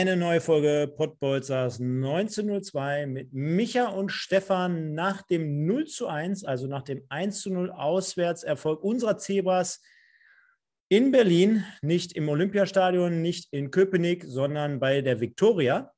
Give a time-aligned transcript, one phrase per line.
[0.00, 6.68] Eine neue Folge Pottbolzers 1902 mit Micha und Stefan nach dem 0 zu 1, also
[6.68, 9.82] nach dem 1 zu 0 Auswärtserfolg unserer Zebras
[10.88, 15.92] in Berlin, nicht im Olympiastadion, nicht in Köpenick, sondern bei der Viktoria.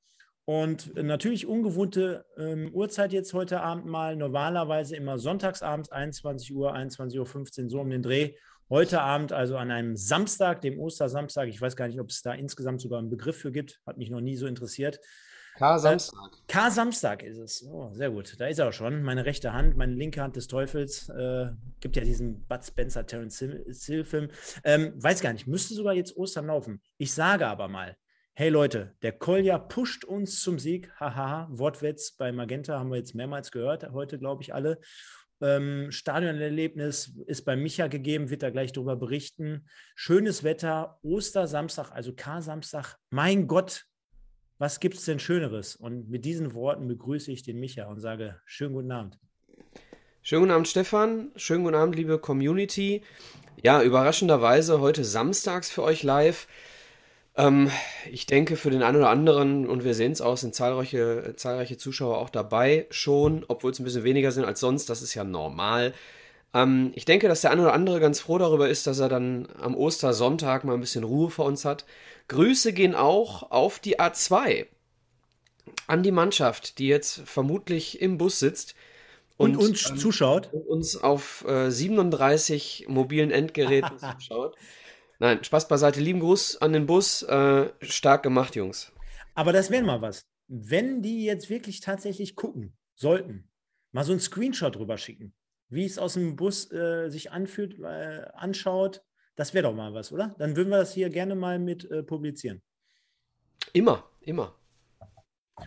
[0.47, 4.17] Und natürlich ungewohnte ähm, Uhrzeit jetzt heute Abend mal.
[4.17, 8.35] Normalerweise immer sonntagsabends 21 Uhr, 21.15 Uhr, so um den Dreh.
[8.73, 11.47] Heute Abend also an einem Samstag, dem Ostersamstag.
[11.47, 13.83] Ich weiß gar nicht, ob es da insgesamt sogar einen Begriff für gibt.
[13.87, 14.99] Hat mich noch nie so interessiert.
[15.59, 16.33] K-Samstag.
[16.33, 17.67] Äh, K-Samstag ist es.
[17.71, 18.35] Oh, sehr gut.
[18.41, 19.03] Da ist er auch schon.
[19.03, 21.11] Meine rechte Hand, meine linke Hand des Teufels.
[21.11, 24.31] Äh, gibt ja diesen Bud Spencer, Terence Hill-Film.
[24.65, 26.81] Ähm, weiß gar nicht, müsste sogar jetzt Ostern laufen.
[26.97, 27.99] Ich sage aber mal,
[28.33, 30.91] hey Leute, der Kolja pusht uns zum Sieg.
[30.99, 34.81] Haha, Wortwitz bei Magenta haben wir jetzt mehrmals gehört, heute glaube ich alle.
[35.43, 39.67] Ähm, Stadionerlebnis ist bei Micha gegeben, wird er gleich darüber berichten.
[39.97, 42.97] Schönes Wetter, Ostersamstag, also K-Samstag.
[43.11, 43.87] Mein Gott,
[44.59, 45.75] was gibt es denn Schöneres?
[45.75, 49.19] Und mit diesen Worten begrüße ich den Micha und sage schönen guten Abend.
[50.23, 51.33] Schönen guten Abend, Stefan.
[51.35, 53.03] Schönen guten Abend, liebe Community.
[53.61, 56.47] Ja, überraschenderweise heute samstags für euch live.
[57.37, 57.71] Ähm,
[58.11, 61.79] ich denke, für den einen oder anderen, und wir sehen es auch, sind zahlreiche, zahlreiche
[61.79, 64.91] Zuschauer auch dabei schon, obwohl es ein bisschen weniger sind als sonst.
[64.91, 65.95] Das ist ja normal.
[66.55, 69.49] Ähm, ich denke, dass der eine oder andere ganz froh darüber ist, dass er dann
[69.59, 71.87] am Ostersonntag mal ein bisschen Ruhe vor uns hat.
[72.29, 74.67] Grüße gehen auch auf die A2
[75.87, 78.75] an die Mannschaft, die jetzt vermutlich im Bus sitzt.
[79.39, 80.51] Und, und uns ähm, zuschaut.
[80.53, 84.57] Und uns auf äh, 37 mobilen Endgeräten zuschaut.
[85.23, 86.01] Nein, Spaß beiseite.
[86.01, 87.23] Lieben Gruß an den Bus.
[87.23, 88.91] Äh, stark gemacht, Jungs.
[89.35, 90.27] Aber das wäre mal was.
[90.49, 93.49] Wenn die jetzt wirklich tatsächlich gucken sollten,
[93.93, 95.33] mal so einen Screenshot drüber schicken,
[95.69, 99.05] wie es aus dem Bus äh, sich anfühlt, äh, anschaut,
[99.37, 100.35] das wäre doch mal was, oder?
[100.39, 102.61] Dann würden wir das hier gerne mal mit äh, publizieren.
[103.73, 104.57] Immer, immer.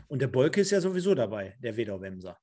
[0.10, 2.38] Und der Bolke ist ja sowieso dabei, der Wedau-Wemser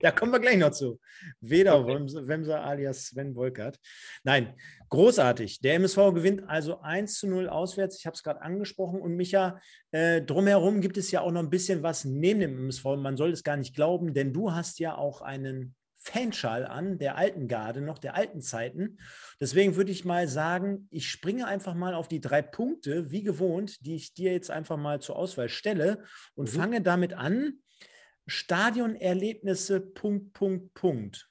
[0.00, 1.00] da kommen wir gleich noch zu.
[1.40, 2.26] Weder okay.
[2.26, 3.78] Wemser alias Sven Wolkert.
[4.24, 4.54] Nein,
[4.88, 5.60] großartig.
[5.60, 7.98] Der MSV gewinnt also 1 zu 0 auswärts.
[7.98, 9.00] Ich habe es gerade angesprochen.
[9.00, 12.84] Und Micha, äh, drumherum gibt es ja auch noch ein bisschen was neben dem MSV.
[12.96, 15.74] Man soll es gar nicht glauben, denn du hast ja auch einen
[16.04, 18.98] Fanschal an, der alten Garde, noch der alten Zeiten.
[19.40, 23.86] Deswegen würde ich mal sagen, ich springe einfach mal auf die drei Punkte, wie gewohnt,
[23.86, 26.02] die ich dir jetzt einfach mal zur Auswahl stelle
[26.34, 26.58] und mhm.
[26.58, 27.60] fange damit an
[28.26, 31.28] Stadionerlebnisse, Punkt, Punkt, Punkt.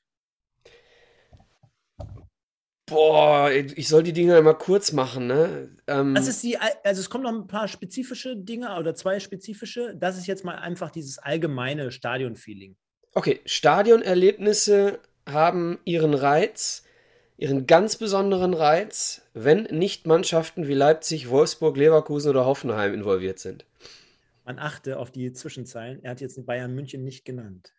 [2.91, 5.77] Boah, ich soll die Dinge mal kurz machen, ne?
[5.87, 9.95] Ähm, das ist die, also es kommen noch ein paar spezifische Dinge oder zwei spezifische.
[9.95, 12.75] Das ist jetzt mal einfach dieses allgemeine Stadionfeeling.
[13.13, 16.83] Okay, Stadionerlebnisse haben ihren Reiz,
[17.37, 23.65] ihren ganz besonderen Reiz, wenn nicht Mannschaften wie Leipzig, Wolfsburg, Leverkusen oder Hoffenheim involviert sind.
[24.43, 26.03] Man achte auf die Zwischenzeilen.
[26.03, 27.73] Er hat jetzt Bayern München nicht genannt.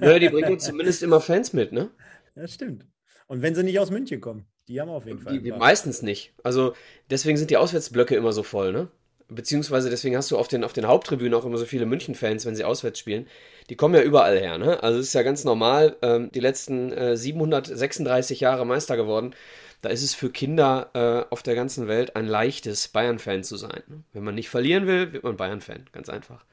[0.00, 1.90] Naja, die bringen zumindest immer Fans mit, ne?
[2.36, 2.86] Ja, stimmt.
[3.26, 5.32] Und wenn sie nicht aus München kommen, die haben auf jeden Fall.
[5.32, 6.32] Die, die meistens nicht.
[6.44, 6.74] Also
[7.10, 8.88] deswegen sind die Auswärtsblöcke immer so voll, ne?
[9.28, 12.54] Beziehungsweise deswegen hast du auf den, auf den Haupttribünen auch immer so viele München-Fans, wenn
[12.54, 13.26] sie auswärts spielen.
[13.68, 14.82] Die kommen ja überall her, ne?
[14.82, 19.34] Also es ist ja ganz normal, ähm, die letzten äh, 736 Jahre Meister geworden
[19.82, 24.04] da ist es für Kinder äh, auf der ganzen Welt ein leichtes, Bayern-Fan zu sein.
[24.12, 26.44] Wenn man nicht verlieren will, wird man Bayern-Fan, ganz einfach.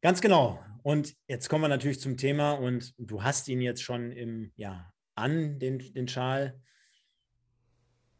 [0.00, 0.62] Ganz genau.
[0.82, 4.90] Und jetzt kommen wir natürlich zum Thema und du hast ihn jetzt schon im, ja,
[5.14, 6.60] an, den, den Schal.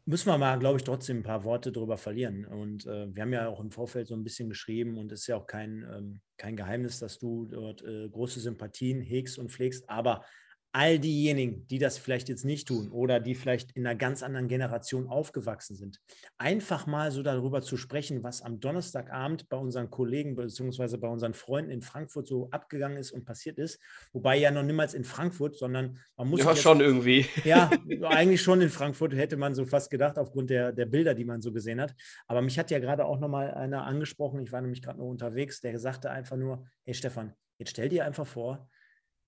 [0.05, 2.45] Müssen wir mal, glaube ich, trotzdem ein paar Worte darüber verlieren.
[2.45, 5.27] Und äh, wir haben ja auch im Vorfeld so ein bisschen geschrieben und es ist
[5.27, 9.89] ja auch kein, ähm, kein Geheimnis, dass du dort äh, große Sympathien hegst und pflegst.
[9.89, 10.25] Aber
[10.71, 14.47] all diejenigen, die das vielleicht jetzt nicht tun oder die vielleicht in einer ganz anderen
[14.47, 15.99] Generation aufgewachsen sind,
[16.37, 20.97] einfach mal so darüber zu sprechen, was am Donnerstagabend bei unseren Kollegen bzw.
[20.97, 23.79] bei unseren Freunden in Frankfurt so abgegangen ist und passiert ist.
[24.13, 26.41] Wobei ja noch niemals in Frankfurt, sondern man muss.
[26.41, 27.25] Ja, jetzt, schon irgendwie.
[27.43, 27.71] Ja,
[28.03, 31.41] eigentlich schon in Frankfurt, hätte man so fast gedacht, aufgrund der, der Bilder, die man
[31.41, 31.95] so gesehen hat.
[32.27, 35.61] Aber mich hat ja gerade auch nochmal einer angesprochen, ich war nämlich gerade noch unterwegs,
[35.61, 38.69] der sagte einfach nur: Hey Stefan, jetzt stell dir einfach vor,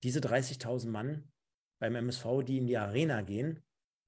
[0.04, 1.31] diese 30.000 Mann
[1.82, 3.60] beim MSV, die in die Arena gehen,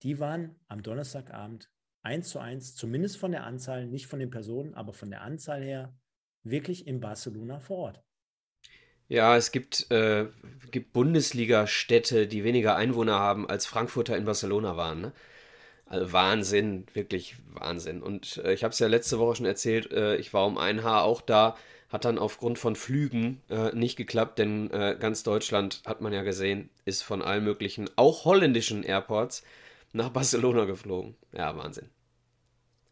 [0.05, 1.73] die waren am Donnerstagabend
[2.03, 5.61] eins zu eins, zumindest von der Anzahl, nicht von den Personen, aber von der Anzahl
[5.61, 5.93] her,
[6.44, 8.05] wirklich in Barcelona vor Ort.
[9.09, 10.29] Ja, es gibt, äh,
[10.71, 15.00] gibt Bundesliga-Städte, die weniger Einwohner haben, als Frankfurter in Barcelona waren.
[15.00, 15.12] Ne?
[15.87, 18.05] Also Wahnsinn, wirklich Wahnsinn.
[18.05, 20.85] Und äh, ich habe es ja letzte Woche schon erzählt, äh, ich war um ein
[20.85, 21.56] Haar auch da,
[21.89, 26.23] hat dann aufgrund von Flügen äh, nicht geklappt, denn äh, ganz Deutschland, hat man ja
[26.23, 29.43] gesehen, ist von allen möglichen, auch holländischen Airports
[29.93, 31.15] nach Barcelona geflogen.
[31.33, 31.89] Ja, Wahnsinn.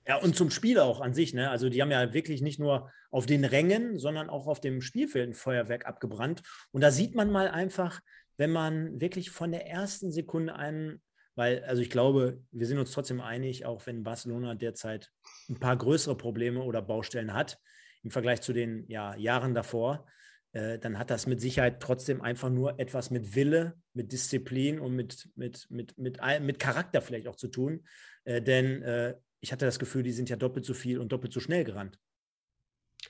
[0.06, 1.50] Ja, und zum Spiel auch an sich, ne?
[1.50, 5.30] Also die haben ja wirklich nicht nur auf den Rängen, sondern auch auf dem Spielfeld
[5.30, 6.42] ein Feuerwerk abgebrannt.
[6.72, 8.00] Und da sieht man mal einfach,
[8.36, 11.00] wenn man wirklich von der ersten Sekunde einen,
[11.36, 15.10] weil, also ich glaube, wir sind uns trotzdem einig, auch wenn Barcelona derzeit
[15.48, 17.58] ein paar größere Probleme oder Baustellen hat
[18.02, 20.06] im Vergleich zu den ja, Jahren davor,
[20.52, 24.94] äh, dann hat das mit Sicherheit trotzdem einfach nur etwas mit Wille, mit Disziplin und
[24.94, 27.86] mit, mit, mit, mit, mit Charakter vielleicht auch zu tun.
[28.24, 31.32] Äh, denn äh, ich hatte das Gefühl, die sind ja doppelt so viel und doppelt
[31.32, 31.98] so schnell gerannt.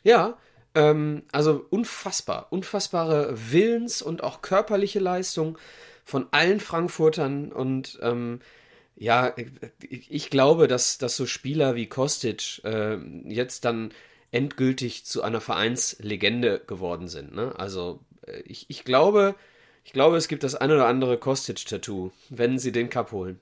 [0.03, 0.39] Ja,
[0.75, 5.59] ähm, also unfassbar, unfassbare Willens- und auch körperliche Leistung
[6.05, 8.41] von allen Frankfurtern und ähm,
[8.95, 9.35] ja,
[9.81, 13.93] ich glaube, dass, dass so Spieler wie Kostic äh, jetzt dann
[14.33, 17.35] endgültig zu einer Vereinslegende geworden sind.
[17.35, 17.55] Ne?
[17.57, 19.37] Also äh, ich, ich glaube,
[19.85, 23.41] ich glaube, es gibt das ein oder andere Kostic-Tattoo, wenn sie den Cup holen.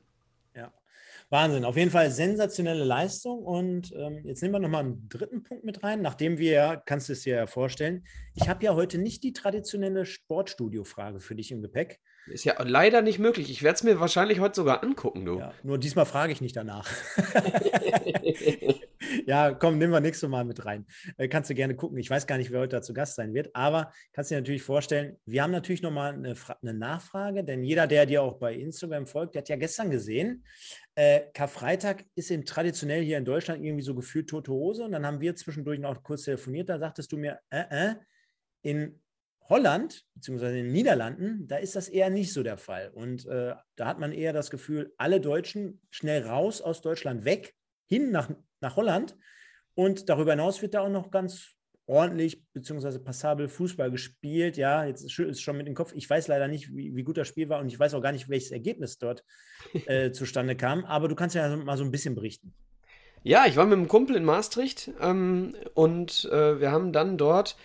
[1.31, 3.45] Wahnsinn, auf jeden Fall sensationelle Leistung.
[3.45, 7.13] Und ähm, jetzt nehmen wir nochmal einen dritten Punkt mit rein, nachdem wir, kannst du
[7.13, 8.05] es dir ja vorstellen,
[8.35, 12.01] ich habe ja heute nicht die traditionelle Sportstudio-Frage für dich im Gepäck.
[12.27, 13.51] Ist ja leider nicht möglich.
[13.51, 15.39] Ich werde es mir wahrscheinlich heute sogar angucken, du.
[15.39, 16.89] Ja, nur diesmal frage ich nicht danach.
[19.27, 20.87] ja, komm, nehmen wir nächstes Mal mit rein.
[21.17, 21.99] Äh, kannst du gerne gucken.
[21.99, 25.17] Ich weiß gar nicht, wer heute zu Gast sein wird, aber kannst dir natürlich vorstellen,
[25.25, 29.35] wir haben natürlich nochmal eine, eine Nachfrage, denn jeder, der dir auch bei Instagram folgt,
[29.35, 30.45] der hat ja gestern gesehen,
[30.95, 34.85] äh, Karfreitag ist eben traditionell hier in Deutschland irgendwie so gefühlt tote Hose.
[34.85, 36.69] Und dann haben wir zwischendurch noch kurz telefoniert.
[36.69, 37.95] Da sagtest du mir, äh, äh,
[38.63, 39.01] in
[39.51, 42.91] Holland, beziehungsweise in den Niederlanden, da ist das eher nicht so der Fall.
[42.95, 47.55] Und äh, da hat man eher das Gefühl, alle Deutschen schnell raus aus Deutschland weg,
[47.87, 48.31] hin nach,
[48.61, 49.17] nach Holland.
[49.75, 51.57] Und darüber hinaus wird da auch noch ganz
[51.87, 53.01] ordentlich bzw.
[53.01, 54.57] passabel Fußball gespielt.
[54.57, 55.93] Ja, jetzt ist es schon mit dem Kopf.
[55.95, 58.13] Ich weiß leider nicht, wie, wie, gut das Spiel war und ich weiß auch gar
[58.13, 59.25] nicht, welches Ergebnis dort
[59.87, 60.85] äh, zustande kam.
[60.85, 62.55] Aber du kannst ja mal so ein bisschen berichten.
[63.23, 67.57] Ja, ich war mit einem Kumpel in Maastricht ähm, und äh, wir haben dann dort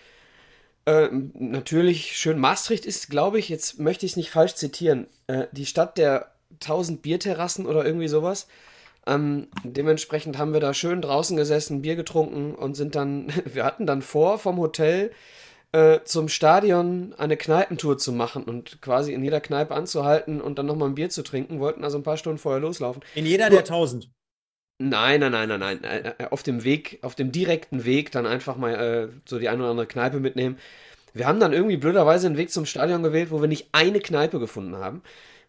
[0.86, 2.38] äh, natürlich schön.
[2.38, 6.32] Maastricht ist, glaube ich, jetzt möchte ich es nicht falsch zitieren, äh, die Stadt der
[6.60, 8.46] tausend Bierterrassen oder irgendwie sowas.
[9.06, 13.86] Ähm, dementsprechend haben wir da schön draußen gesessen, Bier getrunken und sind dann, wir hatten
[13.86, 15.12] dann vor, vom Hotel
[15.72, 20.66] äh, zum Stadion eine Kneipentour zu machen und quasi in jeder Kneipe anzuhalten und dann
[20.66, 23.02] nochmal ein Bier zu trinken, wollten also ein paar Stunden vorher loslaufen.
[23.14, 24.08] In jeder der tausend?
[24.78, 25.84] Nein, nein, nein, nein, nein.
[25.84, 29.48] Äh, äh, auf dem Weg, auf dem direkten Weg dann einfach mal äh, so die
[29.48, 30.58] eine oder andere Kneipe mitnehmen.
[31.14, 34.38] Wir haben dann irgendwie blöderweise einen Weg zum Stadion gewählt, wo wir nicht eine Kneipe
[34.38, 35.02] gefunden haben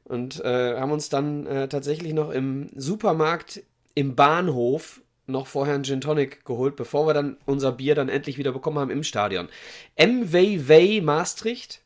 [0.05, 3.63] und äh, haben uns dann äh, tatsächlich noch im Supermarkt
[3.95, 8.37] im Bahnhof noch vorher einen Gin Tonic geholt, bevor wir dann unser Bier dann endlich
[8.37, 9.49] wieder bekommen haben im Stadion.
[9.97, 11.81] MWW Maastricht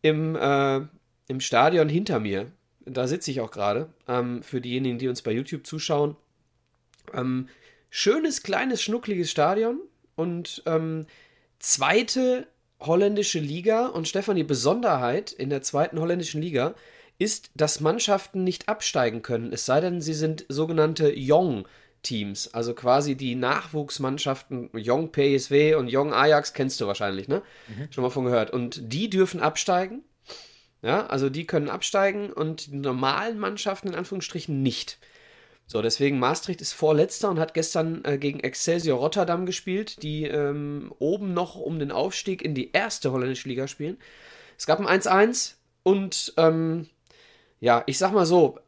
[0.00, 0.80] im, äh,
[1.28, 2.52] im Stadion hinter mir.
[2.86, 3.90] Da sitze ich auch gerade.
[4.08, 6.16] Ähm, für diejenigen, die uns bei YouTube zuschauen.
[7.14, 7.48] Ähm,
[7.90, 9.80] schönes, kleines, schnuckliges Stadion
[10.16, 11.06] und ähm,
[11.58, 12.46] zweite
[12.80, 13.86] holländische Liga.
[13.86, 16.74] Und Stefan, die Besonderheit in der zweiten holländischen Liga
[17.18, 21.66] ist, dass Mannschaften nicht absteigen können, es sei denn, sie sind sogenannte Young
[22.02, 27.42] Teams, also quasi die Nachwuchsmannschaften, Young PSW und Young Ajax kennst du wahrscheinlich, ne?
[27.68, 27.88] Mhm.
[27.90, 28.50] Schon mal von gehört.
[28.50, 30.04] Und die dürfen absteigen.
[30.82, 34.98] Ja, also die können absteigen und die normalen Mannschaften in Anführungsstrichen nicht.
[35.66, 40.92] So, deswegen Maastricht ist vorletzter und hat gestern äh, gegen Excelsior Rotterdam gespielt, die ähm,
[40.98, 43.96] oben noch um den Aufstieg in die erste holländische Liga spielen.
[44.58, 46.88] Es gab ein 1-1 und ähm,
[47.60, 48.58] ja, ich sag mal so,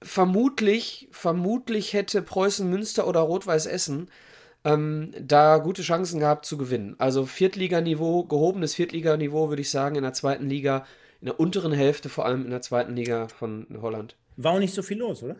[0.00, 4.10] vermutlich, vermutlich hätte Preußen Münster oder Rot-Weiß Essen
[4.64, 6.94] ähm, da gute Chancen gehabt zu gewinnen.
[6.98, 10.86] Also Viertliganiveau, gehobenes Viertliganiveau, würde ich sagen, in der zweiten Liga,
[11.20, 14.16] in der unteren Hälfte, vor allem in der zweiten Liga von Holland.
[14.36, 15.36] War auch nicht so viel los, oder?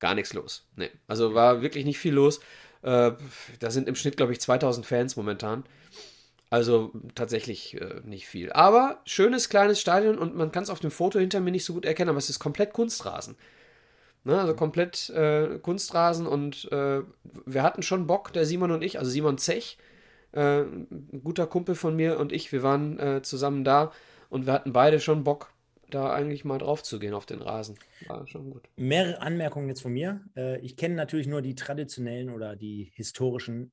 [0.00, 0.66] Gar nichts los.
[0.76, 0.90] Nee.
[1.06, 2.40] Also war wirklich nicht viel los.
[2.82, 3.12] Äh,
[3.58, 5.64] da sind im Schnitt, glaube ich, 2000 Fans momentan.
[6.48, 8.50] Also tatsächlich äh, nicht viel.
[8.52, 11.74] Aber schönes kleines Stadion und man kann es auf dem Foto hinter mir nicht so
[11.74, 13.36] gut erkennen, aber es ist komplett Kunstrasen.
[14.24, 17.00] Ne, also komplett äh, Kunstrasen und äh,
[17.46, 19.78] wir hatten schon Bock, der Simon und ich, also Simon Zech,
[20.32, 23.92] äh, ein guter Kumpel von mir und ich, wir waren äh, zusammen da
[24.28, 25.52] und wir hatten beide schon Bock,
[25.94, 27.78] da eigentlich mal drauf zu gehen auf den Rasen.
[28.06, 28.68] War schon gut.
[28.76, 30.22] Mehrere Anmerkungen jetzt von mir.
[30.36, 33.72] Äh, ich kenne natürlich nur die traditionellen oder die historischen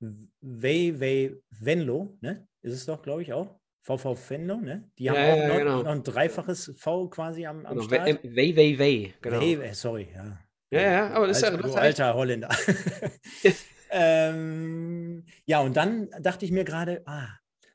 [0.00, 2.46] Wei Wei Venlo, ne?
[2.62, 3.58] Ist es doch, glaube ich, auch.
[3.84, 4.88] VV Fendo, ne?
[4.98, 5.82] Die haben Ja, auch ja, noch, genau.
[5.82, 8.08] noch ein dreifaches V quasi am, am Genau, Start.
[8.24, 9.40] Wei, Wei, Wei, genau.
[9.40, 10.38] Äh, sorry, ja.
[10.70, 12.00] Ja, ja, aber das ist ja- Alter, das ist ja recht.
[12.00, 12.48] alter Holländer.
[13.90, 17.28] ähm, ja, und dann dachte ich mir gerade, ah,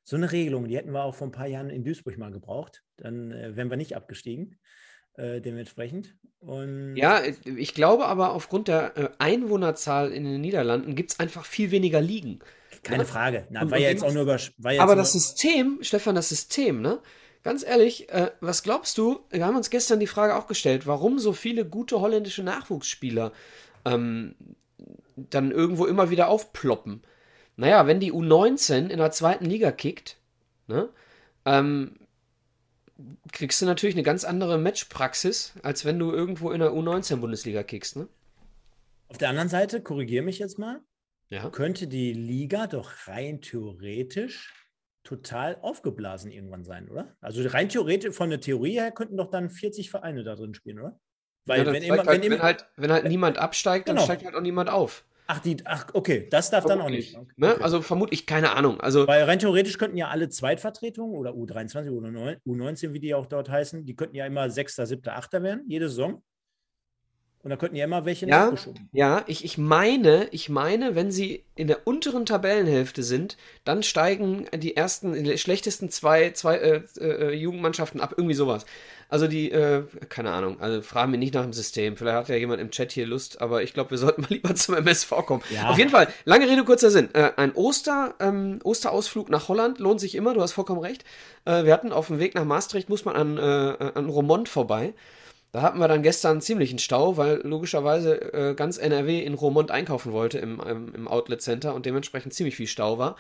[0.04, 2.84] so eine Regelung, die hätten wir auch vor ein paar Jahren in Duisburg mal gebraucht.
[2.98, 4.58] Dann äh, wären wir nicht abgestiegen,
[5.16, 6.16] äh, dementsprechend.
[6.40, 11.46] Und Ja, ich glaube aber aufgrund der äh, Einwohnerzahl in den Niederlanden gibt es einfach
[11.46, 12.40] viel weniger Ligen.
[12.84, 13.06] keine ne?
[13.06, 13.48] Frage.
[13.50, 14.38] Na, Und- war und ja jetzt auch nur über.
[14.80, 17.00] Aber das System, Stefan, das System, ne?
[17.44, 19.20] Ganz ehrlich, äh, was glaubst du?
[19.30, 23.32] Wir haben uns gestern die Frage auch gestellt, warum so viele gute holländische Nachwuchsspieler
[23.86, 24.36] ähm,
[25.16, 27.04] dann irgendwo immer wieder aufploppen.
[27.56, 30.18] Naja, wenn die U19 in der zweiten Liga kickt,
[30.68, 30.90] ne,
[31.46, 31.96] ähm,
[33.32, 37.96] kriegst du natürlich eine ganz andere Matchpraxis, als wenn du irgendwo in der U19-Bundesliga kickst,
[37.98, 38.08] ne?
[39.10, 40.82] Auf der anderen Seite, korrigiere mich jetzt mal,
[41.30, 41.50] Ja.
[41.50, 44.54] könnte die Liga doch rein theoretisch
[45.04, 47.16] total aufgeblasen irgendwann sein, oder?
[47.22, 50.80] Also rein theoretisch, von der Theorie her könnten doch dann 40 Vereine da drin spielen,
[50.80, 51.00] oder?
[51.46, 53.96] Weil Ja, dann wenn immer, halt, wenn wenn, immer, halt, wenn halt niemand absteigt, dann
[53.96, 54.06] Genau.
[54.06, 55.06] steigt halt auch niemand auf.
[55.28, 57.14] Ach, die, ach, okay, das darf dann auch nicht.
[57.14, 57.54] Vermutlich, Ne?
[57.54, 57.64] Okay.
[57.64, 58.80] Also vermutlich, keine Ahnung.
[58.82, 63.14] Also Weil rein theoretisch könnten ja alle Zweitvertretungen oder U23 oder U9 U19, wie die
[63.14, 66.24] auch dort heißen, die könnten ja immer Sechster, Siebter, Achter werden, jede Saison.
[67.40, 68.92] Und da könnten ja immer welche Ja, nachgeschoben.
[68.92, 74.48] ja, ich, ich meine, ich meine, wenn sie in der unteren Tabellenhälfte sind, dann steigen
[74.54, 78.66] die ersten, die schlechtesten zwei, zwei äh, äh, Jugendmannschaften ab, irgendwie sowas.
[79.10, 81.96] Also die, äh, keine Ahnung, also fragen mich nicht nach dem System.
[81.96, 84.54] Vielleicht hat ja jemand im Chat hier Lust, aber ich glaube, wir sollten mal lieber
[84.56, 85.44] zum MSV kommen.
[85.50, 85.70] Ja.
[85.70, 87.10] Auf jeden Fall, lange Rede, kurzer Sinn.
[87.14, 91.06] Äh, ein Oster, ähm, Osterausflug nach Holland lohnt sich immer, du hast vollkommen recht.
[91.46, 94.94] Äh, wir hatten auf dem Weg nach Maastricht, muss man an, äh, an Romont vorbei.
[95.54, 99.72] Da hatten wir dann gestern einen ziemlichen Stau, weil logischerweise äh, ganz NRW in Romont
[99.72, 103.16] einkaufen wollte im, im, im Outlet Center und dementsprechend ziemlich viel Stau war.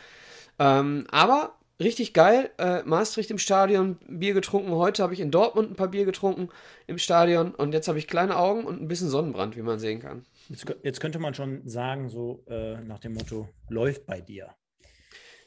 [0.60, 4.72] Ähm, aber richtig geil, äh, Maastricht im Stadion, Bier getrunken.
[4.72, 6.50] Heute habe ich in Dortmund ein paar Bier getrunken
[6.88, 10.00] im Stadion und jetzt habe ich kleine Augen und ein bisschen Sonnenbrand, wie man sehen
[10.00, 10.26] kann.
[10.50, 14.56] Jetzt, jetzt könnte man schon sagen, so äh, nach dem Motto, läuft bei dir.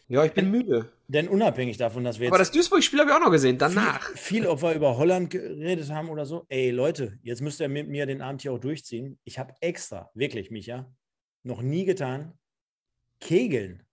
[0.08, 0.92] Ja, ich bin müde.
[1.06, 4.08] Denn unabhängig davon, dass wir jetzt Aber das Duisburg-Spiel habe ich auch noch gesehen, danach.
[4.10, 7.68] viel, viel, ob wir über Holland geredet haben oder so, ey Leute, jetzt müsst ihr
[7.68, 9.20] mit mir den Abend hier auch durchziehen.
[9.22, 10.92] Ich habe extra, wirklich, Micha,
[11.44, 12.36] noch nie getan,
[13.20, 13.84] Kegeln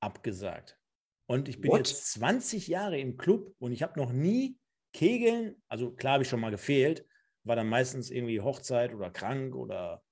[0.00, 0.78] abgesagt.
[1.26, 1.78] Und ich bin What?
[1.78, 4.58] jetzt 20 Jahre im Club und ich habe noch nie
[4.92, 7.04] Kegeln, also klar habe ich schon mal gefehlt,
[7.44, 10.02] war dann meistens irgendwie Hochzeit oder krank oder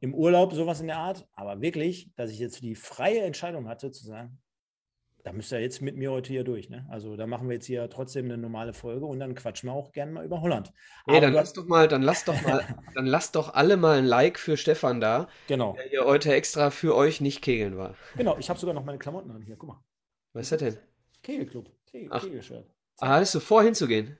[0.00, 1.28] im Urlaub, sowas in der Art.
[1.34, 4.40] Aber wirklich, dass ich jetzt die freie Entscheidung hatte, zu sagen,
[5.22, 6.70] da müsst ihr jetzt mit mir heute hier durch.
[6.70, 6.86] Ne?
[6.88, 9.92] Also da machen wir jetzt hier trotzdem eine normale Folge und dann quatschen wir auch
[9.92, 10.72] gerne mal über Holland.
[11.06, 12.64] Ey, Aber dann lass doch mal, dann lasst doch mal,
[12.94, 16.70] dann lasst doch alle mal ein Like für Stefan da, genau, der hier heute extra
[16.70, 17.96] für euch nicht kegeln war.
[18.16, 18.38] genau.
[18.38, 19.56] Ich habe sogar noch meine Klamotten an hier.
[19.56, 19.84] Guck mal.
[20.32, 20.82] Was ist das denn?
[21.22, 21.70] Kegelclub.
[21.86, 22.22] Kegel, Ach.
[22.22, 22.70] Kegelshirt.
[22.98, 24.18] Ah, hattest du vor hinzugehen?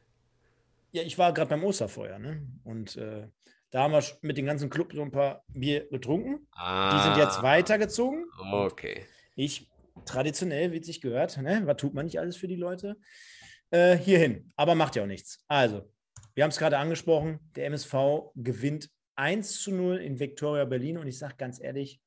[0.93, 2.47] Ja, ich war gerade beim Osterfeuer, ne?
[2.65, 3.29] Und äh,
[3.71, 6.47] da haben wir mit dem ganzen Club so ein paar Bier getrunken.
[6.53, 6.97] Ah.
[6.97, 8.27] Die sind jetzt weitergezogen.
[8.53, 9.07] Okay.
[9.37, 9.71] Ich
[10.05, 11.63] traditionell, wie es sich gehört, ne?
[11.65, 12.97] Was tut man nicht alles für die Leute?
[13.71, 14.53] Äh, hierhin.
[14.57, 15.45] Aber macht ja auch nichts.
[15.47, 15.89] Also,
[16.35, 21.07] wir haben es gerade angesprochen, der MSV gewinnt 1 zu 0 in Victoria Berlin und
[21.07, 22.01] ich sage ganz ehrlich,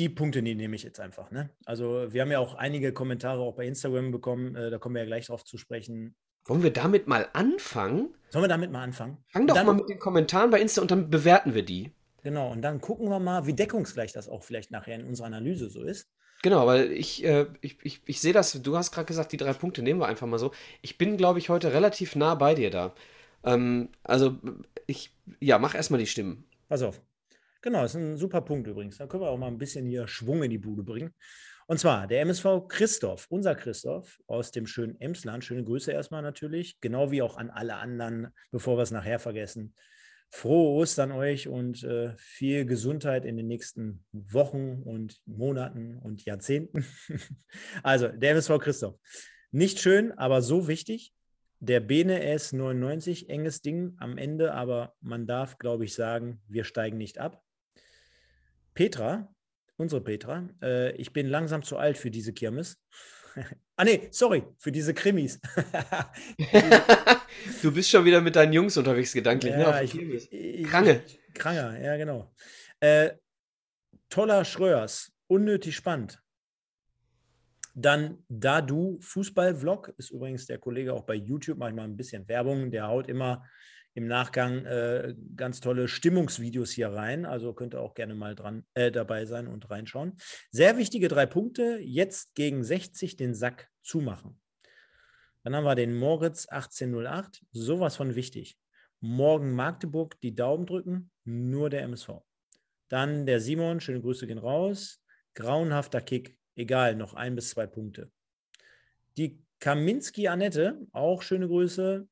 [0.00, 1.30] die Punkte die nehme ich jetzt einfach.
[1.30, 1.50] Ne?
[1.66, 5.02] Also, wir haben ja auch einige Kommentare auch bei Instagram bekommen, äh, da kommen wir
[5.02, 6.14] ja gleich drauf zu sprechen.
[6.46, 8.14] Wollen wir damit mal anfangen?
[8.30, 9.18] Sollen wir damit mal anfangen?
[9.28, 11.92] Fang doch Dann- mal mit den Kommentaren bei Insta und dann bewerten wir die.
[12.22, 15.70] Genau, und dann gucken wir mal, wie deckungsgleich das auch vielleicht nachher in unserer Analyse
[15.70, 16.08] so ist.
[16.42, 19.52] Genau, weil ich, äh, ich, ich, ich sehe das, du hast gerade gesagt, die drei
[19.52, 20.52] Punkte nehmen wir einfach mal so.
[20.80, 22.94] Ich bin, glaube ich, heute relativ nah bei dir da.
[23.44, 24.38] Ähm, also,
[24.86, 26.44] ich, ja, mach erstmal die Stimmen.
[26.68, 27.00] Pass auf.
[27.62, 28.96] Genau, ist ein super Punkt übrigens.
[28.96, 31.14] Da können wir auch mal ein bisschen hier Schwung in die Bude bringen.
[31.66, 35.44] Und zwar der MSV Christoph, unser Christoph aus dem schönen Emsland.
[35.44, 39.74] Schöne Grüße erstmal natürlich, genau wie auch an alle anderen, bevor wir es nachher vergessen.
[40.30, 46.86] Frohe Ostern euch und äh, viel Gesundheit in den nächsten Wochen und Monaten und Jahrzehnten.
[47.82, 48.96] also, der MSV Christoph.
[49.50, 51.12] Nicht schön, aber so wichtig.
[51.58, 56.96] Der Bene S99, enges Ding am Ende, aber man darf, glaube ich, sagen, wir steigen
[56.96, 57.42] nicht ab.
[58.74, 59.32] Petra,
[59.76, 62.80] unsere Petra, äh, ich bin langsam zu alt für diese Kirmes.
[63.76, 65.40] ah, nee, sorry, für diese Krimis.
[67.62, 69.68] Du bist schon wieder mit deinen Jungs unterwegs gedanklich, ne?
[69.68, 71.02] Auf ja, der ich, ich, Krange.
[71.06, 72.32] Ich, Krange, ja, genau.
[72.80, 73.12] Äh,
[74.08, 76.22] toller Schröers, unnötig spannend.
[77.74, 82.70] Dann Dadu Fußball-Vlog ist übrigens der Kollege auch bei YouTube manchmal ein bisschen Werbung.
[82.70, 83.44] Der haut immer
[83.94, 87.26] im Nachgang äh, ganz tolle Stimmungsvideos hier rein.
[87.26, 90.16] Also könnt ihr auch gerne mal dran äh, dabei sein und reinschauen.
[90.50, 91.78] Sehr wichtige drei Punkte.
[91.80, 94.40] Jetzt gegen 60 den Sack zumachen.
[95.42, 97.44] Dann haben wir den Moritz 1808.
[97.52, 98.58] Sowas von wichtig.
[99.00, 102.20] Morgen Magdeburg die Daumen drücken, nur der MSV.
[102.88, 105.02] Dann der Simon, schöne Grüße gehen raus.
[105.34, 108.10] Grauenhafter Kick, egal, noch ein bis zwei Punkte.
[109.16, 112.06] Die Kaminski Annette, auch schöne Grüße.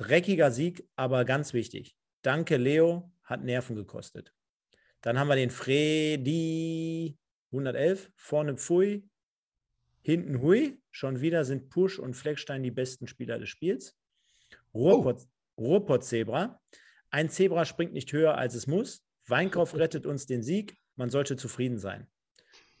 [0.00, 1.94] Dreckiger Sieg, aber ganz wichtig.
[2.22, 4.32] Danke, Leo, hat Nerven gekostet.
[5.02, 7.18] Dann haben wir den Fredi
[7.52, 9.06] 111, vorne Pfui,
[10.00, 10.80] hinten Hui.
[10.90, 13.94] Schon wieder sind Push und Fleckstein die besten Spieler des Spiels.
[14.72, 15.26] Ruhrpott,
[15.56, 15.64] oh.
[15.64, 16.62] Ruhrpott Zebra.
[17.10, 19.04] Ein Zebra springt nicht höher, als es muss.
[19.26, 20.78] Weinkauf rettet uns den Sieg.
[20.96, 22.06] Man sollte zufrieden sein.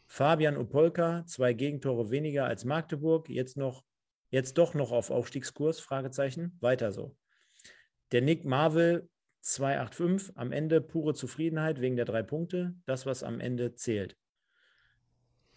[0.06, 3.28] Fabian Opolka, zwei Gegentore weniger als Magdeburg.
[3.28, 3.84] Jetzt noch
[4.30, 5.80] Jetzt doch noch auf Aufstiegskurs?
[5.80, 6.56] Fragezeichen.
[6.60, 7.16] Weiter so.
[8.12, 9.08] Der Nick Marvel
[9.40, 12.74] 285, am Ende pure Zufriedenheit wegen der drei Punkte.
[12.86, 14.16] Das, was am Ende zählt.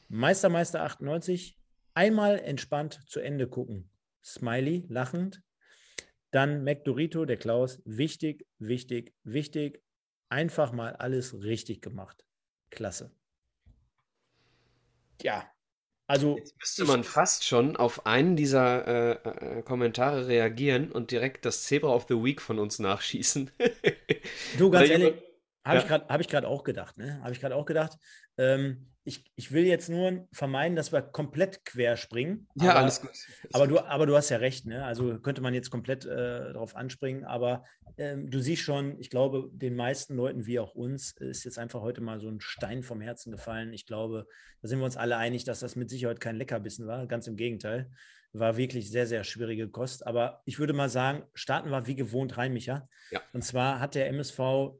[0.09, 1.59] Meistermeister 98,
[1.93, 3.89] einmal entspannt zu Ende gucken.
[4.23, 5.43] Smiley, lachend.
[6.31, 9.83] Dann McDorito, der Klaus, wichtig, wichtig, wichtig.
[10.29, 12.25] Einfach mal alles richtig gemacht.
[12.71, 13.15] Klasse.
[15.21, 15.51] Ja,
[16.07, 21.45] also Jetzt müsste man fast schon auf einen dieser äh, äh, Kommentare reagieren und direkt
[21.45, 23.51] das Zebra of the Week von uns nachschießen.
[24.57, 25.13] du, ganz ehrlich,
[25.63, 25.81] habe ja.
[25.81, 26.97] ich gerade hab auch gedacht.
[26.97, 27.21] Ne?
[27.21, 27.97] Habe ich gerade auch gedacht.
[28.37, 32.47] Ähm, ich, ich will jetzt nur vermeiden, dass wir komplett quer springen.
[32.55, 33.11] Ja, aber, alles gut.
[33.51, 34.65] aber, du, aber du hast ja recht.
[34.65, 34.85] Ne?
[34.85, 37.25] Also könnte man jetzt komplett äh, drauf anspringen.
[37.25, 37.65] Aber
[37.97, 41.81] ähm, du siehst schon, ich glaube, den meisten Leuten wie auch uns ist jetzt einfach
[41.81, 43.73] heute mal so ein Stein vom Herzen gefallen.
[43.73, 44.25] Ich glaube,
[44.61, 47.05] da sind wir uns alle einig, dass das mit Sicherheit kein Leckerbissen war.
[47.05, 47.91] Ganz im Gegenteil.
[48.31, 50.07] War wirklich sehr, sehr schwierige Kost.
[50.07, 52.87] Aber ich würde mal sagen, starten wir wie gewohnt rein, Micha.
[53.11, 53.21] Ja.
[53.33, 54.39] Und zwar hat der MSV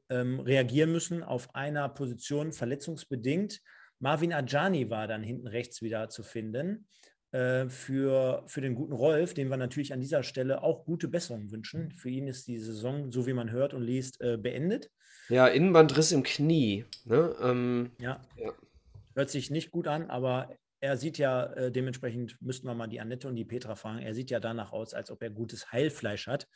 [0.09, 3.61] ähm, reagieren müssen auf einer Position verletzungsbedingt.
[4.03, 6.87] Marvin Ajani war dann hinten rechts wieder zu finden
[7.31, 11.51] äh, für, für den guten Rolf, dem wir natürlich an dieser Stelle auch gute Besserung
[11.51, 11.93] wünschen.
[11.93, 14.91] Für ihn ist die Saison, so wie man hört und liest, äh, beendet.
[15.29, 16.83] Ja, Innenbandriss im Knie.
[17.05, 17.33] Ne?
[17.41, 18.19] Ähm, ja.
[18.35, 18.51] ja.
[19.15, 22.99] Hört sich nicht gut an, aber er sieht ja, äh, dementsprechend müssten wir mal die
[22.99, 26.27] Annette und die Petra fragen, er sieht ja danach aus, als ob er gutes Heilfleisch
[26.27, 26.49] hat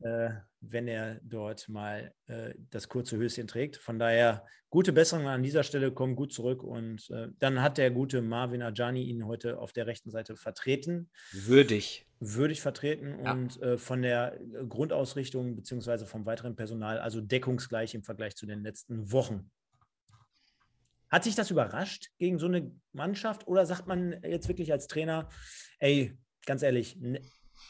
[0.00, 3.76] äh, wenn er dort mal äh, das kurze Höschen trägt.
[3.76, 7.90] Von daher gute Besserung an dieser Stelle, kommen gut zurück und äh, dann hat der
[7.90, 11.10] gute Marvin Ajani ihn heute auf der rechten Seite vertreten.
[11.32, 12.06] Würdig.
[12.20, 13.32] Würdig vertreten ja.
[13.32, 18.62] und äh, von der Grundausrichtung beziehungsweise vom weiteren Personal, also deckungsgleich im Vergleich zu den
[18.62, 19.50] letzten Wochen.
[21.08, 25.28] Hat sich das überrascht gegen so eine Mannschaft oder sagt man jetzt wirklich als Trainer,
[25.78, 26.98] ey, ganz ehrlich,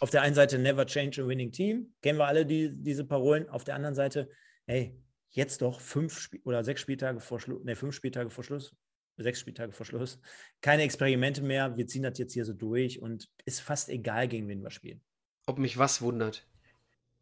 [0.01, 3.49] auf der einen Seite never change a winning team, kennen wir alle die, diese Parolen.
[3.49, 4.29] Auf der anderen Seite,
[4.66, 8.75] hey, jetzt doch fünf Sp oder sechs Spieltage vor Schluss, ne, fünf Spieltage vor Schluss,
[9.16, 10.20] sechs Spieltage vor Schluss,
[10.61, 14.49] keine Experimente mehr, wir ziehen das jetzt hier so durch und ist fast egal, gegen
[14.49, 15.03] wen wir spielen.
[15.46, 16.46] Ob mich was wundert?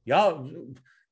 [0.05, 0.44] Ja,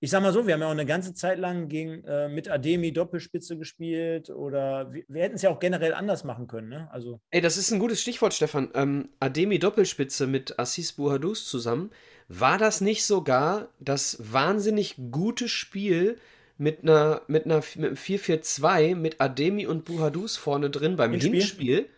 [0.02, 2.50] ich sag mal so, wir haben ja auch eine ganze Zeit lang gegen, äh, mit
[2.50, 6.70] Ademi Doppelspitze gespielt oder wir, wir hätten es ja auch generell anders machen können.
[6.70, 6.88] Ne?
[6.90, 8.70] Also Ey, das ist ein gutes Stichwort, Stefan.
[8.74, 11.90] Ähm, Ademi Doppelspitze mit Assis Bouhadous zusammen.
[12.26, 16.18] War das nicht sogar das wahnsinnig gute Spiel
[16.58, 21.32] mit einer mit einer mit einem 4-4-2 mit Ademi und Bouhadous vorne drin beim Hinspiel?
[21.32, 21.88] Hinspiel?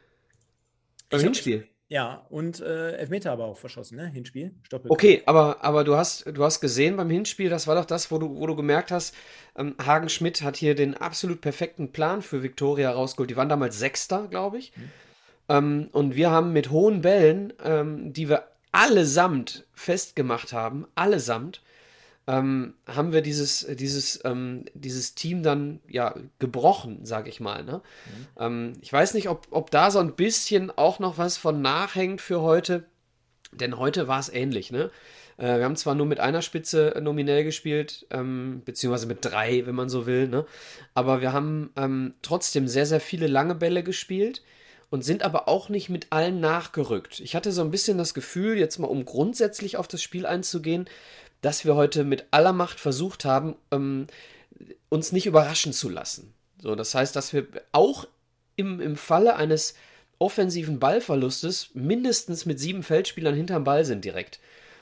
[1.09, 1.67] Beim Hinspiel.
[1.95, 4.09] Ja, und äh, Elfmeter aber auch verschossen, ne?
[4.09, 4.53] Hinspiel.
[4.65, 4.91] Stoppel.
[4.91, 8.19] Okay, aber, aber du, hast, du hast gesehen beim Hinspiel, das war doch das, wo
[8.19, 9.15] du, wo du gemerkt hast,
[9.57, 13.31] ähm, Hagen Schmidt hat hier den absolut perfekten Plan für Viktoria rausgeholt.
[13.31, 14.73] Die waren damals Sechster, glaube ich.
[14.77, 14.91] Mhm.
[15.49, 21.63] Ähm, und wir haben mit hohen Bällen, ähm, die wir allesamt festgemacht haben, allesamt,
[22.27, 27.65] ähm, haben wir dieses, dieses, ähm, dieses Team dann ja gebrochen, sag ich mal.
[27.65, 27.83] Ne?
[28.07, 28.27] Mhm.
[28.39, 32.21] Ähm, ich weiß nicht, ob, ob da so ein bisschen auch noch was von nachhängt
[32.21, 32.85] für heute,
[33.53, 34.73] denn heute war es ähnlich.
[34.73, 34.91] Ne?
[35.37, 39.75] Äh, wir haben zwar nur mit einer Spitze nominell gespielt, ähm, beziehungsweise mit drei, wenn
[39.75, 40.47] man so will, ne?
[40.95, 44.43] aber wir haben ähm, trotzdem sehr, sehr viele lange Bälle gespielt
[44.91, 47.21] und sind aber auch nicht mit allen nachgerückt.
[47.21, 50.89] Ich hatte so ein bisschen das Gefühl, jetzt mal um grundsätzlich auf das Spiel einzugehen,
[51.45, 54.07] dass wir heute mit aller Macht versucht haben, ähm,
[54.89, 56.35] uns nicht überraschen zu lassen.
[56.59, 58.07] So, das heißt, dass wir auch
[58.57, 59.75] im, im Falle eines
[60.19, 64.41] offensiven Ballverlustes mindestens mit sieben Feldspielern hinterm Ball sind direkt.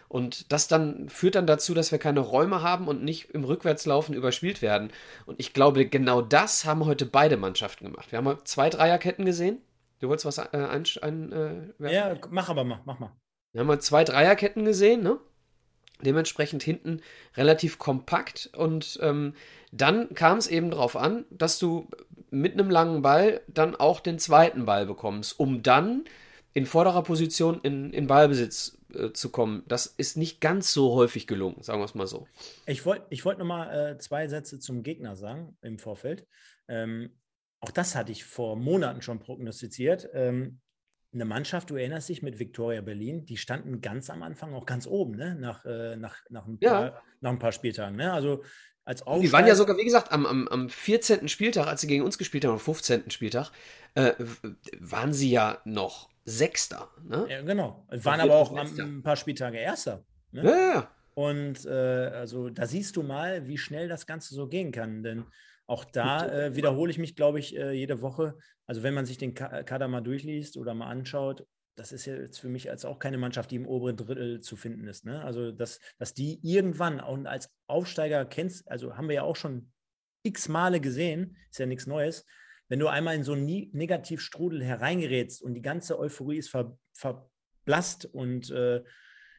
[0.08, 4.14] Und das dann führt dann dazu, dass wir keine Räume haben und nicht im Rückwärtslaufen
[4.14, 4.92] überspielt werden.
[5.24, 8.12] Und ich glaube, genau das haben heute beide Mannschaften gemacht.
[8.12, 9.58] Wir haben zwei Dreierketten gesehen.
[10.00, 13.12] Du wolltest was äh, ein, ein äh, Ja, mach aber mal, mach mal.
[13.52, 15.18] Wir haben zwei Dreierketten gesehen, ne?
[16.04, 17.00] Dementsprechend hinten
[17.36, 19.34] relativ kompakt und ähm,
[19.72, 21.88] dann kam es eben darauf an, dass du
[22.30, 26.04] mit einem langen Ball dann auch den zweiten Ball bekommst, um dann
[26.54, 29.62] in vorderer Position in, in Ballbesitz äh, zu kommen.
[29.68, 32.26] Das ist nicht ganz so häufig gelungen, sagen wir es mal so.
[32.66, 36.26] Ich wollte ich wollt nochmal äh, zwei Sätze zum Gegner sagen im Vorfeld.
[36.68, 37.10] Ähm,
[37.60, 40.08] auch das hatte ich vor Monaten schon prognostiziert.
[40.12, 40.60] Ähm,
[41.14, 44.86] eine Mannschaft, du erinnerst dich mit Viktoria Berlin, die standen ganz am Anfang auch ganz
[44.86, 45.34] oben, ne?
[45.34, 47.02] nach, äh, nach, nach, ein, paar, ja.
[47.20, 47.96] nach ein paar Spieltagen.
[47.96, 48.12] Ne?
[48.12, 48.42] Also
[48.84, 49.26] als Aufsteiger.
[49.26, 51.28] Die waren ja sogar, wie gesagt, am, am, am 14.
[51.28, 53.10] Spieltag, als sie gegen uns gespielt haben, am 15.
[53.10, 53.50] Spieltag,
[53.94, 54.12] äh,
[54.80, 56.88] waren sie ja noch Sechster.
[57.04, 57.26] Ne?
[57.28, 57.86] Ja, genau.
[57.90, 60.04] Waren aber auch ein paar Spieltage Erster.
[60.30, 60.44] Ne?
[60.44, 60.90] Ja, ja.
[61.14, 65.02] Und äh, also da siehst du mal, wie schnell das Ganze so gehen kann.
[65.02, 65.24] Denn
[65.66, 68.36] auch da äh, wiederhole ich mich, glaube ich, äh, jede Woche.
[68.66, 71.46] Also wenn man sich den Kader mal durchliest oder mal anschaut,
[71.76, 74.86] das ist jetzt für mich als auch keine Mannschaft, die im oberen Drittel zu finden
[74.86, 75.04] ist.
[75.04, 75.24] Ne?
[75.24, 79.72] Also dass, dass die irgendwann und als Aufsteiger kennst, also haben wir ja auch schon
[80.22, 82.26] x Male gesehen, ist ja nichts Neues.
[82.68, 88.06] Wenn du einmal in so einen Negativstrudel hereingerätst und die ganze Euphorie ist ver, verblasst
[88.06, 88.82] und äh,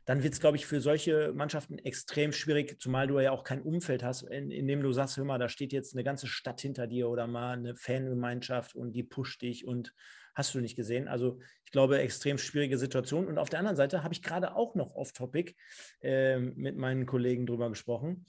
[0.06, 3.62] dann wird es, glaube ich, für solche Mannschaften extrem schwierig, zumal du ja auch kein
[3.62, 6.60] Umfeld hast, in, in, dem du sagst, hör mal, da steht jetzt eine ganze Stadt
[6.60, 9.94] hinter dir oder mal eine Fangemeinschaft und die pusht dich und
[10.36, 11.08] hast du nicht gesehen.
[11.08, 13.28] Also ich glaube, extrem schwierige Situation.
[13.28, 15.56] Und auf der anderen Seite habe ich gerade auch noch off-topic
[16.02, 18.26] äh, mit meinen Kollegen drüber gesprochen.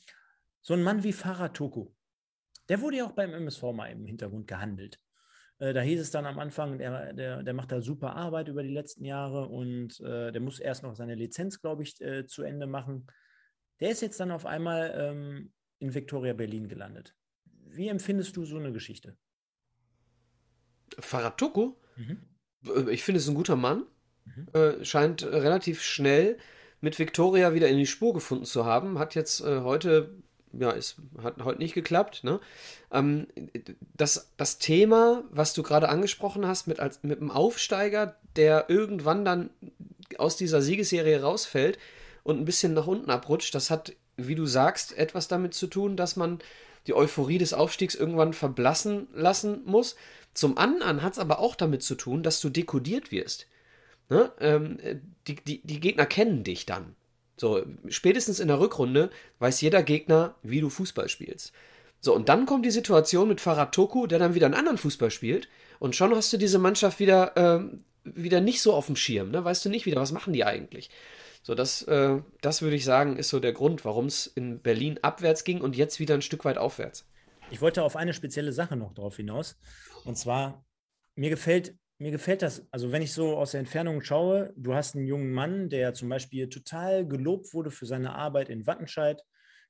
[0.62, 1.90] So ein Mann wie Farah Toku,
[2.68, 4.98] der wurde ja auch beim MSV mal im Hintergrund gehandelt.
[5.64, 8.62] Äh, da hieß es dann am Anfang, der, der, der macht da super Arbeit über
[8.62, 12.42] die letzten Jahre und äh, der muss erst noch seine Lizenz, glaube ich, äh, zu
[12.42, 13.06] Ende machen.
[13.80, 17.14] Der ist jetzt dann auf einmal ähm, in Victoria Berlin gelandet.
[17.66, 19.16] Wie empfindest du so eine Geschichte?
[20.98, 21.80] Farad Toko?
[21.96, 22.18] Mhm.
[22.66, 23.86] Äh, ich finde es ein guter Mann.
[24.26, 24.48] Mhm.
[24.52, 26.36] Äh, scheint relativ schnell
[26.82, 28.98] mit Victoria wieder in die Spur gefunden zu haben.
[28.98, 30.22] Hat jetzt äh, heute
[30.58, 32.24] ja, es hat heute nicht geklappt.
[32.24, 32.40] Ne?
[32.92, 33.26] Ähm,
[33.96, 39.24] das, das Thema, was du gerade angesprochen hast, mit, als, mit dem Aufsteiger, der irgendwann
[39.24, 39.50] dann
[40.18, 41.78] aus dieser Siegesserie rausfällt
[42.22, 45.96] und ein bisschen nach unten abrutscht, das hat, wie du sagst, etwas damit zu tun,
[45.96, 46.38] dass man
[46.86, 49.96] die Euphorie des Aufstiegs irgendwann verblassen lassen muss.
[50.34, 53.46] Zum anderen hat es aber auch damit zu tun, dass du dekodiert wirst.
[54.10, 54.30] Ne?
[54.40, 54.78] Ähm,
[55.26, 56.94] die, die, die Gegner kennen dich dann.
[57.36, 61.52] So, spätestens in der Rückrunde weiß jeder Gegner, wie du Fußball spielst.
[62.00, 65.10] So, und dann kommt die Situation mit Farad Toku, der dann wieder einen anderen Fußball
[65.10, 65.48] spielt.
[65.78, 67.64] Und schon hast du diese Mannschaft wieder, äh,
[68.04, 69.30] wieder nicht so auf dem Schirm.
[69.30, 69.44] Ne?
[69.44, 70.90] Weißt du nicht wieder, was machen die eigentlich?
[71.42, 74.98] So, das, äh, das würde ich sagen, ist so der Grund, warum es in Berlin
[75.02, 77.06] abwärts ging und jetzt wieder ein Stück weit aufwärts.
[77.50, 79.58] Ich wollte auf eine spezielle Sache noch drauf hinaus.
[80.04, 80.64] Und zwar,
[81.16, 84.96] mir gefällt mir gefällt das, also wenn ich so aus der Entfernung schaue, du hast
[84.96, 89.22] einen jungen Mann, der zum Beispiel total gelobt wurde für seine Arbeit in Wattenscheid,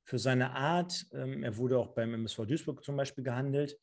[0.04, 1.06] für seine Art.
[1.12, 3.78] Ähm, er wurde auch beim MSV Duisburg zum Beispiel gehandelt.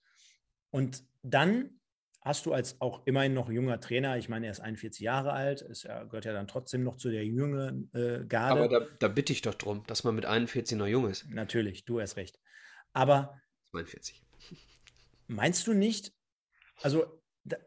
[0.71, 1.81] Und dann
[2.21, 5.61] hast du als auch immerhin noch junger Trainer, ich meine, er ist 41 Jahre alt,
[5.61, 8.61] ist, er gehört ja dann trotzdem noch zu der jüngeren äh, Garde.
[8.61, 11.27] Aber da, da, bitte ich doch drum, dass man mit 41 noch jung ist.
[11.29, 12.39] Natürlich, du hast recht.
[12.93, 14.23] Aber 42.
[15.27, 16.13] Meinst du nicht,
[16.81, 17.20] also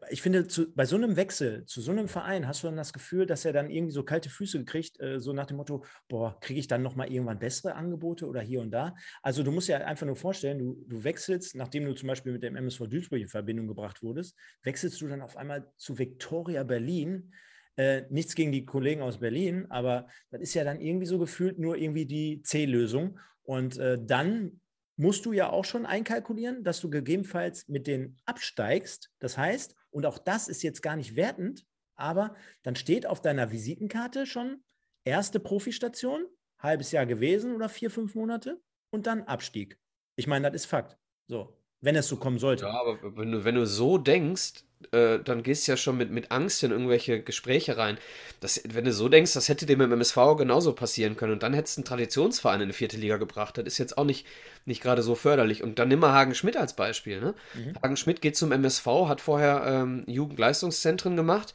[0.09, 2.93] ich finde, zu, bei so einem Wechsel zu so einem Verein hast du dann das
[2.93, 6.39] Gefühl, dass er dann irgendwie so kalte Füße kriegt, äh, so nach dem Motto, boah,
[6.39, 8.95] kriege ich dann nochmal irgendwann bessere Angebote oder hier und da?
[9.21, 12.43] Also du musst dir einfach nur vorstellen, du, du wechselst, nachdem du zum Beispiel mit
[12.43, 17.33] dem MSV Duisburg in Verbindung gebracht wurdest, wechselst du dann auf einmal zu Victoria Berlin.
[17.77, 21.59] Äh, nichts gegen die Kollegen aus Berlin, aber das ist ja dann irgendwie so gefühlt
[21.59, 23.19] nur irgendwie die C-Lösung.
[23.43, 24.61] Und äh, dann
[24.97, 29.11] musst du ja auch schon einkalkulieren, dass du gegebenenfalls mit denen absteigst.
[29.19, 33.51] Das heißt, und auch das ist jetzt gar nicht wertend, aber dann steht auf deiner
[33.51, 34.63] Visitenkarte schon
[35.03, 36.25] erste Profistation,
[36.59, 39.79] halbes Jahr gewesen oder vier, fünf Monate und dann Abstieg.
[40.15, 40.97] Ich meine, das ist Fakt.
[41.27, 42.65] So, wenn es so kommen sollte.
[42.65, 46.11] Ja, aber wenn du, wenn du so denkst, äh, dann gehst du ja schon mit,
[46.11, 47.97] mit Angst in irgendwelche Gespräche rein.
[48.39, 51.53] Das, wenn du so denkst, das hätte dem im MSV genauso passieren können und dann
[51.53, 53.57] hättest du einen Traditionsverein in die vierte Liga gebracht.
[53.57, 54.25] Das ist jetzt auch nicht,
[54.65, 55.63] nicht gerade so förderlich.
[55.63, 57.19] Und dann nimm mal Hagen Schmidt als Beispiel.
[57.19, 57.33] Ne?
[57.53, 57.73] Mhm.
[57.81, 61.53] Hagen Schmidt geht zum MSV, hat vorher ähm, Jugendleistungszentren gemacht,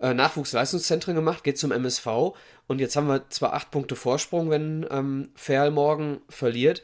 [0.00, 2.34] äh, Nachwuchsleistungszentren gemacht, geht zum MSV
[2.66, 6.82] und jetzt haben wir zwar acht Punkte Vorsprung, wenn ähm, Ferl morgen verliert,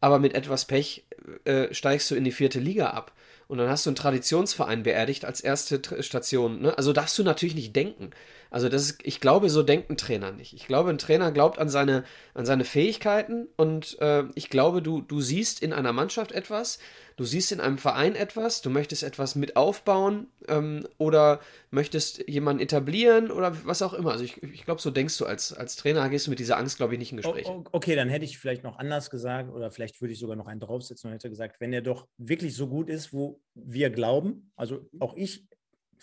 [0.00, 1.04] aber mit etwas Pech
[1.44, 3.12] äh, steigst du in die vierte Liga ab.
[3.54, 6.60] Und dann hast du einen Traditionsverein beerdigt als erste Station.
[6.60, 6.76] Ne?
[6.76, 8.10] Also darfst du natürlich nicht denken.
[8.54, 10.52] Also das ist, ich glaube, so denkt ein Trainer nicht.
[10.52, 15.00] Ich glaube, ein Trainer glaubt an seine, an seine Fähigkeiten und äh, ich glaube, du,
[15.00, 16.78] du siehst in einer Mannschaft etwas,
[17.16, 21.40] du siehst in einem Verein etwas, du möchtest etwas mit aufbauen ähm, oder
[21.72, 24.12] möchtest jemanden etablieren oder was auch immer.
[24.12, 26.76] Also ich, ich glaube, so denkst du als, als Trainer, gehst du mit dieser Angst,
[26.76, 27.50] glaube ich, nicht in Gespräche.
[27.50, 30.46] Oh, okay, dann hätte ich vielleicht noch anders gesagt oder vielleicht würde ich sogar noch
[30.46, 34.52] einen draufsetzen und hätte gesagt, wenn er doch wirklich so gut ist, wo wir glauben,
[34.54, 35.48] also auch ich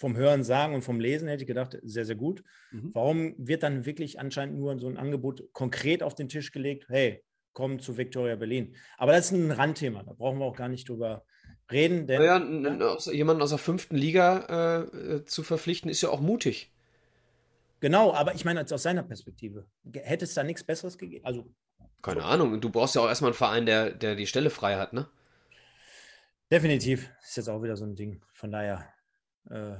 [0.01, 2.43] vom Hören sagen und vom Lesen hätte ich gedacht, sehr, sehr gut.
[2.71, 2.89] Mhm.
[2.93, 6.87] Warum wird dann wirklich anscheinend nur so ein Angebot konkret auf den Tisch gelegt?
[6.89, 8.75] Hey, komm zu Victoria Berlin.
[8.97, 11.23] Aber das ist ein Randthema, da brauchen wir auch gar nicht drüber
[11.71, 12.07] reden.
[12.07, 16.73] Denn, naja, ja, jemanden aus der fünften Liga äh, zu verpflichten, ist ja auch mutig.
[17.79, 21.25] Genau, aber ich meine, aus seiner Perspektive, hätte es da nichts Besseres gegeben?
[21.25, 21.45] Also,
[22.01, 22.27] Keine so.
[22.27, 25.07] Ahnung, du brauchst ja auch erstmal einen Verein, der, der die Stelle frei hat, ne?
[26.51, 27.09] Definitiv.
[27.23, 28.21] Ist jetzt auch wieder so ein Ding.
[28.33, 28.85] Von daher,
[29.49, 29.77] äh,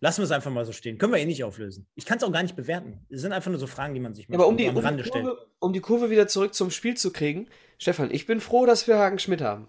[0.00, 0.98] Lassen wir es einfach mal so stehen.
[0.98, 1.86] Können wir eh nicht auflösen.
[1.94, 3.06] Ich kann es auch gar nicht bewerten.
[3.08, 5.02] Es sind einfach nur so Fragen, die man sich ja, aber um die, am Rande
[5.02, 5.48] um die Kurve, stellt.
[5.60, 8.98] Um die Kurve wieder zurück zum Spiel zu kriegen, Stefan, ich bin froh, dass wir
[8.98, 9.68] Hagen Schmidt haben.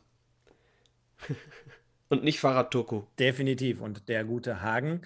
[2.09, 3.03] Und nicht Fahrrad Turku.
[3.17, 3.81] Definitiv.
[3.81, 5.01] Und der gute Hagen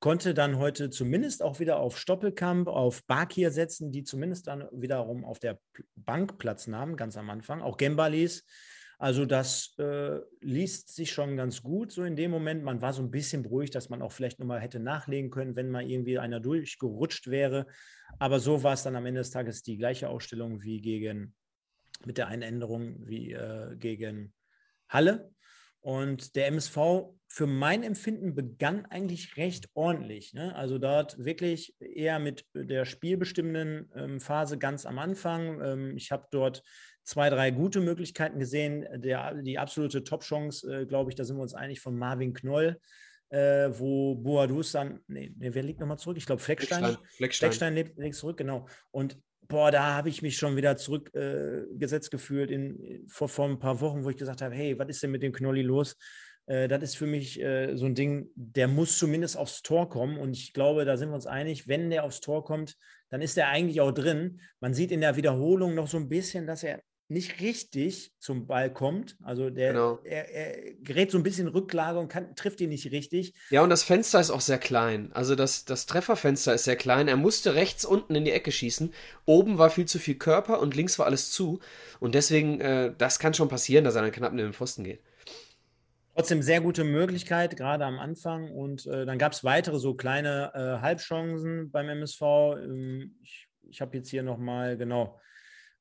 [0.00, 5.24] konnte dann heute zumindest auch wieder auf Stoppelkamp, auf Bakir setzen, die zumindest dann wiederum
[5.24, 5.58] auf der
[5.96, 7.62] Bank Platz nahmen, ganz am Anfang.
[7.62, 8.44] Auch Gembalis
[8.98, 12.62] also das äh, liest sich schon ganz gut so in dem Moment.
[12.62, 15.70] Man war so ein bisschen beruhigt, dass man auch vielleicht nochmal hätte nachlegen können, wenn
[15.70, 17.66] mal irgendwie einer durchgerutscht wäre.
[18.18, 21.34] Aber so war es dann am Ende des Tages die gleiche Ausstellung wie gegen,
[22.04, 24.32] mit der Einänderung wie äh, gegen
[24.88, 25.30] Halle.
[25.80, 26.78] Und der MSV
[27.28, 30.32] für mein Empfinden begann eigentlich recht ordentlich.
[30.32, 30.54] Ne?
[30.54, 35.60] Also dort wirklich eher mit der spielbestimmenden ähm, Phase ganz am Anfang.
[35.60, 36.62] Ähm, ich habe dort
[37.04, 38.86] zwei, drei gute Möglichkeiten gesehen.
[39.00, 42.80] Der, die absolute Top-Chance, äh, glaube ich, da sind wir uns einig, von Marvin Knoll,
[43.28, 46.16] äh, wo Boadus dann, nee, wer liegt nochmal zurück?
[46.16, 46.96] Ich glaube, Fleckstein.
[47.16, 47.74] Fleckstein, Fleckstein.
[47.74, 48.66] Fleckstein zurück, genau.
[48.90, 53.58] Und boah, da habe ich mich schon wieder zurückgesetzt äh, gefühlt in, vor, vor ein
[53.58, 55.96] paar Wochen, wo ich gesagt habe, hey, was ist denn mit dem Knolli los?
[56.46, 60.18] Äh, das ist für mich äh, so ein Ding, der muss zumindest aufs Tor kommen.
[60.18, 62.76] Und ich glaube, da sind wir uns einig, wenn der aufs Tor kommt,
[63.10, 64.40] dann ist er eigentlich auch drin.
[64.60, 66.82] Man sieht in der Wiederholung noch so ein bisschen, dass er
[67.14, 69.16] nicht richtig zum Ball kommt.
[69.22, 69.98] Also der genau.
[70.04, 73.32] er, er, gerät so ein bisschen Rücklage und kann, trifft ihn nicht richtig.
[73.48, 75.10] Ja, und das Fenster ist auch sehr klein.
[75.14, 77.08] Also das, das Trefferfenster ist sehr klein.
[77.08, 78.92] Er musste rechts unten in die Ecke schießen.
[79.24, 81.60] Oben war viel zu viel Körper und links war alles zu.
[82.00, 85.00] Und deswegen, äh, das kann schon passieren, dass er dann knapp in den Pfosten geht.
[86.14, 88.50] Trotzdem sehr gute Möglichkeit, gerade am Anfang.
[88.50, 92.22] Und äh, dann gab es weitere so kleine äh, Halbchancen beim MSV.
[92.22, 95.20] Ähm, ich ich habe jetzt hier nochmal, genau,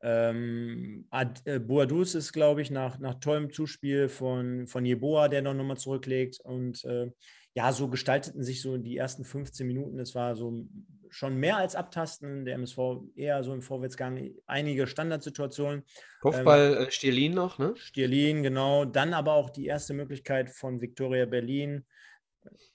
[0.04, 1.08] ähm,
[1.46, 5.78] äh, Boadus ist, glaube ich, nach, nach tollem Zuspiel von, von Jeboa, der noch nochmal
[5.78, 6.42] zurücklegt.
[6.42, 7.10] Und äh,
[7.54, 10.00] ja, so gestalteten sich so die ersten 15 Minuten.
[10.00, 10.68] Es war so
[11.10, 12.44] schon mehr als Abtasten.
[12.44, 12.78] Der MSV
[13.16, 14.32] eher so im Vorwärtsgang.
[14.46, 15.84] Einige Standardsituationen.
[16.20, 17.74] Kopfball ähm, äh, Stierlin noch, ne?
[17.78, 18.84] Stierlin, genau.
[18.84, 21.86] Dann aber auch die erste Möglichkeit von Viktoria Berlin.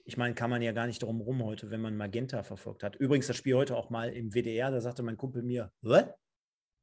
[0.03, 2.95] Ich meine, kann man ja gar nicht drum rum heute, wenn man Magenta verfolgt hat.
[2.95, 6.05] Übrigens das Spiel heute auch mal im WDR, da sagte mein Kumpel mir, was?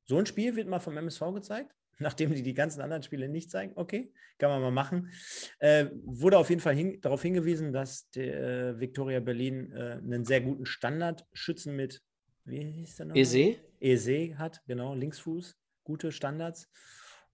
[0.06, 3.50] So ein Spiel wird mal vom MSV gezeigt, nachdem die die ganzen anderen Spiele nicht
[3.50, 3.72] zeigen.
[3.74, 5.10] Okay, kann man mal machen.
[5.58, 10.24] Äh, wurde auf jeden Fall hin, darauf hingewiesen, dass der äh, Victoria Berlin äh, einen
[10.24, 12.02] sehr guten Standardschützen mit,
[12.44, 13.16] wie hieß der noch?
[13.16, 13.56] Ese.
[13.80, 16.68] Ese hat, genau, Linksfuß, gute Standards.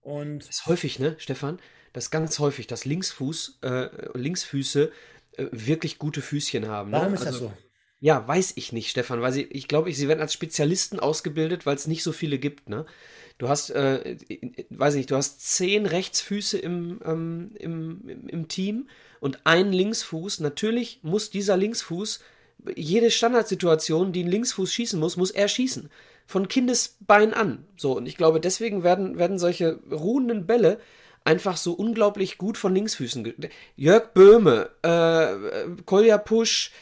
[0.01, 1.61] Und das ist häufig, ne, Stefan?
[1.93, 4.91] Das ist ganz häufig, dass Linksfuß, äh, Linksfüße
[5.37, 6.91] äh, wirklich gute Füßchen haben.
[6.91, 6.97] Ne?
[6.97, 7.63] Warum ist also, das so?
[8.03, 11.77] Ja, weiß ich nicht, Stefan, weil sie, ich glaube, sie werden als Spezialisten ausgebildet, weil
[11.77, 12.85] es nicht so viele gibt, ne?
[13.39, 14.17] Du hast, äh,
[14.71, 18.89] weiß ich nicht, du hast zehn Rechtsfüße im, ähm, im, im, Team
[19.21, 20.41] und einen Linksfuß.
[20.41, 22.19] Natürlich muss dieser Linksfuß
[22.75, 25.89] jede Standardsituation, die ein Linksfuß schießen muss, muss er schießen.
[26.27, 27.65] Von Kindesbein an.
[27.77, 30.81] So, und ich glaube, deswegen werden, werden solche ruhenden Bälle
[31.23, 33.33] einfach so unglaublich gut von Linksfüßen.
[33.77, 36.73] Jörg Böhme, äh, Kolja Pusch,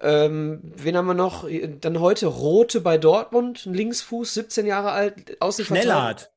[0.00, 1.46] ähm, wen haben wir noch?
[1.80, 6.32] Dann heute Rote bei Dortmund, ein Linksfuß, 17 Jahre alt, Schnellart.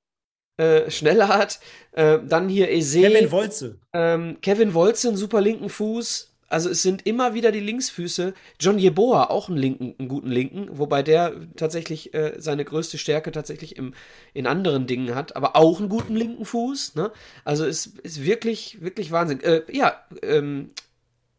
[0.57, 1.59] Äh, Schnellart.
[1.93, 3.01] Äh, dann hier Eze.
[3.01, 3.79] Kevin Wolze.
[3.93, 6.33] Ähm, Kevin Wolze, einen super linken Fuß.
[6.53, 8.35] Also es sind immer wieder die Linksfüße.
[8.59, 13.31] John Jeboa, auch einen, linken, einen guten Linken, wobei der tatsächlich äh, seine größte Stärke
[13.31, 13.95] tatsächlich im,
[14.35, 16.93] in anderen Dingen hat, aber auch einen guten linken Fuß.
[16.93, 17.11] Ne?
[17.43, 19.39] Also es ist wirklich, wirklich Wahnsinn.
[19.41, 20.69] Äh, ja, ähm,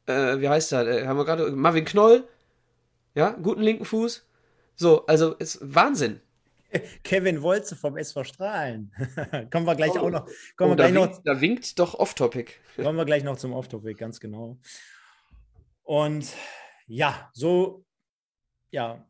[0.06, 0.86] äh, wie heißt er?
[0.86, 2.28] Äh, haben wir gerade Marvin Knoll,
[3.14, 4.26] ja, guten linken Fuß.
[4.76, 6.20] So, also ist Wahnsinn.
[7.04, 8.92] Kevin Wolze vom SV Strahlen.
[9.52, 10.00] kommen wir gleich oh.
[10.00, 10.26] auch noch.
[10.56, 12.52] Kommen oh, wir gleich da, winkt, noch, da winkt doch Off-Topic.
[12.76, 14.58] kommen wir gleich noch zum Off-Topic, ganz genau.
[15.82, 16.26] Und
[16.86, 17.84] ja, so
[18.74, 19.06] ja,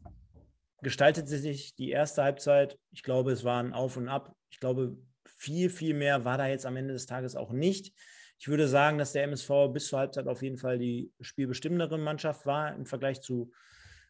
[0.82, 2.78] gestaltete sich die erste Halbzeit.
[2.90, 4.36] Ich glaube, es war ein Auf und Ab.
[4.50, 7.94] Ich glaube, viel, viel mehr war da jetzt am Ende des Tages auch nicht.
[8.38, 12.46] Ich würde sagen, dass der MSV bis zur Halbzeit auf jeden Fall die spielbestimmendere Mannschaft
[12.46, 13.52] war im Vergleich zu,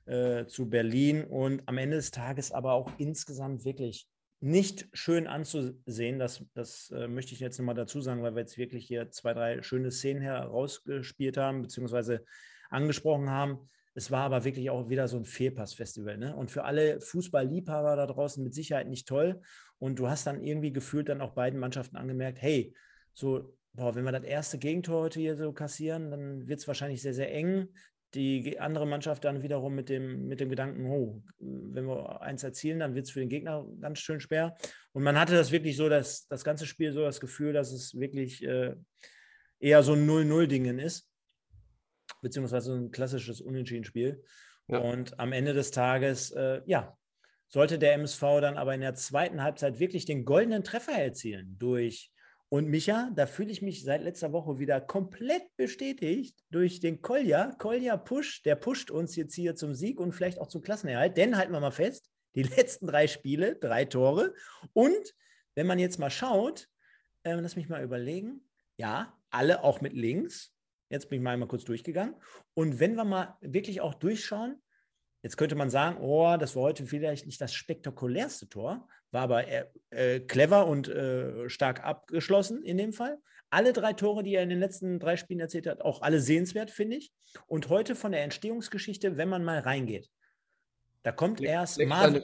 [0.06, 4.08] äh, zu Berlin und am Ende des Tages aber auch insgesamt wirklich
[4.40, 6.18] nicht schön anzusehen.
[6.18, 9.32] Das, das äh, möchte ich jetzt nochmal dazu sagen, weil wir jetzt wirklich hier zwei,
[9.32, 12.24] drei schöne Szenen herausgespielt haben, beziehungsweise
[12.68, 13.70] angesprochen haben.
[13.94, 16.18] Es war aber wirklich auch wieder so ein Fehlpass-Festival.
[16.18, 16.36] Ne?
[16.36, 19.40] Und für alle Fußballliebhaber da draußen mit Sicherheit nicht toll.
[19.78, 22.74] Und du hast dann irgendwie gefühlt dann auch beiden Mannschaften angemerkt, hey,
[23.12, 27.02] so, boah, wenn wir das erste Gegentor heute hier so kassieren, dann wird es wahrscheinlich
[27.02, 27.68] sehr, sehr eng.
[28.14, 32.78] Die andere Mannschaft dann wiederum mit dem, mit dem Gedanken, oh, wenn wir eins erzielen,
[32.78, 34.56] dann wird es für den Gegner ganz schön schwer.
[34.92, 37.98] Und man hatte das wirklich so, dass das ganze Spiel so das Gefühl, dass es
[37.98, 38.76] wirklich äh,
[39.58, 41.10] eher so ein 0-0-Dingen ist
[42.24, 44.24] beziehungsweise ein klassisches Unentschieden-Spiel.
[44.68, 44.78] Ja.
[44.78, 46.96] Und am Ende des Tages, äh, ja,
[47.48, 52.10] sollte der MSV dann aber in der zweiten Halbzeit wirklich den goldenen Treffer erzielen durch
[52.54, 57.50] und Micha, da fühle ich mich seit letzter Woche wieder komplett bestätigt durch den Kolja.
[57.58, 61.16] Kolja Push, der pusht uns jetzt hier zum Sieg und vielleicht auch zum Klassenerhalt.
[61.16, 64.34] Denn halten wir mal fest, die letzten drei Spiele, drei Tore.
[64.72, 65.16] Und
[65.56, 66.68] wenn man jetzt mal schaut,
[67.24, 70.54] äh, lass mich mal überlegen, ja, alle auch mit links.
[70.90, 72.14] Jetzt bin ich mal einmal kurz durchgegangen.
[72.54, 74.62] Und wenn wir mal wirklich auch durchschauen,
[75.24, 79.48] jetzt könnte man sagen, oh, das war heute vielleicht nicht das spektakulärste Tor, war aber
[79.48, 83.18] äh, äh, clever und äh, stark abgeschlossen in dem Fall.
[83.48, 86.70] Alle drei Tore, die er in den letzten drei Spielen erzählt hat, auch alle sehenswert,
[86.70, 87.12] finde ich.
[87.46, 90.10] Und heute von der Entstehungsgeschichte, wenn man mal reingeht,
[91.02, 92.22] da kommt erst Marlon,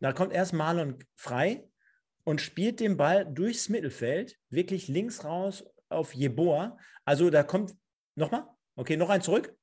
[0.00, 1.68] da kommt erst Marlon frei
[2.24, 6.78] und spielt den Ball durchs Mittelfeld, wirklich links raus auf Jeboa.
[7.04, 7.74] Also da kommt
[8.16, 8.44] Nochmal?
[8.76, 9.56] Okay, noch ein zurück.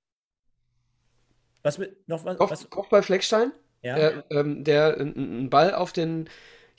[1.64, 2.38] Was mit, noch was?
[2.38, 2.70] Kopf, was?
[2.70, 3.52] Kopfball Fleckstein.
[3.82, 3.96] Ja.
[3.96, 6.30] Der, ähm, der einen Ball auf den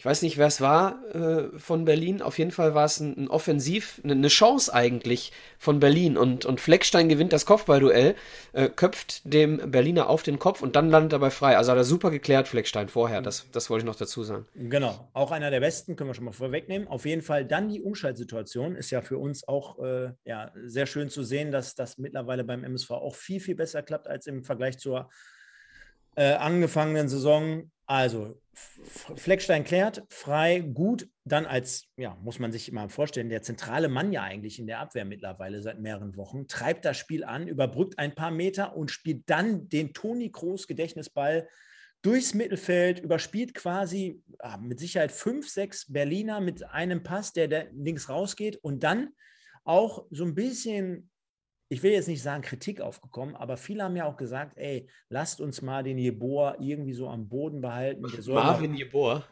[0.02, 2.22] ich weiß nicht, wer es war äh, von Berlin.
[2.22, 6.16] Auf jeden Fall war es ein, ein Offensiv, eine, eine, Chance eigentlich von Berlin.
[6.16, 8.16] Und, und Fleckstein gewinnt das Kopfballduell,
[8.52, 11.56] äh, köpft dem Berliner auf den Kopf und dann landet er bei frei.
[11.56, 13.22] Also hat er super geklärt, Fleckstein, vorher.
[13.22, 14.46] Das, das wollte ich noch dazu sagen.
[14.56, 16.88] Genau, auch einer der besten, können wir schon mal vorwegnehmen.
[16.88, 18.74] Auf jeden Fall dann die Umschaltsituation.
[18.74, 22.64] Ist ja für uns auch äh, ja, sehr schön zu sehen, dass das mittlerweile beim
[22.64, 25.10] MSV auch viel, viel besser klappt als im Vergleich zur
[26.16, 27.70] äh, angefangenen Saison.
[27.86, 31.08] Also, Fleckstein klärt, frei, gut.
[31.24, 34.80] Dann als, ja, muss man sich mal vorstellen, der zentrale Mann ja eigentlich in der
[34.80, 39.28] Abwehr mittlerweile seit mehreren Wochen, treibt das Spiel an, überbrückt ein paar Meter und spielt
[39.30, 41.48] dann den Toni Kroos Gedächtnisball
[42.02, 47.70] durchs Mittelfeld, überspielt quasi ah, mit Sicherheit fünf, sechs Berliner mit einem Pass, der, der
[47.72, 49.10] links rausgeht und dann
[49.64, 51.10] auch so ein bisschen
[51.72, 55.40] ich will jetzt nicht sagen Kritik aufgekommen, aber viele haben ja auch gesagt, ey, lasst
[55.40, 58.02] uns mal den Jeboa irgendwie so am Boden behalten.
[58.28, 59.24] Marvin Jeboa?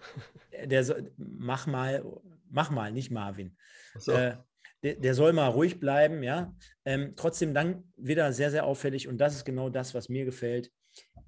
[0.64, 2.02] Der soll, mach mal,
[2.48, 3.54] mach mal, nicht Marvin.
[3.98, 4.12] So.
[4.12, 4.38] Äh,
[4.82, 6.54] der, der, soll mal ruhig bleiben, ja.
[6.86, 10.72] Ähm, trotzdem dann wieder sehr, sehr auffällig und das ist genau das, was mir gefällt.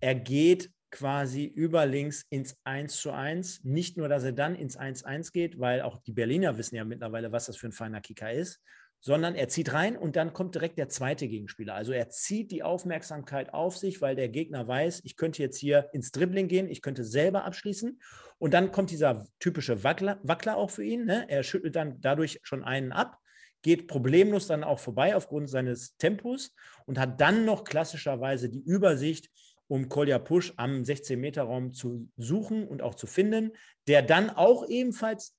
[0.01, 3.65] Er geht quasi über links ins 1 zu 1.
[3.65, 7.33] Nicht nur, dass er dann ins 1-1 geht, weil auch die Berliner wissen ja mittlerweile,
[7.33, 8.63] was das für ein feiner Kicker ist,
[9.05, 11.75] sondern er zieht rein und dann kommt direkt der zweite Gegenspieler.
[11.75, 15.89] Also er zieht die Aufmerksamkeit auf sich, weil der Gegner weiß, ich könnte jetzt hier
[15.93, 18.01] ins Dribbling gehen, ich könnte selber abschließen.
[18.39, 21.05] Und dann kommt dieser typische Wackler, Wackler auch für ihn.
[21.05, 21.27] Ne?
[21.29, 23.19] Er schüttelt dann dadurch schon einen ab,
[23.63, 26.55] geht problemlos dann auch vorbei aufgrund seines Tempos
[26.87, 29.31] und hat dann noch klassischerweise die Übersicht,
[29.67, 33.51] um Kolja Push am 16-Meter-Raum zu suchen und auch zu finden,
[33.89, 35.37] der dann auch ebenfalls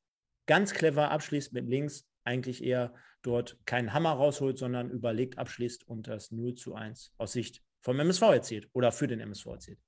[0.48, 2.94] ganz clever abschließt mit links, eigentlich eher
[3.24, 8.00] dort keinen Hammer rausholt, sondern überlegt abschließt und das 0 zu 1 aus Sicht vom
[8.00, 9.80] MSV erzielt oder für den MSV erzielt.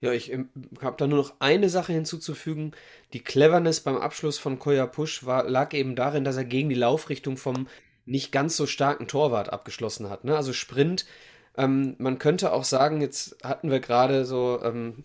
[0.00, 0.50] Ja, ich ähm,
[0.82, 2.72] habe da nur noch eine Sache hinzuzufügen.
[3.14, 6.74] Die Cleverness beim Abschluss von Koya Push war, lag eben darin, dass er gegen die
[6.74, 7.68] Laufrichtung vom
[8.04, 10.24] nicht ganz so starken Torwart abgeschlossen hat.
[10.24, 10.36] Ne?
[10.36, 11.06] Also Sprint,
[11.56, 15.04] ähm, man könnte auch sagen, jetzt hatten wir gerade so ähm,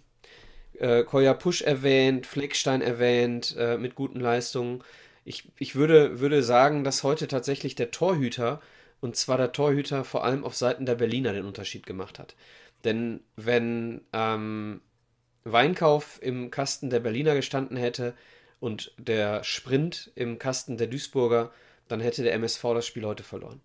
[0.78, 4.84] äh, Koya Push erwähnt, Fleckstein erwähnt, äh, mit guten Leistungen
[5.24, 8.62] ich, ich würde, würde sagen, dass heute tatsächlich der Torhüter,
[9.02, 12.36] und zwar der Torhüter vor allem auf Seiten der Berliner den Unterschied gemacht hat.
[12.84, 14.82] Denn wenn ähm,
[15.44, 18.16] Weinkauf im Kasten der Berliner gestanden hätte
[18.60, 21.52] und der Sprint im Kasten der Duisburger,
[21.88, 23.62] dann hätte der MSV das Spiel heute verloren.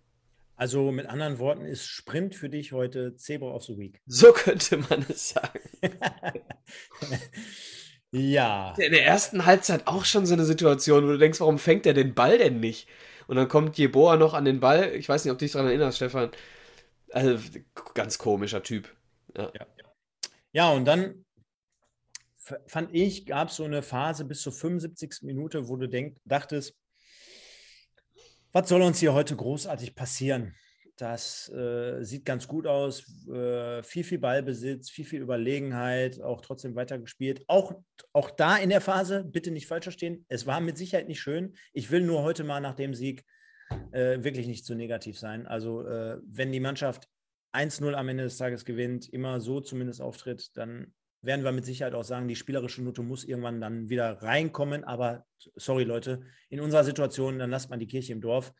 [0.57, 4.01] Also mit anderen Worten ist Sprint für dich heute Zebra of the Week.
[4.05, 5.59] So könnte man es sagen.
[8.11, 8.73] Ja.
[8.77, 11.93] In der ersten Halbzeit auch schon so eine Situation, wo du denkst, warum fängt er
[11.93, 12.87] den Ball denn nicht?
[13.27, 14.93] Und dann kommt Jeboa noch an den Ball.
[14.95, 16.31] Ich weiß nicht, ob du dich daran erinnerst, Stefan.
[17.11, 17.39] Also,
[17.93, 18.93] ganz komischer Typ.
[19.35, 19.51] Ja.
[19.53, 19.67] ja.
[20.53, 21.25] Ja, und dann
[22.67, 25.23] fand ich, gab es so eine Phase bis zur 75.
[25.23, 26.75] Minute, wo du denk, dachtest,
[28.53, 30.55] was soll uns hier heute großartig passieren?
[30.97, 33.27] Das äh, sieht ganz gut aus.
[33.27, 37.43] Äh, viel, viel Ballbesitz, viel, viel Überlegenheit, auch trotzdem weitergespielt.
[37.47, 37.73] Auch,
[38.13, 41.55] auch da in der Phase, bitte nicht falsch verstehen, es war mit Sicherheit nicht schön.
[41.73, 43.25] Ich will nur heute mal nach dem Sieg
[43.91, 45.47] äh, wirklich nicht zu negativ sein.
[45.47, 47.09] Also, äh, wenn die Mannschaft
[47.51, 51.95] 1-0 am Ende des Tages gewinnt, immer so zumindest auftritt, dann werden wir mit Sicherheit
[51.95, 54.83] auch sagen, die spielerische Note muss irgendwann dann wieder reinkommen.
[54.83, 55.25] Aber
[55.55, 58.53] sorry, Leute, in unserer Situation, dann lasst man die Kirche im Dorf.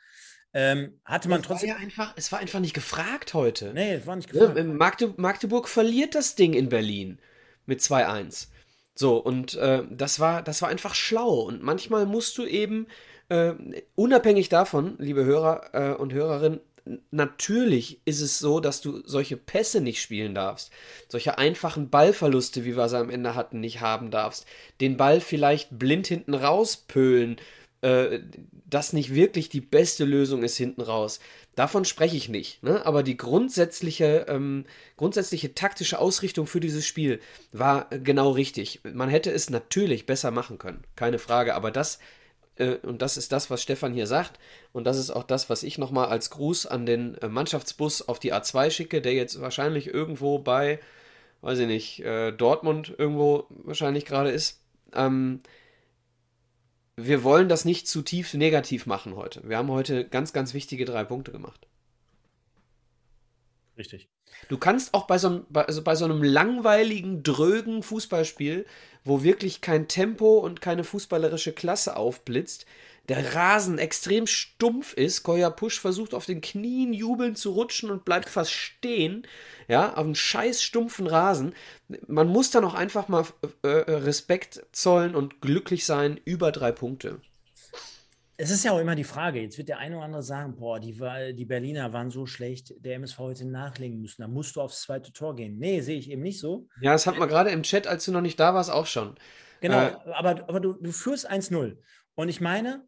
[0.57, 1.69] Ähm, hatte man es trotzdem.
[1.69, 3.73] War ja einfach, es war einfach nicht gefragt heute.
[3.73, 4.55] Nee, es war nicht gefragt.
[4.65, 7.19] Magdeburg, Magdeburg verliert das Ding in Berlin
[7.65, 8.47] mit 2-1.
[8.95, 11.41] So, und äh, das, war, das war einfach schlau.
[11.41, 12.87] Und manchmal musst du eben,
[13.27, 13.51] äh,
[13.95, 16.61] unabhängig davon, liebe Hörer äh, und Hörerinnen,
[17.11, 20.71] natürlich ist es so, dass du solche Pässe nicht spielen darfst,
[21.09, 24.45] solche einfachen Ballverluste, wie wir sie am Ende hatten, nicht haben darfst,
[24.79, 27.37] den Ball vielleicht blind hinten rauspölen,
[27.85, 28.19] äh,
[28.67, 31.19] das nicht wirklich die beste Lösung ist hinten raus.
[31.55, 32.63] Davon spreche ich nicht.
[32.63, 32.83] Ne?
[32.83, 34.65] Aber die grundsätzliche, ähm,
[34.97, 37.19] grundsätzliche taktische Ausrichtung für dieses Spiel
[37.51, 38.81] war genau richtig.
[38.83, 41.53] Man hätte es natürlich besser machen können, keine Frage.
[41.53, 41.99] Aber das
[42.55, 44.39] äh, und das ist das, was Stefan hier sagt.
[44.73, 48.17] Und das ist auch das, was ich nochmal als Gruß an den äh, Mannschaftsbus auf
[48.17, 50.79] die A2 schicke, der jetzt wahrscheinlich irgendwo bei,
[51.41, 54.59] weiß ich nicht, äh, Dortmund irgendwo wahrscheinlich gerade ist.
[54.93, 55.41] Ähm,
[56.97, 59.47] wir wollen das nicht zu tief negativ machen heute.
[59.47, 61.67] Wir haben heute ganz, ganz wichtige drei Punkte gemacht.
[63.77, 64.07] Richtig.
[64.47, 68.65] Du kannst auch bei so, einem, bei, also bei so einem langweiligen, drögen Fußballspiel,
[69.03, 72.65] wo wirklich kein Tempo und keine fußballerische Klasse aufblitzt,
[73.09, 75.23] der Rasen extrem stumpf ist.
[75.23, 79.27] Koya Push versucht auf den Knien jubelnd zu rutschen und bleibt fast stehen.
[79.67, 81.53] Ja, auf einem scheiß stumpfen Rasen.
[82.07, 83.25] Man muss da noch einfach mal
[83.61, 87.19] äh, Respekt zollen und glücklich sein über drei Punkte
[88.37, 90.79] es ist ja auch immer die Frage, jetzt wird der eine oder andere sagen, boah,
[90.79, 90.93] die,
[91.33, 95.13] die Berliner waren so schlecht, der MSV hätte nachlegen müssen, da musst du aufs zweite
[95.13, 95.57] Tor gehen.
[95.57, 96.67] Nee, sehe ich eben nicht so.
[96.81, 99.15] Ja, das hat man gerade im Chat, als du noch nicht da warst, auch schon.
[99.61, 101.77] Genau, äh, aber, aber du, du führst 1-0.
[102.15, 102.85] Und ich meine,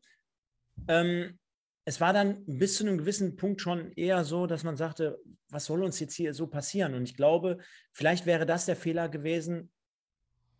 [0.87, 1.37] ähm,
[1.85, 5.19] es war dann bis zu einem gewissen Punkt schon eher so, dass man sagte,
[5.49, 6.93] was soll uns jetzt hier so passieren?
[6.93, 7.59] Und ich glaube,
[7.93, 9.71] vielleicht wäre das der Fehler gewesen,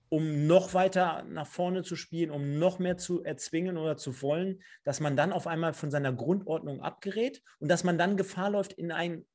[0.10, 4.62] um noch weiter nach vorne zu spielen, um noch mehr zu erzwingen oder zu wollen,
[4.84, 8.74] dass man dann auf einmal von seiner Grundordnung abgerät und dass man dann Gefahr läuft,
[8.74, 9.26] in einen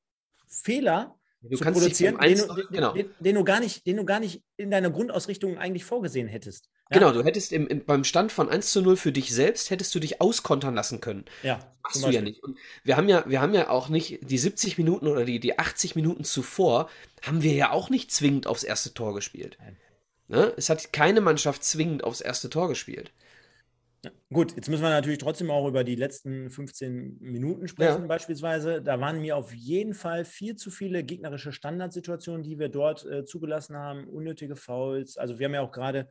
[0.49, 2.93] Fehler du zu produzieren, den, du, genau.
[2.93, 6.68] den, den, du gar nicht, den du gar nicht in deiner Grundausrichtung eigentlich vorgesehen hättest.
[6.90, 6.99] Ja?
[6.99, 9.95] Genau, du hättest im, im, beim Stand von 1 zu 0 für dich selbst, hättest
[9.95, 11.24] du dich auskontern lassen können.
[11.43, 11.59] Ja.
[11.82, 12.43] Machst du ja nicht.
[12.43, 15.59] Und wir haben ja, wir haben ja auch nicht die 70 Minuten oder die, die
[15.59, 16.88] 80 Minuten zuvor,
[17.22, 19.57] haben wir ja auch nicht zwingend aufs erste Tor gespielt.
[19.61, 19.76] Nein.
[20.28, 20.53] Ne?
[20.57, 23.12] Es hat keine Mannschaft zwingend aufs erste Tor gespielt.
[24.32, 28.07] Gut, jetzt müssen wir natürlich trotzdem auch über die letzten 15 Minuten sprechen, ja.
[28.07, 28.82] beispielsweise.
[28.82, 33.24] Da waren mir auf jeden Fall viel zu viele gegnerische Standardsituationen, die wir dort äh,
[33.24, 35.18] zugelassen haben, unnötige Fouls.
[35.18, 36.09] Also, wir haben ja auch gerade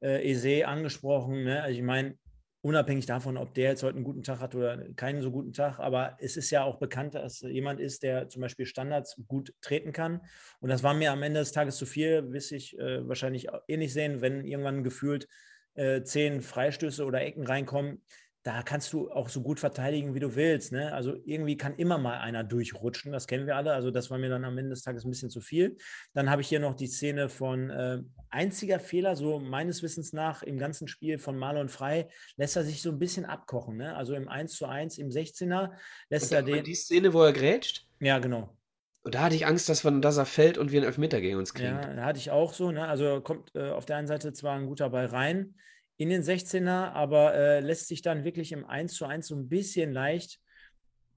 [0.00, 1.44] äh, Eze angesprochen.
[1.44, 1.62] Ne?
[1.62, 2.18] Also, ich meine,
[2.62, 5.78] unabhängig davon, ob der jetzt heute einen guten Tag hat oder keinen so guten Tag,
[5.78, 9.92] aber es ist ja auch bekannt, dass jemand ist, der zum Beispiel Standards gut treten
[9.92, 10.20] kann.
[10.60, 13.90] Und das war mir am Ende des Tages zu viel, wirst ich äh, wahrscheinlich ähnlich
[13.90, 15.28] eh sehen, wenn irgendwann gefühlt
[15.74, 18.02] äh, zehn Freistöße oder Ecken reinkommen
[18.42, 20.72] da kannst du auch so gut verteidigen, wie du willst.
[20.72, 20.92] Ne?
[20.92, 23.72] Also irgendwie kann immer mal einer durchrutschen, das kennen wir alle.
[23.72, 25.76] Also das war mir dann am Ende des Tages ein bisschen zu viel.
[26.12, 27.98] Dann habe ich hier noch die Szene von äh,
[28.30, 32.82] einziger Fehler, so meines Wissens nach im ganzen Spiel von Marlon Frei, lässt er sich
[32.82, 33.76] so ein bisschen abkochen.
[33.76, 33.94] Ne?
[33.94, 35.70] Also im 1 zu 1 im 16er
[36.08, 36.64] lässt er den.
[36.64, 37.86] Die Szene, wo er grätscht?
[38.00, 38.56] Ja, genau.
[39.04, 41.38] Und da hatte ich Angst, dass, wir, dass er fällt und wir einen Elfmeter gegen
[41.38, 41.74] uns kriegen.
[41.74, 42.70] Ja, da hatte ich auch so.
[42.70, 42.86] Ne?
[42.86, 45.54] Also kommt äh, auf der einen Seite zwar ein guter Ball rein,
[45.96, 49.48] in den 16er, aber äh, lässt sich dann wirklich im 1 zu 1 so ein
[49.48, 50.40] bisschen leicht.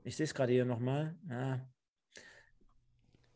[0.04, 1.16] Ich sehe es gerade hier nochmal.
[1.30, 1.68] Ja.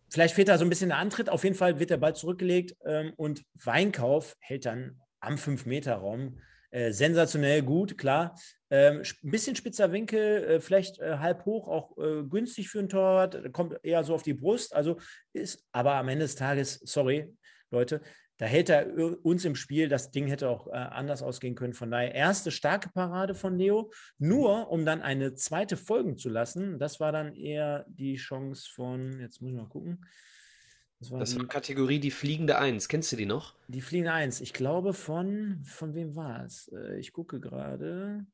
[0.09, 1.29] Vielleicht fehlt da so ein bisschen der Antritt.
[1.29, 6.39] Auf jeden Fall wird der Ball zurückgelegt ähm, und Weinkauf hält dann am 5-Meter-Raum.
[6.71, 8.35] Äh, sensationell gut, klar.
[8.69, 12.89] Ähm, ein bisschen spitzer Winkel, äh, vielleicht äh, halb hoch, auch äh, günstig für ein
[12.89, 14.75] Torwart, kommt eher so auf die Brust.
[14.75, 14.97] Also
[15.33, 17.33] ist, aber am Ende des Tages, sorry,
[17.71, 18.01] Leute,
[18.37, 18.87] da hält er
[19.25, 19.89] uns im Spiel.
[19.89, 21.73] Das Ding hätte auch äh, anders ausgehen können.
[21.73, 26.79] Von daher erste starke Parade von Leo, nur um dann eine zweite folgen zu lassen.
[26.79, 30.05] Das war dann eher die Chance von, jetzt muss ich mal gucken.
[30.99, 32.89] Das war, das war die, Kategorie die fliegende Eins.
[32.89, 33.55] Kennst du die noch?
[33.67, 34.41] Die fliegende Eins.
[34.41, 36.69] Ich glaube von, von wem war es?
[36.73, 38.25] Äh, ich gucke gerade.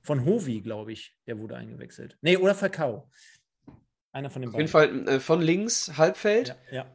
[0.00, 2.18] Von Hovi, glaube ich, der wurde eingewechselt.
[2.22, 3.08] Nee, oder Falcao.
[4.12, 4.66] Einer von den Auf beiden.
[4.72, 6.56] Auf jeden Fall äh, von links, Halbfeld.
[6.70, 6.86] Ja, ja.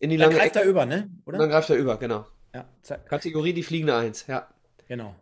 [0.00, 0.64] in die Dann lange greift Ecke.
[0.64, 1.10] er über, ne?
[1.24, 2.26] Und dann greift er über, genau.
[2.54, 3.08] Ja, zack.
[3.08, 4.52] Kategorie die fliegende Eins, ja.
[4.86, 5.14] Genau.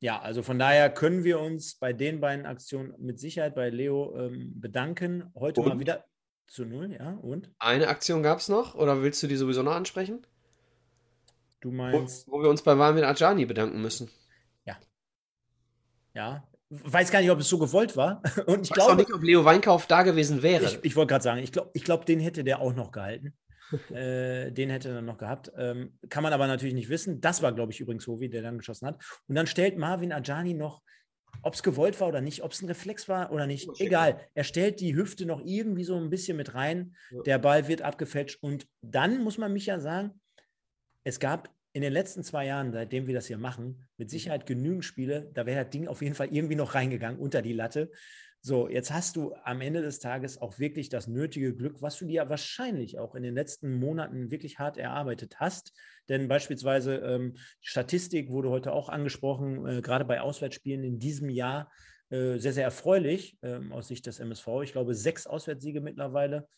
[0.00, 4.16] Ja, also von daher können wir uns bei den beiden Aktionen mit Sicherheit bei Leo
[4.18, 5.30] ähm, bedanken.
[5.34, 5.80] Heute mal Und?
[5.80, 6.04] wieder
[6.52, 7.14] zu null, ja.
[7.22, 10.26] Und Eine Aktion gab es noch, oder willst du die sowieso noch ansprechen?
[11.60, 14.10] du Wo, meinst, wo wir uns bei Warmin Ajani bedanken müssen.
[16.14, 18.22] ja, weiß gar nicht, ob es so gewollt war.
[18.46, 20.64] Und ich auch glaube, nicht, ob Leo Weinkauf da gewesen wäre.
[20.64, 23.34] ich, ich wollte gerade sagen, ich glaube, ich glaub, den hätte der auch noch gehalten.
[23.90, 25.50] äh, den hätte er noch gehabt.
[25.56, 27.20] Ähm, kann man aber natürlich nicht wissen.
[27.20, 29.02] Das war, glaube ich, übrigens Hovi, der dann geschossen hat.
[29.26, 30.82] Und dann stellt Marvin Ajani noch,
[31.42, 34.20] ob es gewollt war oder nicht, ob es ein Reflex war oder nicht, egal.
[34.34, 36.94] Er stellt die Hüfte noch irgendwie so ein bisschen mit rein.
[37.10, 37.22] Ja.
[37.22, 38.38] Der Ball wird abgefälscht.
[38.42, 40.20] Und dann muss man mich ja sagen,
[41.04, 44.84] es gab in den letzten zwei Jahren, seitdem wir das hier machen, mit Sicherheit genügend
[44.84, 47.90] Spiele, da wäre das Ding auf jeden Fall irgendwie noch reingegangen unter die Latte.
[48.44, 52.06] So, jetzt hast du am Ende des Tages auch wirklich das nötige Glück, was du
[52.06, 55.72] dir wahrscheinlich auch in den letzten Monaten wirklich hart erarbeitet hast.
[56.08, 61.70] Denn beispielsweise ähm, Statistik wurde heute auch angesprochen, äh, gerade bei Auswärtsspielen in diesem Jahr
[62.10, 64.48] äh, sehr, sehr erfreulich ähm, aus Sicht des MSV.
[64.64, 66.48] Ich glaube, sechs Auswärtssiege mittlerweile,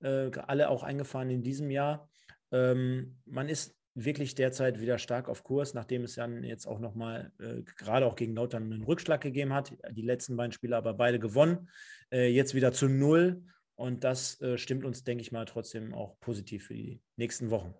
[0.00, 2.08] äh, alle auch eingefahren in diesem Jahr.
[2.52, 7.32] Ähm, man ist wirklich derzeit wieder stark auf Kurs, nachdem es dann jetzt auch nochmal,
[7.38, 9.72] äh, gerade auch gegen Lautern, einen Rückschlag gegeben hat.
[9.90, 11.68] Die letzten beiden Spiele aber beide gewonnen.
[12.10, 13.42] Äh, jetzt wieder zu null.
[13.74, 17.74] Und das äh, stimmt uns, denke ich mal, trotzdem auch positiv für die nächsten Wochen.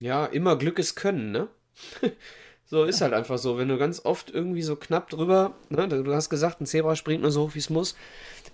[0.00, 1.48] Ja, immer Glück ist Können, ne?
[2.64, 3.58] so ist halt einfach so.
[3.58, 5.88] Wenn du ganz oft irgendwie so knapp drüber, ne?
[5.88, 7.96] Du hast gesagt, ein Zebra springt nur so hoch, wie es muss.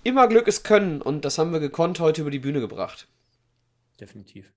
[0.02, 1.02] Immer Glück ist Können.
[1.02, 3.08] Und das haben wir gekonnt heute über die Bühne gebracht.
[4.00, 4.52] Definitiv.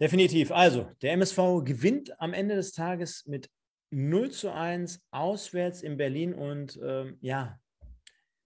[0.00, 0.52] Definitiv.
[0.52, 3.48] Also, der MSV gewinnt am Ende des Tages mit
[3.90, 7.58] 0 zu 1 auswärts in Berlin und ähm, ja,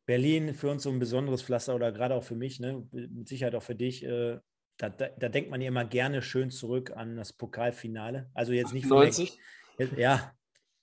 [0.06, 3.54] Berlin für uns so ein besonderes Pflaster oder gerade auch für mich, ne, mit Sicherheit
[3.54, 4.04] auch für dich.
[4.04, 4.38] Äh,
[4.76, 8.30] da, da, da denkt man ja immer gerne schön zurück an das Pokalfinale.
[8.34, 9.38] Also jetzt nicht vom 90.
[9.78, 10.32] Erg- ja,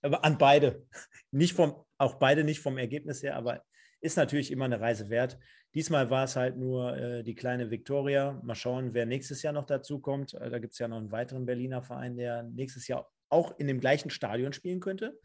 [0.01, 0.86] aber an beide.
[1.32, 3.63] Nicht vom, auch beide nicht vom Ergebnis her, aber
[4.00, 5.38] ist natürlich immer eine Reise wert.
[5.74, 8.39] Diesmal war es halt nur äh, die kleine Viktoria.
[8.43, 10.34] Mal schauen, wer nächstes Jahr noch dazu kommt.
[10.34, 13.68] Äh, da gibt es ja noch einen weiteren Berliner Verein, der nächstes Jahr auch in
[13.68, 15.20] dem gleichen Stadion spielen könnte.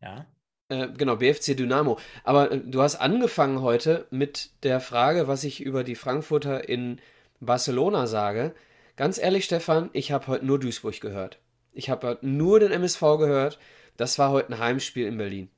[0.00, 0.26] Ja,
[0.68, 1.98] Äh, genau, BFC Dynamo.
[2.24, 7.00] Aber äh, du hast angefangen heute mit der Frage, was ich über die Frankfurter in
[7.40, 8.54] Barcelona sage.
[8.96, 11.40] Ganz ehrlich, Stefan, ich habe heute nur Duisburg gehört.
[11.72, 13.58] Ich habe heute nur den MSV gehört.
[13.96, 15.50] Das war heute ein Heimspiel in Berlin.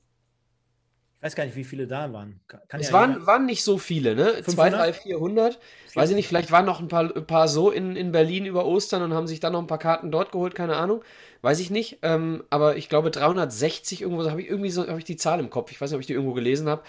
[1.25, 2.39] Ich weiß gar nicht, wie viele da waren.
[2.49, 4.27] Kann, Es ja waren, jeder- waren nicht so viele, ne?
[4.43, 4.45] 500?
[4.45, 5.59] 200, 300, 400.
[5.95, 8.66] Weiß ich nicht, vielleicht waren noch ein paar, ein paar so in, in Berlin über
[8.66, 11.03] Ostern und haben sich dann noch ein paar Karten dort geholt, keine Ahnung.
[11.41, 12.01] Weiß ich nicht.
[12.03, 15.41] Ähm, aber ich glaube 360 irgendwo, so habe ich irgendwie so, habe ich die Zahl
[15.41, 15.70] im Kopf.
[15.70, 16.83] Ich weiß nicht, ob ich die irgendwo gelesen habe.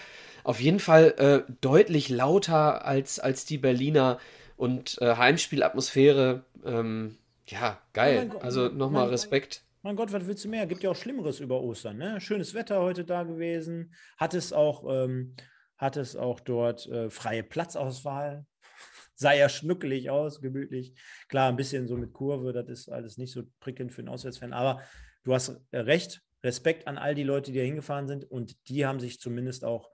[0.44, 1.14] Auf jeden Fall
[1.48, 4.18] äh, deutlich lauter als, als die Berliner
[4.58, 6.42] und äh, Heimspielatmosphäre.
[6.64, 7.16] Ähm,
[7.48, 8.16] ja, geil.
[8.18, 9.62] mein Gott, Also nochmal Respekt.
[9.86, 10.66] Mein Gott, was willst du mehr?
[10.66, 11.98] Gibt ja auch Schlimmeres über Ostern.
[11.98, 12.20] Ne?
[12.20, 13.94] Schönes Wetter heute da gewesen.
[14.16, 15.36] Hat es auch, ähm,
[15.78, 18.44] hat es auch dort äh, freie Platzauswahl.
[19.14, 20.92] Sah ja schnuckelig aus, gemütlich.
[21.28, 24.52] Klar, ein bisschen so mit Kurve, das ist alles nicht so prickelnd für einen Auswärtsfan.
[24.52, 24.82] Aber
[25.22, 26.20] du hast äh, recht.
[26.42, 28.24] Respekt an all die Leute, die da hingefahren sind.
[28.24, 29.92] Und die haben sich zumindest auch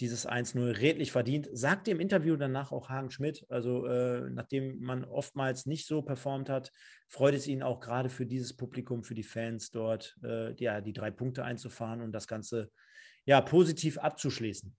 [0.00, 1.48] dieses 1-0 redlich verdient.
[1.52, 6.48] Sagte im Interview danach auch Hagen Schmidt, also äh, nachdem man oftmals nicht so performt
[6.50, 6.72] hat,
[7.08, 10.92] freut es ihn auch gerade für dieses Publikum, für die Fans dort, äh, ja, die
[10.92, 12.70] drei Punkte einzufahren und das Ganze
[13.24, 14.76] ja positiv abzuschließen.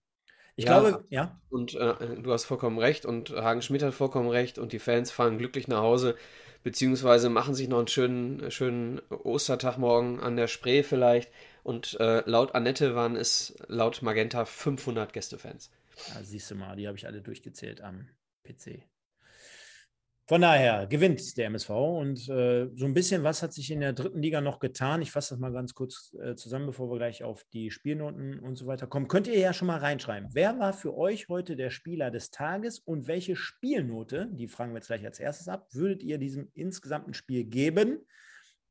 [0.56, 0.66] Ich Ja.
[0.66, 4.72] glaube, ja, Und äh, du hast vollkommen recht und Hagen Schmidt hat vollkommen recht und
[4.72, 6.16] die Fans fahren glücklich nach Hause,
[6.64, 11.32] beziehungsweise machen sich noch einen schönen, schönen Ostertag morgen an der Spree vielleicht.
[11.66, 15.72] Und äh, laut Annette waren es laut Magenta 500 Gästefans.
[16.14, 18.08] ja siehst du mal, die habe ich alle durchgezählt am
[18.44, 18.84] PC.
[20.28, 23.94] Von daher gewinnt der MSV und äh, so ein bisschen was hat sich in der
[23.94, 25.02] dritten Liga noch getan.
[25.02, 28.54] Ich fasse das mal ganz kurz äh, zusammen, bevor wir gleich auf die Spielnoten und
[28.54, 29.08] so weiter kommen.
[29.08, 30.28] Könnt ihr ja schon mal reinschreiben.
[30.32, 34.78] Wer war für euch heute der Spieler des Tages und welche Spielnote, die fragen wir
[34.78, 38.06] jetzt gleich als erstes ab, würdet ihr diesem insgesamten Spiel geben?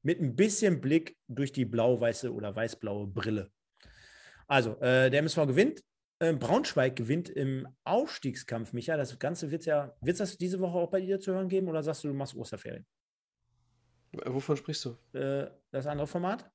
[0.05, 3.49] Mit ein bisschen Blick durch die blau-weiße oder weiß-blaue Brille.
[4.47, 5.83] Also, äh, der MSV gewinnt.
[6.19, 8.97] Äh, Braunschweig gewinnt im Aufstiegskampf, Micha.
[8.97, 11.67] Das Ganze wird ja, wird es das diese Woche auch bei dir zu hören geben
[11.67, 12.85] oder sagst du, du machst Osterferien?
[14.11, 15.17] Wovon sprichst du?
[15.17, 16.51] Äh, das andere Format?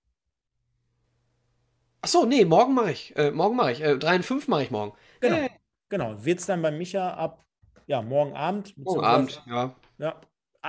[2.02, 3.16] Ach so, nee, morgen mache ich.
[3.16, 3.82] Äh, morgen mache ich.
[3.82, 4.96] Äh, 3 und 5 mache ich morgen.
[5.20, 5.48] Genau.
[5.88, 6.24] Genau.
[6.24, 7.44] Wird es dann bei Micha ab
[7.90, 9.74] ja, morgen Abend, Morgen Abend, ja.
[9.98, 10.20] Ja,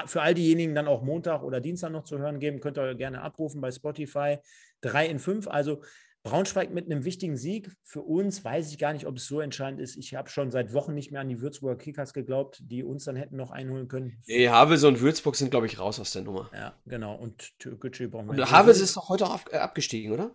[0.06, 3.22] für all diejenigen dann auch Montag oder Dienstag noch zu hören geben, könnt ihr gerne
[3.22, 4.40] abrufen bei Spotify.
[4.82, 5.48] 3 in 5.
[5.48, 5.82] Also
[6.24, 7.72] Braunschweig mit einem wichtigen Sieg.
[7.82, 9.98] Für uns weiß ich gar nicht, ob es so entscheidend ist.
[9.98, 13.16] Ich habe schon seit Wochen nicht mehr an die Würzburger Kickers geglaubt, die uns dann
[13.16, 14.22] hätten noch einholen können.
[14.28, 16.50] Nee, Havels und Würzburg sind, glaube ich, raus aus der Nummer.
[16.54, 17.16] Ja, genau.
[17.16, 18.52] Und Türkgücü brauchen wir.
[18.52, 20.32] Havels ist doch heute auf, äh, abgestiegen, oder?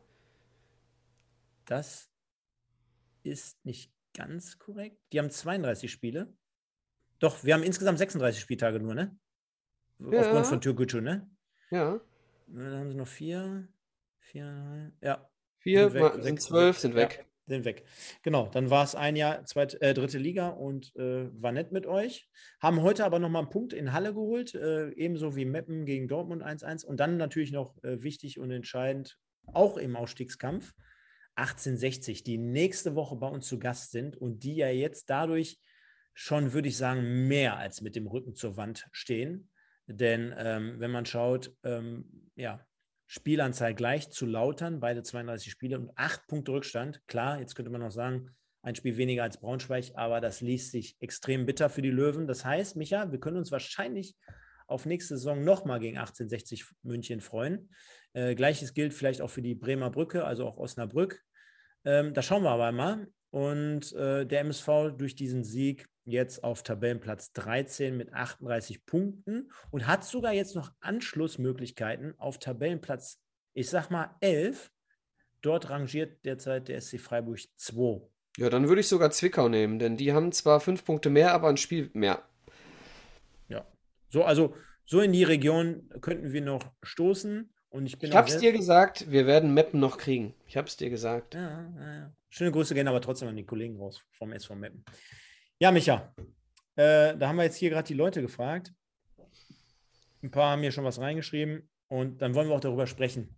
[1.67, 2.09] Das
[3.23, 4.99] ist nicht ganz korrekt.
[5.13, 6.33] Die haben 32 Spiele.
[7.21, 9.17] Doch, wir haben insgesamt 36 Spieltage nur, ne?
[9.99, 10.21] Ja.
[10.21, 11.29] Aufgrund von Türkgücü, ne?
[11.71, 12.01] Ja.
[12.49, 13.69] Dann haben sie noch vier.
[14.19, 15.29] Vier, ja.
[15.59, 17.19] Vier sind, weg, sind zwölf, sind weg.
[17.19, 17.85] Ja, sind weg.
[18.23, 21.87] Genau, dann war es ein Jahr zweite, äh, dritte Liga und äh, war nett mit
[21.87, 22.29] euch.
[22.61, 26.43] Haben heute aber nochmal einen Punkt in Halle geholt, äh, ebenso wie Meppen gegen Dortmund
[26.43, 26.85] 1-1.
[26.85, 30.73] Und dann natürlich noch äh, wichtig und entscheidend, auch im Ausstiegskampf,
[31.37, 35.59] 1860, die nächste Woche bei uns zu Gast sind und die ja jetzt dadurch
[36.15, 39.51] schon, würde ich sagen, mehr als mit dem Rücken zur Wand stehen.
[39.87, 42.65] Denn ähm, wenn man schaut, ähm, ja,
[43.07, 47.01] Spielanzahl gleich zu Lautern, beide 32 Spiele und acht Punkte Rückstand.
[47.07, 48.31] Klar, jetzt könnte man noch sagen,
[48.63, 52.27] ein Spiel weniger als Braunschweig, aber das liest sich extrem bitter für die Löwen.
[52.27, 54.17] Das heißt, Micha, wir können uns wahrscheinlich
[54.67, 57.71] auf nächste Saison nochmal gegen 1860 München freuen.
[58.13, 61.23] Äh, Gleiches gilt vielleicht auch für die Bremer Brücke, also auch Osnabrück.
[61.85, 63.07] Ähm, da schauen wir aber mal.
[63.31, 69.87] Und äh, der MSV durch diesen Sieg jetzt auf Tabellenplatz 13 mit 38 Punkten und
[69.87, 73.21] hat sogar jetzt noch Anschlussmöglichkeiten auf Tabellenplatz,
[73.53, 74.71] ich sag mal 11.
[75.43, 78.01] Dort rangiert derzeit der SC Freiburg 2.
[78.39, 81.49] Ja, dann würde ich sogar Zwickau nehmen, denn die haben zwar fünf Punkte mehr, aber
[81.49, 82.23] ein Spiel mehr.
[83.49, 83.67] Ja,
[84.09, 84.55] so, also
[84.85, 87.53] so in die Region könnten wir noch stoßen.
[87.69, 90.35] Und ich bin ich hab's dir gesagt, wir werden Meppen noch kriegen.
[90.47, 91.35] Ich hab's dir gesagt.
[91.35, 92.13] Ja, ja, ja.
[92.31, 94.85] Schöne Grüße gehen aber trotzdem an die Kollegen raus vom SV Meppen.
[95.59, 96.13] Ja, Micha,
[96.75, 98.75] äh, da haben wir jetzt hier gerade die Leute gefragt.
[100.23, 103.35] Ein paar haben hier schon was reingeschrieben und dann wollen wir auch darüber sprechen.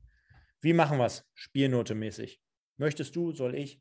[0.60, 1.24] Wie machen wir es?
[1.34, 2.40] Spielnote mäßig.
[2.76, 3.80] Möchtest du, soll ich?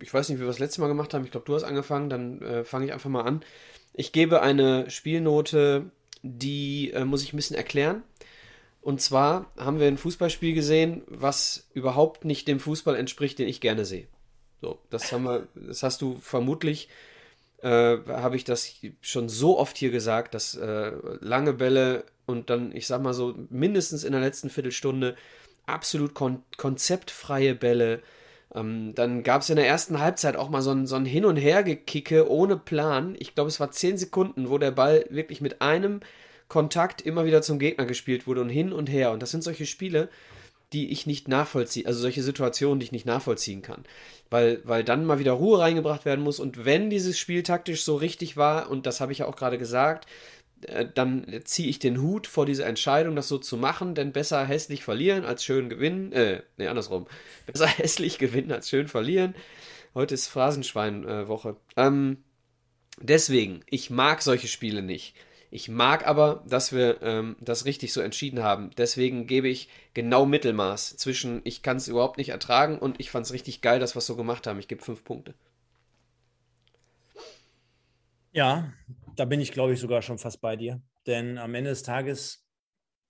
[0.00, 1.24] Ich weiß nicht, wie wir das letzte Mal gemacht haben.
[1.24, 3.44] Ich glaube, du hast angefangen, dann äh, fange ich einfach mal an.
[3.92, 5.90] Ich gebe eine Spielnote,
[6.22, 8.02] die äh, muss ich ein bisschen erklären.
[8.80, 13.60] Und zwar haben wir ein Fußballspiel gesehen, was überhaupt nicht dem Fußball entspricht, den ich
[13.60, 14.08] gerne sehe.
[14.62, 16.88] So, das haben wir, das hast du vermutlich
[17.64, 22.76] äh, habe ich das schon so oft hier gesagt, dass äh, lange Bälle und dann,
[22.76, 25.16] ich sag mal so, mindestens in der letzten Viertelstunde
[25.64, 28.02] absolut kon konzeptfreie Bälle.
[28.54, 31.24] Ähm, dann gab es in der ersten Halbzeit auch mal so ein, so ein Hin-
[31.24, 33.16] und Her-Gekicke ohne Plan.
[33.18, 36.00] Ich glaube, es war zehn Sekunden, wo der Ball wirklich mit einem
[36.48, 39.10] Kontakt immer wieder zum Gegner gespielt wurde und hin und her.
[39.10, 40.10] Und das sind solche Spiele,
[40.74, 43.84] die ich nicht nachvollziehe, also solche Situationen, die ich nicht nachvollziehen kann.
[44.28, 46.40] Weil, weil dann mal wieder Ruhe reingebracht werden muss.
[46.40, 49.56] Und wenn dieses Spiel taktisch so richtig war, und das habe ich ja auch gerade
[49.56, 50.06] gesagt,
[50.66, 54.44] äh, dann ziehe ich den Hut vor dieser Entscheidung, das so zu machen, denn besser
[54.44, 56.12] hässlich verlieren als schön gewinnen.
[56.12, 57.06] Äh, nee, andersrum.
[57.46, 59.34] Besser hässlich gewinnen als schön verlieren.
[59.94, 61.56] Heute ist Phrasenschwein-Woche.
[61.76, 62.24] Äh, ähm,
[63.00, 65.14] deswegen, ich mag solche Spiele nicht.
[65.54, 68.70] Ich mag aber, dass wir ähm, das richtig so entschieden haben.
[68.76, 73.24] Deswegen gebe ich genau Mittelmaß zwischen ich kann es überhaupt nicht ertragen und ich fand
[73.24, 74.58] es richtig geil, dass wir es so gemacht haben.
[74.58, 75.32] Ich gebe fünf Punkte.
[78.32, 78.72] Ja,
[79.14, 80.82] da bin ich, glaube ich, sogar schon fast bei dir.
[81.06, 82.44] Denn am Ende des Tages,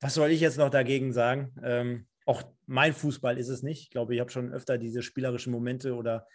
[0.00, 1.56] was soll ich jetzt noch dagegen sagen?
[1.64, 3.80] Ähm, auch mein Fußball ist es nicht.
[3.84, 6.26] Ich glaube, ich habe schon öfter diese spielerischen Momente oder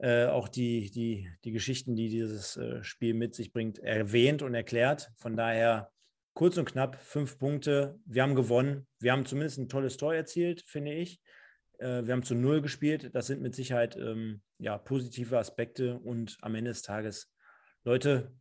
[0.00, 4.54] äh, auch die, die, die Geschichten, die dieses äh, Spiel mit sich bringt, erwähnt und
[4.54, 5.12] erklärt.
[5.16, 5.90] Von daher
[6.32, 7.98] kurz und knapp fünf Punkte.
[8.06, 8.86] Wir haben gewonnen.
[8.98, 11.20] Wir haben zumindest ein tolles Tor erzielt, finde ich.
[11.78, 13.10] Äh, wir haben zu Null gespielt.
[13.14, 15.98] Das sind mit Sicherheit ähm, ja, positive Aspekte.
[15.98, 17.30] Und am Ende des Tages,
[17.84, 18.32] Leute,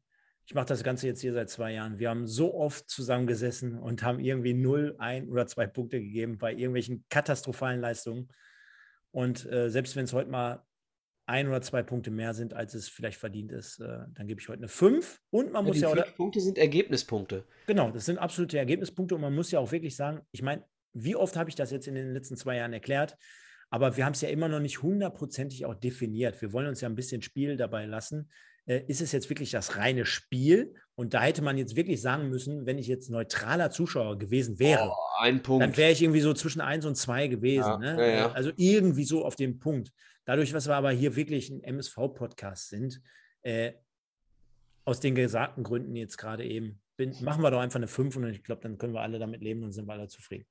[0.45, 1.99] ich mache das Ganze jetzt hier seit zwei Jahren.
[1.99, 6.53] Wir haben so oft zusammengesessen und haben irgendwie null, ein oder zwei Punkte gegeben bei
[6.53, 8.30] irgendwelchen katastrophalen Leistungen.
[9.12, 10.64] Und äh, selbst wenn es heute mal
[11.30, 14.49] ein oder zwei Punkte mehr sind, als es vielleicht verdient ist, äh, dann gebe ich
[14.49, 15.21] heute eine 5.
[15.30, 15.95] Und man ja, muss ja auch.
[15.95, 17.45] Fünf Punkte sind Ergebnispunkte.
[17.67, 21.15] Genau, das sind absolute Ergebnispunkte und man muss ja auch wirklich sagen, ich meine, wie
[21.15, 23.15] oft habe ich das jetzt in den letzten zwei Jahren erklärt?
[23.69, 26.41] Aber wir haben es ja immer noch nicht hundertprozentig auch definiert.
[26.41, 28.32] Wir wollen uns ja ein bisschen Spiel dabei lassen.
[28.65, 30.73] Äh, ist es jetzt wirklich das reine Spiel?
[30.95, 34.89] Und da hätte man jetzt wirklich sagen müssen, wenn ich jetzt neutraler Zuschauer gewesen wäre,
[34.89, 35.63] oh, ein Punkt.
[35.63, 37.69] dann wäre ich irgendwie so zwischen 1 und 2 gewesen.
[37.69, 37.95] Ja, ne?
[37.99, 38.32] ja, ja.
[38.32, 39.91] Also irgendwie so auf dem Punkt.
[40.30, 43.01] Dadurch, dass wir aber hier wirklich ein MSV-Podcast sind,
[43.41, 43.71] äh,
[44.86, 48.27] aus den gesagten Gründen jetzt gerade eben, bin, machen wir doch einfach eine 5 und
[48.27, 50.45] ich glaube, dann können wir alle damit leben und sind wir alle zufrieden.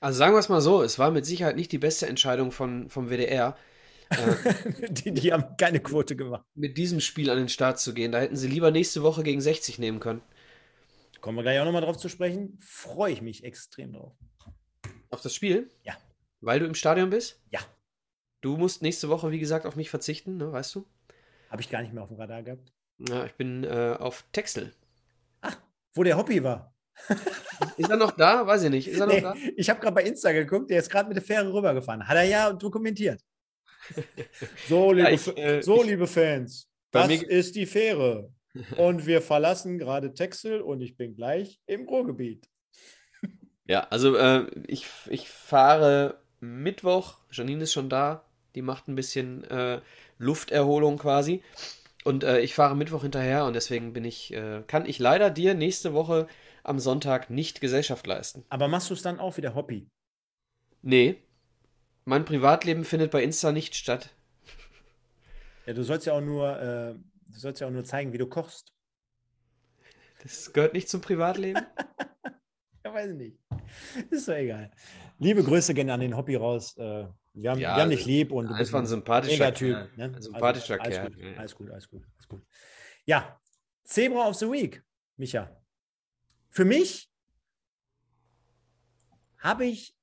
[0.00, 2.88] Also sagen wir es mal so, es war mit Sicherheit nicht die beste Entscheidung von,
[2.90, 3.56] vom WDR.
[4.10, 6.44] Äh, die, die haben keine Quote gemacht.
[6.54, 8.12] Mit diesem Spiel an den Start zu gehen.
[8.12, 10.20] Da hätten sie lieber nächste Woche gegen 60 nehmen können.
[11.20, 12.60] Kommen wir gleich auch nochmal drauf zu sprechen.
[12.60, 14.12] Freue ich mich extrem drauf.
[15.10, 15.70] Auf das Spiel?
[15.82, 15.94] Ja.
[16.40, 17.40] Weil du im Stadion bist?
[17.50, 17.60] Ja.
[18.44, 20.84] Du musst nächste Woche, wie gesagt, auf mich verzichten, ne, weißt du?
[21.48, 22.74] Habe ich gar nicht mehr auf dem Radar gehabt.
[22.98, 24.74] Ja, ich bin äh, auf Texel.
[25.40, 25.56] Ach,
[25.94, 26.74] wo der Hobby war.
[27.78, 28.46] ist er noch da?
[28.46, 28.86] Weiß ich nicht.
[28.86, 29.40] Ist er nee, noch da?
[29.56, 32.06] Ich habe gerade bei Insta geguckt, der ist gerade mit der Fähre rübergefahren.
[32.06, 33.22] Hat er ja dokumentiert.
[34.68, 38.30] So, liebe, ja, ich, äh, so, liebe Fans, das ist die Fähre.
[38.76, 42.46] Und wir verlassen gerade Texel und ich bin gleich im Ruhrgebiet.
[43.66, 48.24] Ja, also äh, ich, ich fahre Mittwoch, Janine ist schon da,
[48.54, 49.80] die macht ein bisschen äh,
[50.18, 51.42] Lufterholung quasi.
[52.04, 55.54] Und äh, ich fahre Mittwoch hinterher und deswegen bin ich, äh, kann ich leider dir
[55.54, 56.28] nächste Woche
[56.62, 58.44] am Sonntag nicht Gesellschaft leisten.
[58.50, 59.88] Aber machst du es dann auch wieder Hobby?
[60.82, 61.16] Nee.
[62.04, 64.10] Mein Privatleben findet bei Insta nicht statt.
[65.66, 66.94] Ja, du sollst ja auch nur, äh,
[67.32, 68.74] du sollst ja auch nur zeigen, wie du kochst.
[70.22, 71.64] Das gehört nicht zum Privatleben?
[72.84, 73.38] ja, weiß ich nicht.
[74.10, 74.70] Ist doch egal.
[75.18, 76.76] Liebe Grüße gehen an den Hobby raus.
[76.76, 79.76] Äh, wir haben, ja, wir haben dich lieb und du bist ein sympathischer Typ.
[79.96, 80.04] Ne?
[80.04, 81.04] Ein sympathischer also, Kerl.
[81.04, 82.42] Alles gut, alles gut, alles gut, alles gut.
[83.04, 83.40] Ja,
[83.84, 84.82] Zebra of the Week,
[85.16, 85.50] Micha.
[86.50, 87.10] Für mich
[89.38, 89.96] habe ich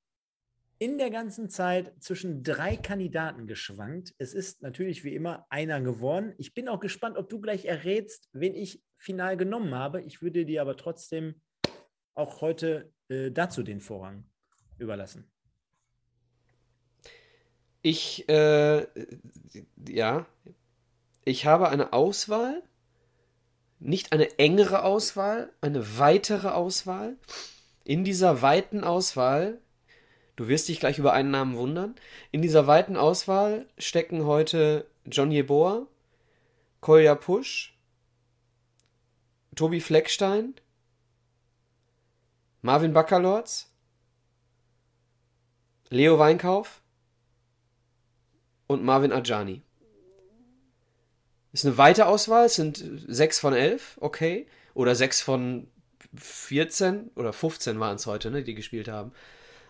[0.78, 4.14] in der ganzen Zeit zwischen drei Kandidaten geschwankt.
[4.18, 6.34] Es ist natürlich wie immer einer geworden.
[6.38, 10.02] Ich bin auch gespannt, ob du gleich errätst, wen ich final genommen habe.
[10.02, 11.42] Ich würde dir aber trotzdem
[12.14, 14.31] auch heute äh, dazu den Vorrang
[14.82, 15.26] überlassen.
[17.82, 18.86] Ich, äh,
[19.88, 20.26] ja,
[21.24, 22.62] ich habe eine Auswahl,
[23.80, 27.18] nicht eine engere Auswahl, eine weitere Auswahl.
[27.84, 29.60] In dieser weiten Auswahl,
[30.36, 31.96] du wirst dich gleich über einen Namen wundern,
[32.32, 35.88] in dieser weiten Auswahl stecken heute John Jeboa,
[36.80, 37.76] Kolja Pusch,
[39.56, 40.54] Tobi Fleckstein,
[42.62, 43.71] Marvin Baccalords,
[45.92, 46.82] Leo Weinkauf
[48.68, 49.62] und Marvin Ajani.
[51.52, 54.48] Ist eine weite Auswahl, es sind 6 von 11, okay.
[54.74, 55.68] Oder 6 von
[56.16, 59.12] 14 oder 15 waren es heute, ne, die gespielt haben.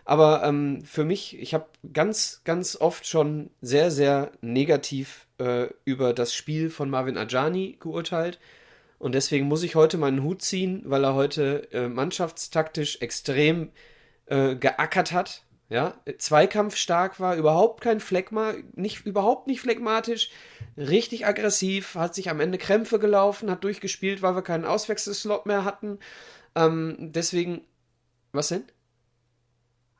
[0.04, 6.12] Aber ähm, für mich, ich habe ganz, ganz oft schon sehr, sehr negativ äh, über
[6.12, 8.38] das Spiel von Marvin Ajani geurteilt.
[9.00, 13.72] Und deswegen muss ich heute meinen Hut ziehen, weil er heute äh, mannschaftstaktisch extrem
[14.26, 20.30] äh, geackert hat ja, zweikampfstark war, überhaupt kein Phlegma, nicht, überhaupt nicht phlegmatisch,
[20.76, 25.64] richtig aggressiv, hat sich am Ende Krämpfe gelaufen, hat durchgespielt, weil wir keinen Auswechselslot mehr
[25.64, 25.98] hatten.
[26.54, 27.62] Ähm, deswegen,
[28.32, 28.64] was denn?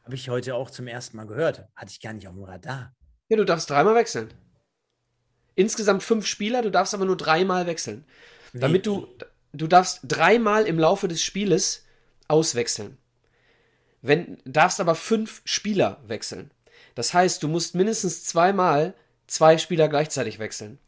[0.04, 1.66] Habe ich heute auch zum ersten Mal gehört.
[1.76, 2.94] Hatte ich gar nicht auf dem Radar.
[3.28, 4.32] Ja, du darfst dreimal wechseln.
[5.54, 8.04] Insgesamt fünf Spieler, du darfst aber nur dreimal wechseln.
[8.52, 8.60] Wie?
[8.60, 9.06] Damit du,
[9.52, 11.86] du darfst dreimal im Laufe des Spieles
[12.28, 12.98] auswechseln.
[14.03, 16.50] Wenn, darfst aber fünf Spieler wechseln.
[16.94, 18.94] Das heißt, du musst mindestens zweimal
[19.26, 20.78] zwei Spieler gleichzeitig wechseln.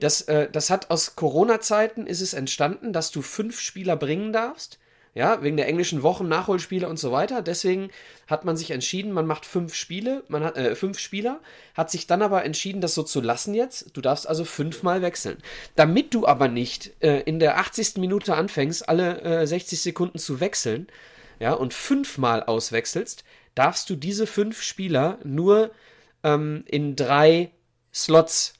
[0.00, 4.78] Das, äh, das hat aus Corona-Zeiten ist es entstanden, dass du fünf Spieler bringen darfst.
[5.14, 7.40] Ja, wegen der englischen Wochen, Nachholspiele und so weiter.
[7.40, 7.88] Deswegen
[8.26, 11.40] hat man sich entschieden, man macht fünf Spiele, man hat äh, fünf Spieler,
[11.72, 13.96] hat sich dann aber entschieden, das so zu lassen jetzt.
[13.96, 15.38] Du darfst also fünfmal wechseln.
[15.74, 17.96] Damit du aber nicht äh, in der 80.
[17.96, 20.86] Minute anfängst, alle äh, 60 Sekunden zu wechseln,
[21.38, 23.24] ja, und fünfmal auswechselst,
[23.54, 25.70] darfst du diese fünf Spieler nur
[26.22, 27.52] ähm, in drei
[27.92, 28.54] Slots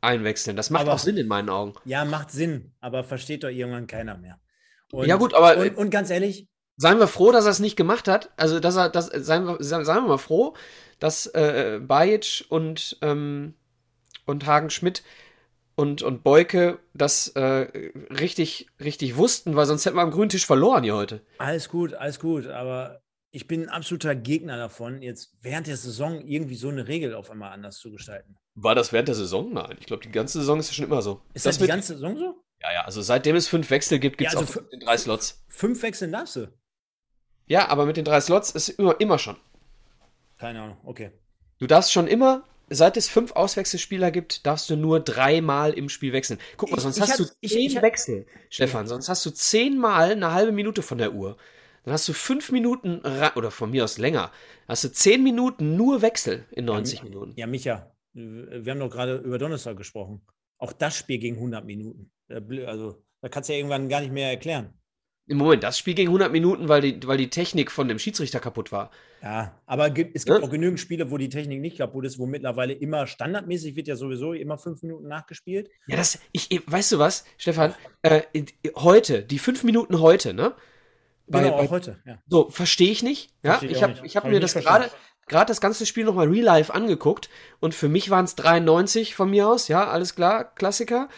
[0.00, 0.56] einwechseln.
[0.56, 1.74] Das macht aber, auch Sinn in meinen Augen.
[1.84, 4.38] Ja, macht Sinn, aber versteht doch irgendwann keiner mehr.
[4.90, 5.56] Und, ja, gut, aber.
[5.56, 6.46] Und, und, ganz ehrlich.
[6.76, 8.30] Seien wir froh, dass er es nicht gemacht hat.
[8.36, 10.54] Also, dass er, das, seien wir, seien wir mal froh,
[10.98, 13.54] dass äh, Bajic und, ähm,
[14.26, 15.02] und Hagen Schmidt
[15.82, 20.46] und, und Beuke das äh, richtig, richtig wussten, weil sonst hätten wir am grünen Tisch
[20.46, 21.20] verloren hier heute.
[21.38, 23.02] Alles gut, alles gut, aber
[23.32, 27.30] ich bin ein absoluter Gegner davon, jetzt während der Saison irgendwie so eine Regel auf
[27.30, 28.36] einmal anders zu gestalten.
[28.54, 29.52] War das während der Saison?
[29.52, 31.20] Nein, ich glaube, die ganze Saison ist ja schon immer so.
[31.34, 32.44] Ist das, das die ganze Saison so?
[32.60, 35.44] Ja, ja, also seitdem es fünf Wechsel gibt, gibt es ja, also auch drei Slots.
[35.48, 36.52] Fünf Wechsel darfst du?
[37.46, 39.36] Ja, aber mit den drei Slots ist immer, immer schon.
[40.38, 41.10] Keine Ahnung, okay.
[41.58, 42.44] Du darfst schon immer
[42.74, 46.38] seit es fünf Auswechselspieler gibt, darfst du nur dreimal im Spiel wechseln.
[46.56, 48.86] Guck mal, sonst ich, hast ich du zehn ich, Wechsel, Stefan.
[48.86, 51.36] Sonst hast du zehnmal eine halbe Minute von der Uhr.
[51.84, 53.00] Dann hast du fünf Minuten,
[53.34, 54.30] oder von mir aus länger,
[54.68, 57.32] hast du zehn Minuten nur Wechsel in 90 ja, Minuten.
[57.36, 60.22] Ja, Micha, wir haben doch gerade über Donnerstag gesprochen.
[60.58, 62.12] Auch das Spiel ging 100 Minuten.
[62.28, 64.74] Also, da kannst du ja irgendwann gar nicht mehr erklären.
[65.28, 68.40] Im Moment, das Spiel ging 100 Minuten, weil die, weil die Technik von dem Schiedsrichter
[68.40, 68.90] kaputt war.
[69.22, 70.40] Ja, aber es gibt ja?
[70.40, 73.94] auch genügend Spiele, wo die Technik nicht kaputt ist, wo mittlerweile immer standardmäßig wird ja
[73.94, 75.70] sowieso immer fünf Minuten nachgespielt.
[75.86, 77.72] Ja, das, ich, weißt du was, Stefan?
[78.02, 78.22] Äh,
[78.74, 80.54] heute, die fünf Minuten heute, ne?
[81.28, 82.18] Bei, genau, bei, auch heute, ja.
[82.26, 83.30] So, verstehe ich nicht.
[83.44, 84.90] Ja, ich, ich habe hab, hab mir das gerade,
[85.28, 89.30] gerade das ganze Spiel nochmal real life angeguckt und für mich waren es 93 von
[89.30, 91.08] mir aus, ja, alles klar, Klassiker.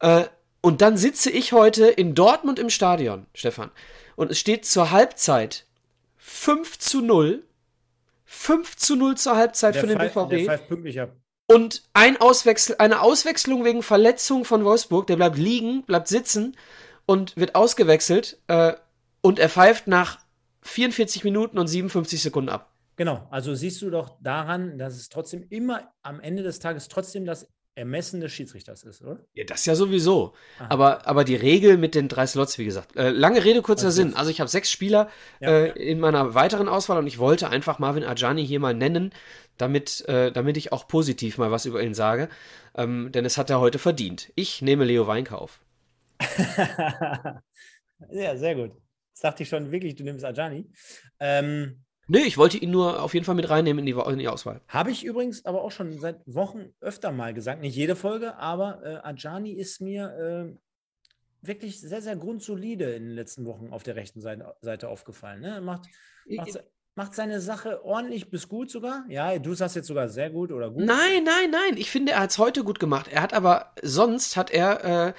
[0.00, 0.24] Äh,
[0.62, 3.70] und dann sitze ich heute in Dortmund im Stadion, Stefan,
[4.16, 5.66] und es steht zur Halbzeit
[6.16, 7.44] 5 zu 0.
[8.24, 10.48] 5 zu 0 zur Halbzeit der für den BVB.
[11.46, 16.56] Und ein Auswechsel, eine Auswechslung wegen Verletzung von Wolfsburg, der bleibt liegen, bleibt sitzen
[17.04, 18.72] und wird ausgewechselt äh,
[19.20, 20.20] und er pfeift nach
[20.62, 22.72] 44 Minuten und 57 Sekunden ab.
[22.96, 27.24] Genau, also siehst du doch daran, dass es trotzdem immer am Ende des Tages trotzdem
[27.24, 29.20] das Ermessen des Schiedsrichters ist, oder?
[29.32, 30.34] Ja, das ja sowieso.
[30.68, 32.96] Aber, aber die Regel mit den drei Slots, wie gesagt.
[32.96, 34.14] Äh, lange Rede, kurzer also, Sinn.
[34.14, 35.08] Also ich habe sechs Spieler
[35.40, 35.74] ja, äh, ja.
[35.74, 39.12] in meiner weiteren Auswahl und ich wollte einfach Marvin Ajani hier mal nennen,
[39.56, 42.28] damit, äh, damit ich auch positiv mal was über ihn sage.
[42.74, 44.32] Ähm, denn es hat er heute verdient.
[44.34, 45.60] Ich nehme Leo Weinkauf.
[48.10, 48.72] ja, sehr gut.
[49.14, 50.70] Das dachte ich schon wirklich, du nimmst Ajani.
[51.20, 54.28] Ähm, Nee, ich wollte ihn nur auf jeden Fall mit reinnehmen in die, in die
[54.28, 54.60] Auswahl.
[54.68, 57.62] Habe ich übrigens aber auch schon seit Wochen öfter mal gesagt.
[57.62, 60.10] Nicht jede Folge, aber äh, Ajani ist mir
[60.52, 60.58] äh,
[61.40, 65.40] wirklich sehr, sehr grundsolide in den letzten Wochen auf der rechten Seite, Seite aufgefallen.
[65.40, 65.62] Ne?
[65.62, 65.86] Macht,
[66.28, 66.62] macht,
[66.96, 69.06] macht seine Sache ordentlich bis gut sogar.
[69.08, 70.84] Ja, du sagst jetzt sogar sehr gut oder gut.
[70.84, 71.78] Nein, nein, nein.
[71.78, 73.08] Ich finde, er hat es heute gut gemacht.
[73.10, 75.14] Er hat aber, sonst hat er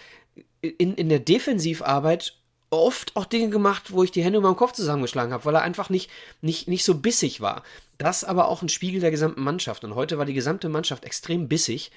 [0.62, 2.43] äh, in, in der Defensivarbeit
[2.78, 5.62] oft auch Dinge gemacht, wo ich die Hände über dem Kopf zusammengeschlagen habe, weil er
[5.62, 6.10] einfach nicht,
[6.42, 7.64] nicht, nicht so bissig war.
[7.98, 9.84] Das aber auch ein Spiegel der gesamten Mannschaft.
[9.84, 11.92] Und heute war die gesamte Mannschaft extrem bissig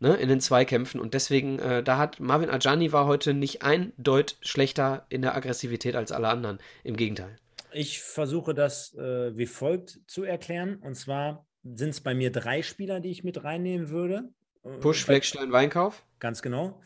[0.00, 1.00] ne, in den Zweikämpfen.
[1.00, 5.36] Und deswegen, äh, da hat Marvin Ajani war heute nicht ein Deut schlechter in der
[5.36, 6.58] Aggressivität als alle anderen.
[6.82, 7.36] Im Gegenteil.
[7.72, 10.76] Ich versuche das äh, wie folgt zu erklären.
[10.76, 14.30] Und zwar sind es bei mir drei Spieler, die ich mit reinnehmen würde.
[14.80, 16.04] Push, Fleckstein, Weinkauf.
[16.18, 16.80] Ganz genau.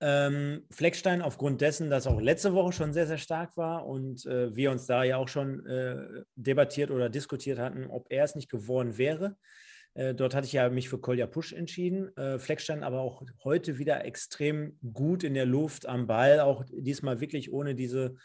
[0.00, 4.54] Ähm, Fleckstein aufgrund dessen, dass auch letzte Woche schon sehr, sehr stark war und äh,
[4.54, 8.50] wir uns da ja auch schon äh, debattiert oder diskutiert hatten, ob er es nicht
[8.50, 9.36] geworden wäre.
[9.94, 12.14] Äh, dort hatte ich ja mich für Kolja Push entschieden.
[12.18, 17.20] Äh, Fleckstein aber auch heute wieder extrem gut in der Luft am Ball, auch diesmal
[17.20, 18.16] wirklich ohne diese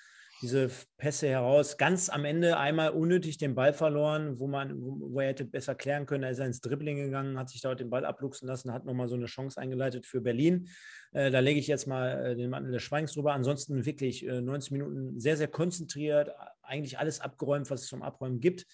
[0.42, 1.78] diese Pässe heraus.
[1.78, 6.06] Ganz am Ende einmal unnötig den Ball verloren, wo man, wo er hätte besser klären
[6.06, 6.24] können.
[6.24, 9.16] Er ist ins Dribbling gegangen, hat sich dort den Ball abluchsen lassen, hat nochmal so
[9.16, 10.68] eine Chance eingeleitet für Berlin.
[11.12, 13.34] Äh, da lege ich jetzt mal äh, den Mantel des Schweigens drüber.
[13.34, 16.32] Ansonsten wirklich äh, 90 Minuten sehr, sehr konzentriert,
[16.64, 18.66] eigentlich alles abgeräumt, was es zum Abräumen gibt.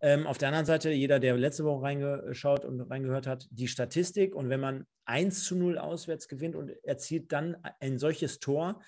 [0.00, 4.34] Ähm, auf der anderen Seite, jeder, der letzte Woche reingeschaut und reingehört hat, die Statistik.
[4.34, 8.80] Und wenn man 1 zu 0 auswärts gewinnt und erzielt dann ein solches Tor,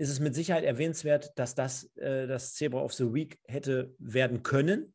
[0.00, 4.42] ist es mit Sicherheit erwähnenswert, dass das äh, das Zebra of the Week hätte werden
[4.42, 4.94] können.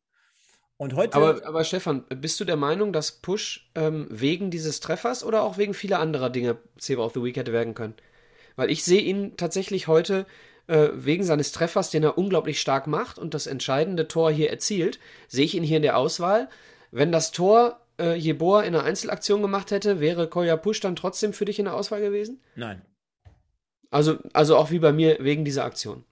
[0.78, 1.14] Und heute.
[1.14, 5.58] Aber, aber Stefan, bist du der Meinung, dass Push ähm, wegen dieses Treffers oder auch
[5.58, 7.94] wegen vieler anderer Dinge Zebra of the Week hätte werden können?
[8.56, 10.26] Weil ich sehe ihn tatsächlich heute
[10.66, 14.98] äh, wegen seines Treffers, den er unglaublich stark macht und das entscheidende Tor hier erzielt,
[15.28, 16.48] sehe ich ihn hier in der Auswahl.
[16.90, 21.32] Wenn das Tor äh, Jeboa in einer Einzelaktion gemacht hätte, wäre Koya Push dann trotzdem
[21.32, 22.42] für dich in der Auswahl gewesen?
[22.56, 22.82] Nein.
[23.90, 26.04] Also, also auch wie bei mir wegen dieser Aktion.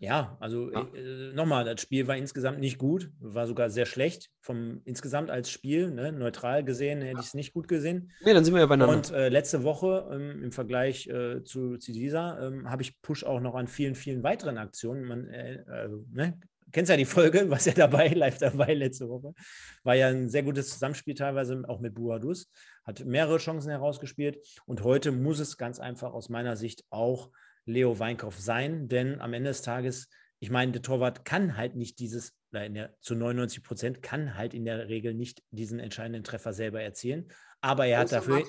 [0.00, 0.88] Ja, also ja.
[0.94, 4.30] Äh, nochmal, das Spiel war insgesamt nicht gut, war sogar sehr schlecht.
[4.40, 8.10] Vom insgesamt als Spiel, ne, neutral gesehen, hätte ich es nicht gut gesehen.
[8.24, 8.96] Nee, dann sind wir ja beieinander.
[8.96, 13.24] Und äh, letzte Woche ähm, im Vergleich äh, zu, zu, dieser ähm, habe ich Push
[13.24, 15.04] auch noch an vielen, vielen weiteren Aktionen.
[15.04, 16.40] Man, äh, also, ne,
[16.72, 19.34] kennst ja die Folge, was ja dabei, live dabei letzte Woche.
[19.82, 22.50] War ja ein sehr gutes Zusammenspiel teilweise auch mit Buadus.
[22.84, 24.38] Hat mehrere Chancen herausgespielt.
[24.66, 27.30] Und heute muss es ganz einfach aus meiner Sicht auch
[27.66, 30.08] Leo Weinkauf sein, denn am Ende des Tages,
[30.38, 34.64] ich meine, der Torwart kann halt nicht dieses, der, zu 99 Prozent, kann halt in
[34.64, 37.28] der Regel nicht diesen entscheidenden Treffer selber erzielen.
[37.60, 38.44] Aber er hat dafür,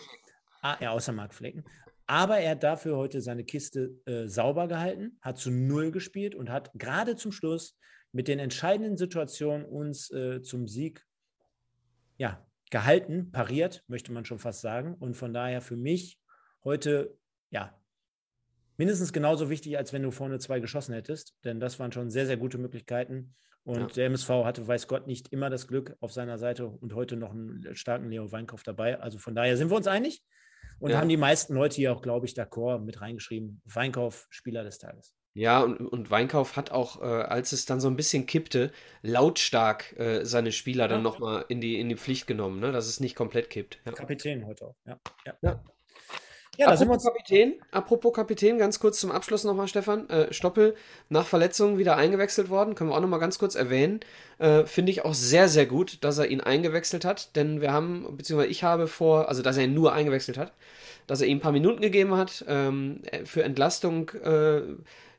[0.61, 1.65] ah, ja, außer Mark Flecken,
[2.07, 6.49] aber er hat dafür heute seine Kiste äh, sauber gehalten, hat zu Null gespielt und
[6.49, 7.77] hat gerade zum Schluss
[8.11, 11.05] mit den entscheidenden Situationen uns äh, zum Sieg
[12.17, 14.95] ja, gehalten, pariert, möchte man schon fast sagen.
[14.95, 16.19] Und von daher für mich
[16.63, 17.15] heute
[17.51, 17.78] ja
[18.78, 22.26] mindestens genauso wichtig, als wenn du vorne zwei geschossen hättest, denn das waren schon sehr,
[22.26, 23.36] sehr gute Möglichkeiten.
[23.63, 23.88] Und ja.
[23.88, 27.30] der MSV hatte, weiß Gott, nicht immer das Glück auf seiner Seite und heute noch
[27.32, 28.99] einen starken Leo Weinkauf dabei.
[28.99, 30.24] Also von daher sind wir uns einig
[30.80, 30.97] und ja.
[30.97, 33.61] haben die meisten Leute hier auch, glaube ich, d'accord mit reingeschrieben.
[33.65, 35.13] Weinkauf, Spieler des Tages.
[35.34, 38.71] Ja, und, und Weinkauf hat auch, äh, als es dann so ein bisschen kippte,
[39.01, 41.03] lautstark äh, seine Spieler dann ja.
[41.03, 42.71] nochmal in die, in die Pflicht genommen, ne?
[42.71, 43.79] dass es nicht komplett kippt.
[43.86, 43.93] Ja.
[43.93, 44.99] Kapitän heute auch, ja.
[45.25, 45.34] ja.
[45.41, 45.63] ja.
[46.57, 50.09] Ja, apropos, sind wir Kapitän, apropos Kapitän, ganz kurz zum Abschluss nochmal, Stefan.
[50.09, 50.75] Äh, Stoppel
[51.07, 54.01] nach Verletzung wieder eingewechselt worden, können wir auch nochmal ganz kurz erwähnen.
[54.38, 58.05] Äh, Finde ich auch sehr, sehr gut, dass er ihn eingewechselt hat, denn wir haben,
[58.17, 60.53] beziehungsweise ich habe vor, also dass er ihn nur eingewechselt hat,
[61.07, 64.09] dass er ihm ein paar Minuten gegeben hat ähm, für Entlastung.
[64.09, 64.61] Äh,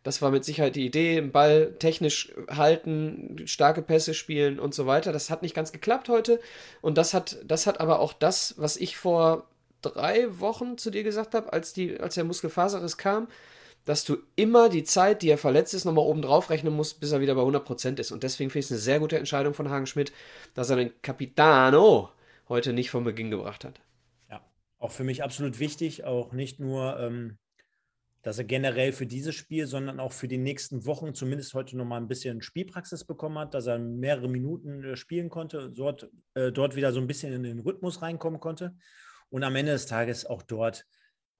[0.03, 4.87] Das war mit Sicherheit die Idee, den Ball technisch halten, starke Pässe spielen und so
[4.87, 5.13] weiter.
[5.13, 6.41] Das hat nicht ganz geklappt heute.
[6.81, 9.47] Und das hat, das hat aber auch das, was ich vor
[9.81, 13.29] drei Wochen zu dir gesagt habe, als, als der Muskelfaserriss kam,
[13.85, 17.13] dass du immer die Zeit, die er verletzt ist, nochmal oben drauf rechnen musst, bis
[17.13, 18.13] er wieder bei 100% ist.
[18.13, 20.13] Und deswegen finde ich es eine sehr gute Entscheidung von Hagen Schmidt,
[20.55, 22.11] dass er den Capitano
[22.49, 23.81] heute nicht vom Beginn gebracht hat.
[24.31, 24.41] Ja,
[24.79, 27.37] auch für mich absolut wichtig, auch nicht nur, ähm,
[28.23, 32.01] dass er generell für dieses Spiel, sondern auch für die nächsten Wochen zumindest heute nochmal
[32.01, 36.77] ein bisschen Spielpraxis bekommen hat, dass er mehrere Minuten äh, spielen konnte, dort, äh, dort
[36.77, 38.77] wieder so ein bisschen in den Rhythmus reinkommen konnte.
[39.29, 40.87] Und am Ende des Tages auch dort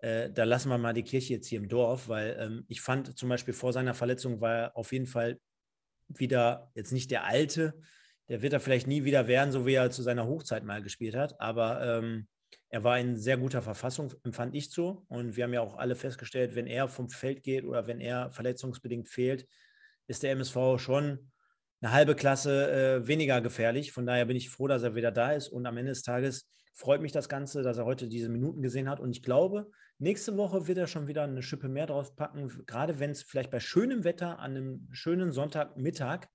[0.03, 3.17] äh, da lassen wir mal die Kirche jetzt hier im Dorf, weil ähm, ich fand
[3.17, 5.39] zum Beispiel vor seiner Verletzung war er auf jeden Fall
[6.09, 7.75] wieder jetzt nicht der Alte,
[8.29, 11.15] der wird er vielleicht nie wieder werden, so wie er zu seiner Hochzeit mal gespielt
[11.15, 12.27] hat, aber ähm,
[12.73, 15.05] er war in sehr guter Verfassung, empfand ich so.
[15.09, 18.31] Und wir haben ja auch alle festgestellt, wenn er vom Feld geht oder wenn er
[18.31, 19.47] verletzungsbedingt fehlt,
[20.07, 21.31] ist der MSV schon
[21.83, 23.93] eine halbe Klasse äh, weniger gefährlich.
[23.93, 25.49] Von daher bin ich froh, dass er wieder da ist.
[25.49, 28.89] Und am Ende des Tages freut mich das Ganze, dass er heute diese Minuten gesehen
[28.89, 29.01] hat.
[29.01, 32.99] Und ich glaube, nächste Woche wird er schon wieder eine Schippe mehr drauf packen, gerade
[32.99, 36.27] wenn es vielleicht bei schönem Wetter an einem schönen Sonntagmittag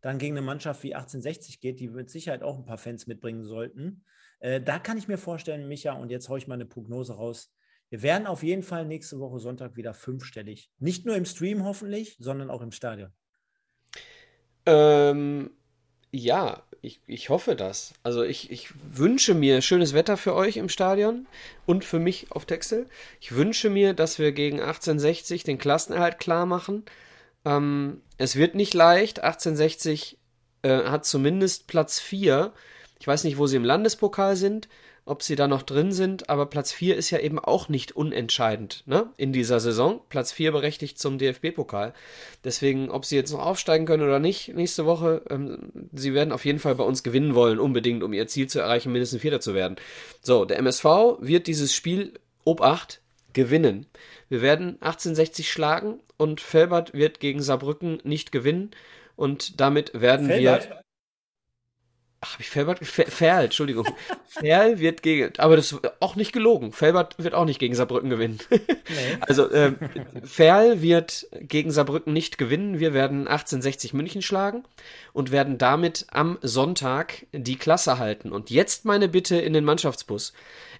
[0.00, 3.44] dann gegen eine Mannschaft wie 1860 geht, die mit Sicherheit auch ein paar Fans mitbringen
[3.44, 4.04] sollten.
[4.44, 7.50] Äh, da kann ich mir vorstellen, Micha, und jetzt haue ich mal eine Prognose raus.
[7.88, 10.70] Wir werden auf jeden Fall nächste Woche Sonntag wieder fünfstellig.
[10.78, 13.10] Nicht nur im Stream hoffentlich, sondern auch im Stadion.
[14.66, 15.50] Ähm,
[16.12, 17.94] ja, ich, ich hoffe das.
[18.02, 21.26] Also ich, ich wünsche mir schönes Wetter für euch im Stadion
[21.64, 22.86] und für mich auf Texel.
[23.20, 26.84] Ich wünsche mir, dass wir gegen 1860 den Klassenerhalt klar machen.
[27.46, 29.20] Ähm, es wird nicht leicht.
[29.20, 30.18] 1860
[30.60, 32.52] äh, hat zumindest Platz 4.
[33.00, 34.68] Ich weiß nicht, wo sie im Landespokal sind
[35.06, 38.82] ob sie da noch drin sind, aber Platz 4 ist ja eben auch nicht unentscheidend
[38.86, 39.10] ne?
[39.16, 40.00] in dieser Saison.
[40.08, 41.92] Platz 4 berechtigt zum DFB-Pokal.
[42.42, 46.44] Deswegen, ob sie jetzt noch aufsteigen können oder nicht nächste Woche, ähm, sie werden auf
[46.44, 49.54] jeden Fall bei uns gewinnen wollen, unbedingt, um ihr Ziel zu erreichen, mindestens Vierter zu
[49.54, 49.76] werden.
[50.22, 50.84] So, der MSV
[51.20, 52.14] wird dieses Spiel
[52.44, 53.00] Obacht
[53.34, 53.86] gewinnen.
[54.30, 58.70] Wir werden 1860 schlagen und Felbert wird gegen Saarbrücken nicht gewinnen.
[59.16, 60.70] Und damit werden Felbert?
[60.70, 60.83] wir.
[62.26, 62.78] Ach, habe ich Felbert?
[62.86, 63.86] Ferl, Entschuldigung.
[64.24, 66.72] Ferl wird gegen, aber das ist auch nicht gelogen.
[66.72, 68.38] Felbert wird auch nicht gegen Saarbrücken gewinnen.
[68.50, 68.60] Nee.
[69.20, 69.76] Also, ähm,
[70.22, 72.78] Ferl wird gegen Saarbrücken nicht gewinnen.
[72.78, 74.64] Wir werden 1860 München schlagen
[75.12, 78.32] und werden damit am Sonntag die Klasse halten.
[78.32, 80.32] Und jetzt meine Bitte in den Mannschaftsbus.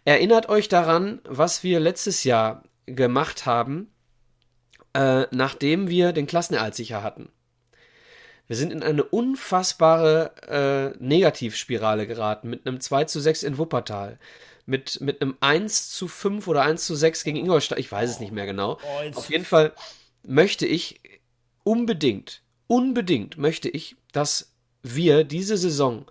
[0.06, 3.92] Erinnert euch daran, was wir letztes Jahr gemacht haben,
[4.94, 7.28] äh, nachdem wir den Klassenerhalt sicher hatten.
[8.46, 14.18] Wir sind in eine unfassbare äh, Negativspirale geraten mit einem 2 zu 6 in Wuppertal.
[14.66, 17.78] Mit, mit einem 1 zu 5 oder 1 zu 6 gegen Ingolstadt.
[17.78, 18.78] Ich weiß es nicht mehr genau.
[18.82, 19.72] Oh, Auf jeden Fall
[20.22, 21.00] möchte ich
[21.64, 26.06] unbedingt, unbedingt möchte ich, dass wir diese Saison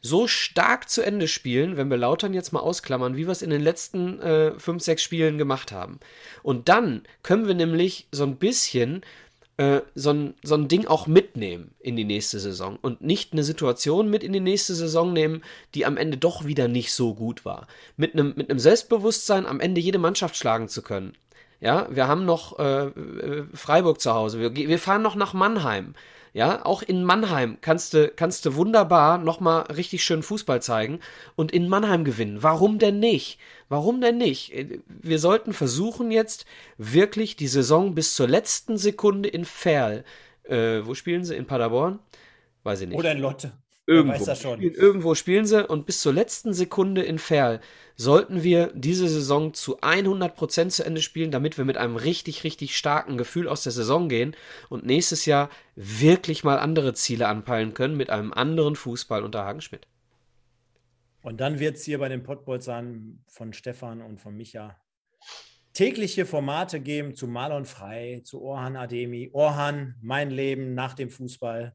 [0.00, 3.50] so stark zu Ende spielen, wenn wir Lautern jetzt mal ausklammern, wie wir es in
[3.50, 6.00] den letzten äh, 5, 6 Spielen gemacht haben.
[6.42, 9.02] Und dann können wir nämlich so ein bisschen
[9.56, 13.44] äh, so, ein, so ein Ding auch mitnehmen in die nächste Saison und nicht eine
[13.44, 15.42] Situation mit in die nächste Saison nehmen,
[15.74, 17.66] die am Ende doch wieder nicht so gut war.
[17.96, 21.14] Mit einem, mit einem Selbstbewusstsein am Ende jede Mannschaft schlagen zu können.
[21.60, 24.40] Ja, wir haben noch äh, äh Freiburg zu Hause.
[24.40, 25.94] Wir, wir fahren noch nach Mannheim.
[26.34, 31.00] Ja, auch in Mannheim kannst du, kannst du wunderbar nochmal richtig schön Fußball zeigen
[31.36, 32.42] und in Mannheim gewinnen.
[32.42, 33.38] Warum denn nicht?
[33.68, 34.52] Warum denn nicht?
[34.86, 36.46] Wir sollten versuchen jetzt
[36.78, 40.04] wirklich die Saison bis zur letzten Sekunde in Ferl.
[40.44, 41.36] Äh, wo spielen sie?
[41.36, 41.98] In Paderborn?
[42.62, 42.98] Weiß ich nicht.
[42.98, 43.52] Oder in Lotte.
[43.92, 47.60] Irgendwo, spielen, irgendwo spielen sie und bis zur letzten Sekunde in Ferl
[47.96, 52.76] sollten wir diese Saison zu 100% zu Ende spielen, damit wir mit einem richtig, richtig
[52.76, 54.34] starken Gefühl aus der Saison gehen
[54.68, 59.60] und nächstes Jahr wirklich mal andere Ziele anpeilen können mit einem anderen Fußball unter Hagen
[59.60, 59.86] Schmidt.
[61.22, 64.76] Und dann wird es hier bei den Pottbolzern von Stefan und von Micha
[65.72, 69.30] tägliche Formate geben zu Marlon Frei, zu Orhan Ademi.
[69.32, 71.74] Orhan, mein Leben nach dem Fußball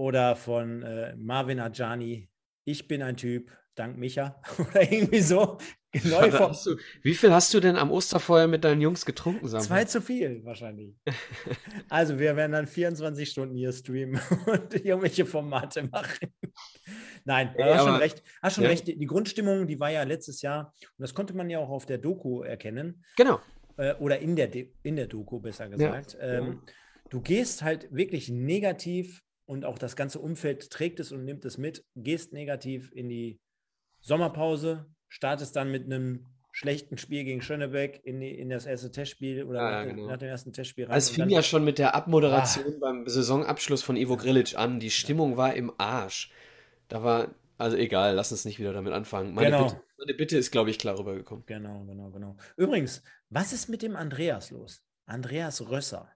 [0.00, 2.30] oder von äh, Marvin Ajani,
[2.64, 5.58] ich bin ein Typ, dank Micha oder irgendwie so.
[5.92, 6.56] Du,
[7.02, 9.46] wie viel hast du denn am Osterfeuer mit deinen Jungs getrunken?
[9.46, 9.66] Samuel?
[9.66, 10.94] Zwei zu viel wahrscheinlich.
[11.90, 16.32] also wir werden dann 24 Stunden hier streamen und irgendwelche Formate machen.
[17.26, 18.22] Nein, du hast schon recht.
[18.40, 18.70] Hast schon ja.
[18.70, 18.86] recht.
[18.86, 21.98] Die Grundstimmung, die war ja letztes Jahr und das konnte man ja auch auf der
[21.98, 23.04] Doku erkennen.
[23.18, 23.40] Genau.
[23.76, 24.48] Äh, oder in der,
[24.82, 26.14] in der Doku besser gesagt.
[26.14, 26.38] Ja.
[26.38, 26.62] Ähm,
[27.10, 31.58] du gehst halt wirklich negativ und auch das ganze Umfeld trägt es und nimmt es
[31.58, 33.40] mit, gehst negativ in die
[34.00, 39.42] Sommerpause, startest dann mit einem schlechten Spiel gegen Schönebeck in, die, in das erste Testspiel
[39.44, 40.08] oder Ja, nach, ja, dem- genau.
[40.08, 40.96] nach dem ersten Testspiel rein.
[40.96, 44.78] Es und fing ja schon mit der Abmoderation beim Saisonabschluss von Ivo Grilic an.
[44.80, 46.30] Die Stimmung war im Arsch.
[46.88, 49.34] Da war, also egal, lass uns nicht wieder damit anfangen.
[49.34, 49.64] Meine, Genau.
[49.64, 51.44] Bitte, meine Bitte ist, glaube ich, klar rübergekommen.
[51.46, 52.36] Genau, genau, genau.
[52.56, 54.82] Übrigens, was ist mit dem Andreas los?
[55.06, 56.08] Andreas Rösser.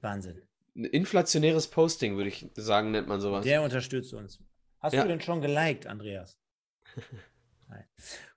[0.00, 0.40] Wahnsinn.
[0.76, 3.44] Ein inflationäres Posting, würde ich sagen, nennt man sowas.
[3.44, 4.40] Der unterstützt uns.
[4.80, 5.02] Hast Ja.
[5.02, 6.38] du denn schon geliked, Andreas?
[7.68, 7.84] Nein.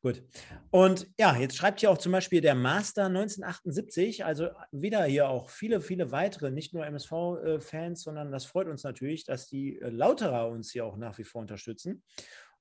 [0.01, 0.23] Gut.
[0.71, 5.49] Und ja, jetzt schreibt hier auch zum Beispiel der Master 1978, also wieder hier auch
[5.49, 10.47] viele, viele weitere, nicht nur MSV-Fans, sondern das freut uns natürlich, dass die äh, Lauterer
[10.47, 12.03] uns hier auch nach wie vor unterstützen.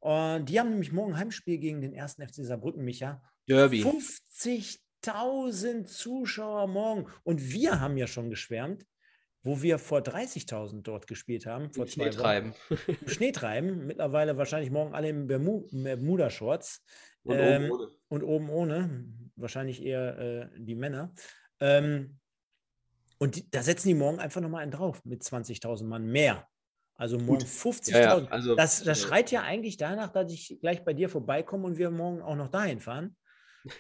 [0.00, 3.22] Und die haben nämlich morgen Heimspiel gegen den ersten FC Saarbrücken, Micha.
[3.46, 3.84] Derby.
[3.84, 7.06] 50.000 Zuschauer morgen.
[7.22, 8.84] Und wir haben ja schon geschwärmt,
[9.46, 11.72] wo wir vor 30.000 dort gespielt haben.
[11.72, 12.22] Vor Im zwei Schnee Wochen.
[12.22, 12.54] treiben.
[13.00, 13.86] Im Schnee treiben.
[13.86, 16.82] Mittlerweile wahrscheinlich morgen alle im Bermu Bermuda-Shorts.
[17.22, 17.90] Und Ähm, oben ohne.
[18.08, 19.04] und oben ohne.
[19.36, 21.12] Wahrscheinlich eher äh, die Männer.
[21.60, 22.18] Ähm,
[23.18, 26.46] und die, da setzen die morgen einfach nochmal einen drauf mit 20.000 Mann mehr.
[26.96, 27.90] Also morgen 50.000.
[27.92, 31.08] Ja, ja, also, das, das äh, schreit ja eigentlich danach, dass ich gleich bei dir
[31.08, 33.16] vorbeikomme und wir morgen auch noch dahin fahren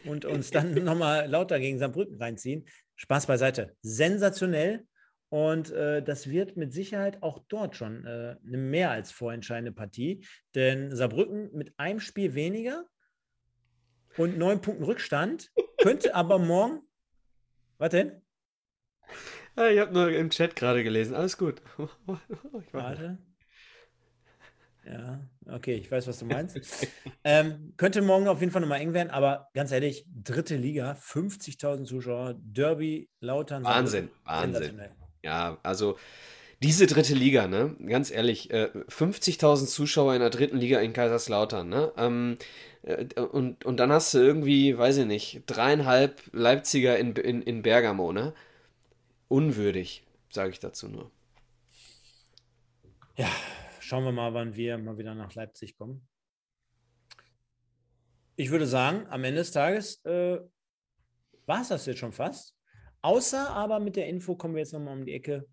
[0.04, 2.66] und uns dann nochmal lauter gegen Saarbrücken reinziehen.
[2.94, 3.74] Spaß beiseite.
[3.82, 4.86] Sensationell.
[5.28, 10.24] Und äh, das wird mit Sicherheit auch dort schon äh, eine mehr als vorentscheidende Partie.
[10.54, 12.86] Denn Saarbrücken mit einem Spiel weniger
[14.16, 16.80] und neun Punkten Rückstand könnte aber morgen.
[17.78, 18.22] Was denn?
[19.56, 21.14] Ja, ich habe nur im Chat gerade gelesen.
[21.14, 21.62] Alles gut.
[22.72, 23.18] Warte.
[24.84, 26.86] Ja, okay, ich weiß, was du meinst.
[27.24, 31.84] ähm, könnte morgen auf jeden Fall nochmal eng werden, aber ganz ehrlich, dritte Liga, 50.000
[31.84, 33.64] Zuschauer, Derby, Lautern.
[33.64, 34.80] Wahnsinn, Wahnsinn.
[35.26, 35.98] Ja, also
[36.62, 37.74] diese dritte Liga, ne?
[37.84, 41.92] Ganz ehrlich, äh, 50.000 Zuschauer in der dritten Liga in Kaiserslautern, ne?
[41.96, 42.38] Ähm,
[42.82, 47.62] äh, und, und dann hast du irgendwie, weiß ich nicht, dreieinhalb Leipziger in, in, in
[47.62, 48.34] Bergamo, ne?
[49.26, 51.10] Unwürdig, sage ich dazu nur.
[53.16, 53.28] Ja,
[53.80, 56.06] schauen wir mal, wann wir mal wieder nach Leipzig kommen.
[58.36, 60.38] Ich würde sagen, am Ende des Tages äh,
[61.46, 62.55] war es das jetzt schon fast.
[63.06, 65.46] Außer aber mit der Info kommen wir jetzt nochmal um die Ecke.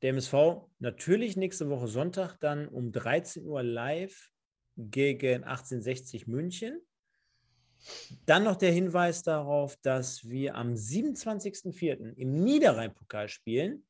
[0.00, 0.32] Der MSV
[0.78, 4.30] natürlich nächste Woche Sonntag dann um 13 Uhr live
[4.74, 6.80] gegen 1860 München.
[8.24, 12.14] Dann noch der Hinweis darauf, dass wir am 27.04.
[12.14, 13.84] im Niederrhein-Pokal spielen.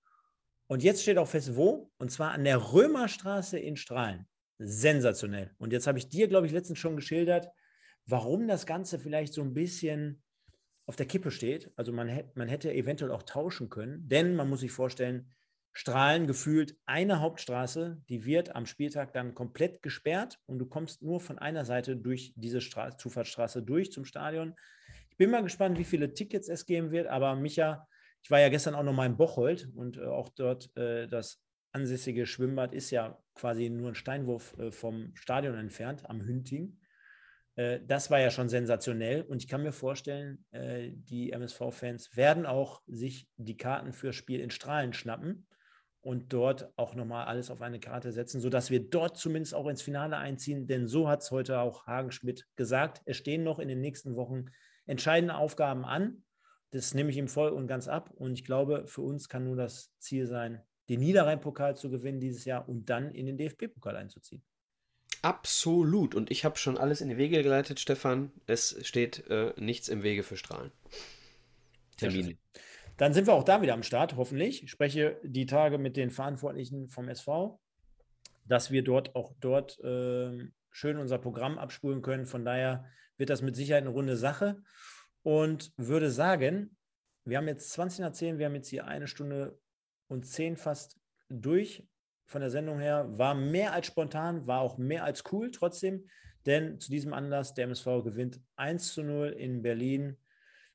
[0.67, 1.93] Und jetzt steht auch fest, wo?
[1.99, 4.27] Und zwar an der Römerstraße in Strahlen.
[4.59, 5.55] Sensationell.
[5.59, 7.49] Und jetzt habe ich dir, glaube ich, letztens schon geschildert,
[8.07, 10.21] warum das Ganze vielleicht so ein bisschen
[10.89, 11.71] auf der Kippe steht.
[11.77, 15.31] Also man, hätte, man hätte eventuell auch tauschen können, denn man muss sich vorstellen,
[15.75, 21.21] Strahlen gefühlt eine Hauptstraße, die wird am Spieltag dann komplett gesperrt und du kommst nur
[21.21, 24.57] von einer Seite durch diese Stra Zufahrtsstraße durch zum Stadion.
[25.11, 27.87] Ich bin mal gespannt, wie viele Tickets es geben wird, aber Micha,
[28.23, 31.41] ich war ja gestern auch noch mal in Bocholt und äh, auch dort äh, das
[31.73, 36.79] ansässige Schwimmbad ist ja quasi nur ein Steinwurf äh, vom Stadion entfernt, am Hünting.
[37.59, 42.47] Äh, das war ja schon sensationell und ich kann mir vorstellen, äh, die MSV-Fans werden
[42.47, 45.47] auch sich die Karten fürs Spiel in Strahlen schnappen
[46.01, 49.83] und dort auch nochmal alles auf eine Karte setzen, sodass wir dort zumindest auch ins
[49.83, 50.69] Finale einziehen.
[50.69, 53.03] Denn so hat es heute auch Hagen Schmidt gesagt.
[53.05, 54.47] Es stehen noch in den nächsten Wochen
[54.87, 56.23] entscheidende Aufgaben an.
[56.71, 58.11] Das nehme ich ihm voll und ganz ab.
[58.15, 62.45] Und ich glaube, für uns kann nur das Ziel sein, den Niederrhein-Pokal zu gewinnen dieses
[62.45, 64.43] Jahr und dann in den DFB-Pokal einzuziehen.
[65.23, 66.15] Absolut.
[66.15, 68.33] Und ich habe schon alles in die Wege geleitet, Stefan.
[68.47, 70.71] Es steht äh, nichts im Wege für Strahlen.
[71.97, 72.37] Termine.
[72.97, 74.63] Dann sind wir auch da wieder am Start, hoffentlich.
[74.63, 77.61] Ich spreche die Tage mit den Verantwortlichen vom SV,
[78.45, 82.27] dass wir dort auch dort äh, schön unser Programm abspulen können.
[82.27, 82.85] Von daher
[83.17, 84.63] wird das mit Sicherheit eine runde Sache.
[85.23, 86.77] Und würde sagen,
[87.25, 89.59] wir haben jetzt 20 nach 10, wir haben jetzt hier eine Stunde
[90.07, 90.99] und 10 fast
[91.29, 91.87] durch
[92.29, 93.09] von der Sendung her.
[93.19, 96.05] War mehr als spontan, war auch mehr als cool trotzdem,
[96.47, 100.17] denn zu diesem Anlass, der MSV gewinnt 1 zu 0 in Berlin.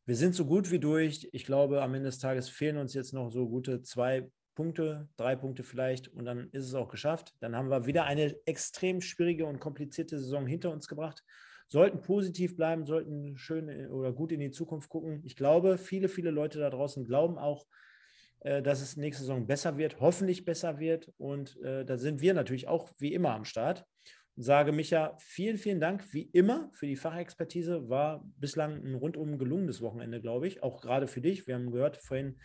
[0.06, 1.30] Wir sind so gut wie durch.
[1.32, 5.36] Ich glaube, am Ende des Tages fehlen uns jetzt noch so gute zwei Punkte, drei
[5.36, 7.34] Punkte vielleicht und dann ist es auch geschafft.
[7.40, 11.24] Dann haben wir wieder eine extrem schwierige und komplizierte Saison hinter uns gebracht.
[11.68, 15.22] Sollten positiv bleiben, sollten schön oder gut in die Zukunft gucken.
[15.24, 17.66] Ich glaube, viele, viele Leute da draußen glauben auch,
[18.44, 21.12] dass es nächste Saison besser wird, hoffentlich besser wird.
[21.18, 23.86] Und äh, da sind wir natürlich auch wie immer am Start.
[24.36, 27.90] Und sage Micha, vielen, vielen Dank wie immer für die Fachexpertise.
[27.90, 30.64] War bislang ein rundum gelungenes Wochenende, glaube ich.
[30.64, 31.48] Auch gerade für dich.
[31.48, 32.40] Wir haben gehört vorhin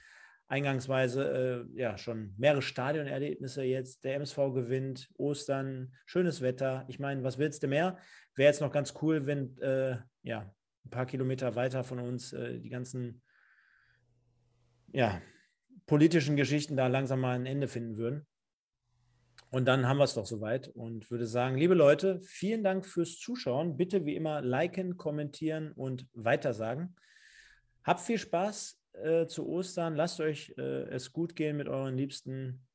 [0.49, 4.05] eingangsweise äh, ja schon mehrere Stadionerlebnisse jetzt.
[4.05, 6.85] Der MSV gewinnt, Ostern, schönes Wetter.
[6.89, 7.99] Ich meine, was willst du mehr?
[8.35, 10.55] Wäre jetzt noch ganz cool, wenn äh, ja,
[10.85, 13.23] ein paar Kilometer weiter von uns äh, die ganzen
[14.93, 15.20] ja,
[15.89, 18.24] politischen Geschichten da langsam mal ein Ende finden würden.
[19.51, 23.19] Und dann haben wir es doch soweit und würde sagen, liebe Leute, vielen Dank fürs
[23.19, 23.77] Zuschauen.
[23.77, 26.94] Bitte wie immer liken, kommentieren und weitersagen.
[27.82, 29.97] Habt viel Spaß äh, zu Ostern.
[29.97, 32.66] Lasst euch äh, es gut gehen mit euren Liebsten.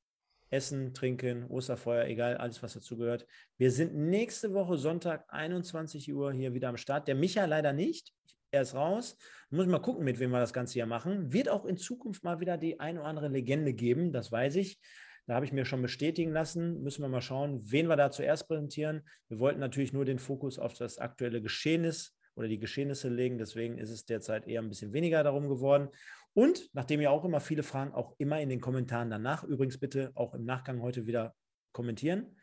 [0.49, 3.25] Essen, Trinken, Osterfeuer, egal, alles, was dazu gehört.
[3.57, 7.07] Wir sind nächste Woche Sonntag, 21 Uhr hier wieder am Start.
[7.07, 8.13] Der Micha leider nicht.
[8.53, 9.17] Er ist raus.
[9.49, 11.33] Muss mal gucken, mit wem wir das Ganze hier machen.
[11.33, 14.79] Wird auch in Zukunft mal wieder die ein oder andere Legende geben, das weiß ich.
[15.25, 16.83] Da habe ich mir schon bestätigen lassen.
[16.83, 19.01] Müssen wir mal schauen, wen wir da zuerst präsentieren.
[19.27, 23.39] Wir wollten natürlich nur den Fokus auf das aktuelle Geschehnis oder die Geschehnisse legen.
[23.39, 25.89] Deswegen ist es derzeit eher ein bisschen weniger darum geworden.
[26.33, 30.11] Und nachdem ihr auch immer viele Fragen, auch immer in den Kommentaren danach, übrigens bitte
[30.13, 31.33] auch im Nachgang heute wieder
[31.71, 32.37] kommentieren.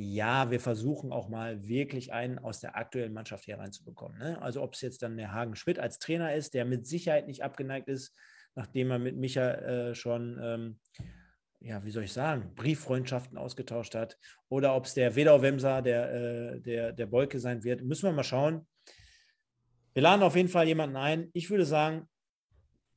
[0.00, 4.16] Ja, wir versuchen auch mal wirklich einen aus der aktuellen Mannschaft hereinzubekommen.
[4.16, 4.40] Ne?
[4.40, 7.42] Also ob es jetzt dann der Hagen Schmidt als Trainer ist, der mit Sicherheit nicht
[7.42, 8.16] abgeneigt ist,
[8.54, 10.78] nachdem er mit Micha äh, schon, ähm,
[11.58, 14.16] ja, wie soll ich sagen, Brieffreundschaften ausgetauscht hat,
[14.48, 18.12] oder ob es der Wedau Wemser, der, äh, der, der Bolke sein wird, müssen wir
[18.12, 18.68] mal schauen.
[19.94, 21.28] Wir laden auf jeden Fall jemanden ein.
[21.32, 22.08] Ich würde sagen,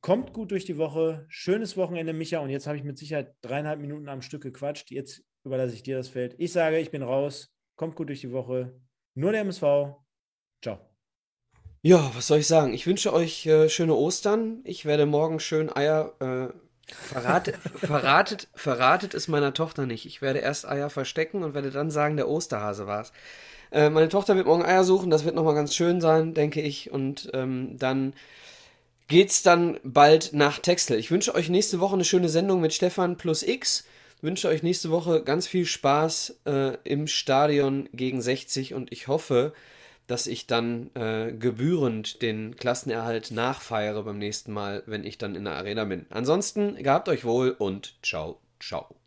[0.02, 1.26] kommt gut durch die Woche.
[1.26, 2.38] Schönes Wochenende, Micha.
[2.38, 4.92] Und jetzt habe ich mit Sicherheit dreieinhalb Minuten am Stück gequatscht.
[4.92, 6.34] Jetzt überlasse ich dir das Feld.
[6.38, 7.52] Ich sage, ich bin raus.
[7.76, 8.72] Kommt gut durch die Woche.
[9.14, 9.62] Nur der MSV.
[10.62, 10.78] Ciao.
[11.82, 12.74] Ja, was soll ich sagen?
[12.74, 14.60] Ich wünsche euch äh, schöne Ostern.
[14.64, 16.14] Ich werde morgen schön Eier.
[16.20, 16.54] Äh,
[16.92, 20.06] verratet, verratet, verratet es meiner Tochter nicht.
[20.06, 23.12] Ich werde erst Eier verstecken und werde dann sagen, der Osterhase war es.
[23.72, 26.92] Äh, meine Tochter wird morgen Eier suchen, das wird nochmal ganz schön sein, denke ich.
[26.92, 28.12] Und ähm, dann
[29.08, 30.98] geht's dann bald nach Texel.
[30.98, 33.84] Ich wünsche euch nächste Woche eine schöne Sendung mit Stefan plus X.
[34.22, 39.52] Wünsche euch nächste Woche ganz viel Spaß äh, im Stadion gegen 60 und ich hoffe,
[40.06, 45.44] dass ich dann äh, gebührend den Klassenerhalt nachfeiere beim nächsten Mal, wenn ich dann in
[45.44, 46.06] der Arena bin.
[46.08, 49.01] Ansonsten gehabt euch wohl und ciao, ciao.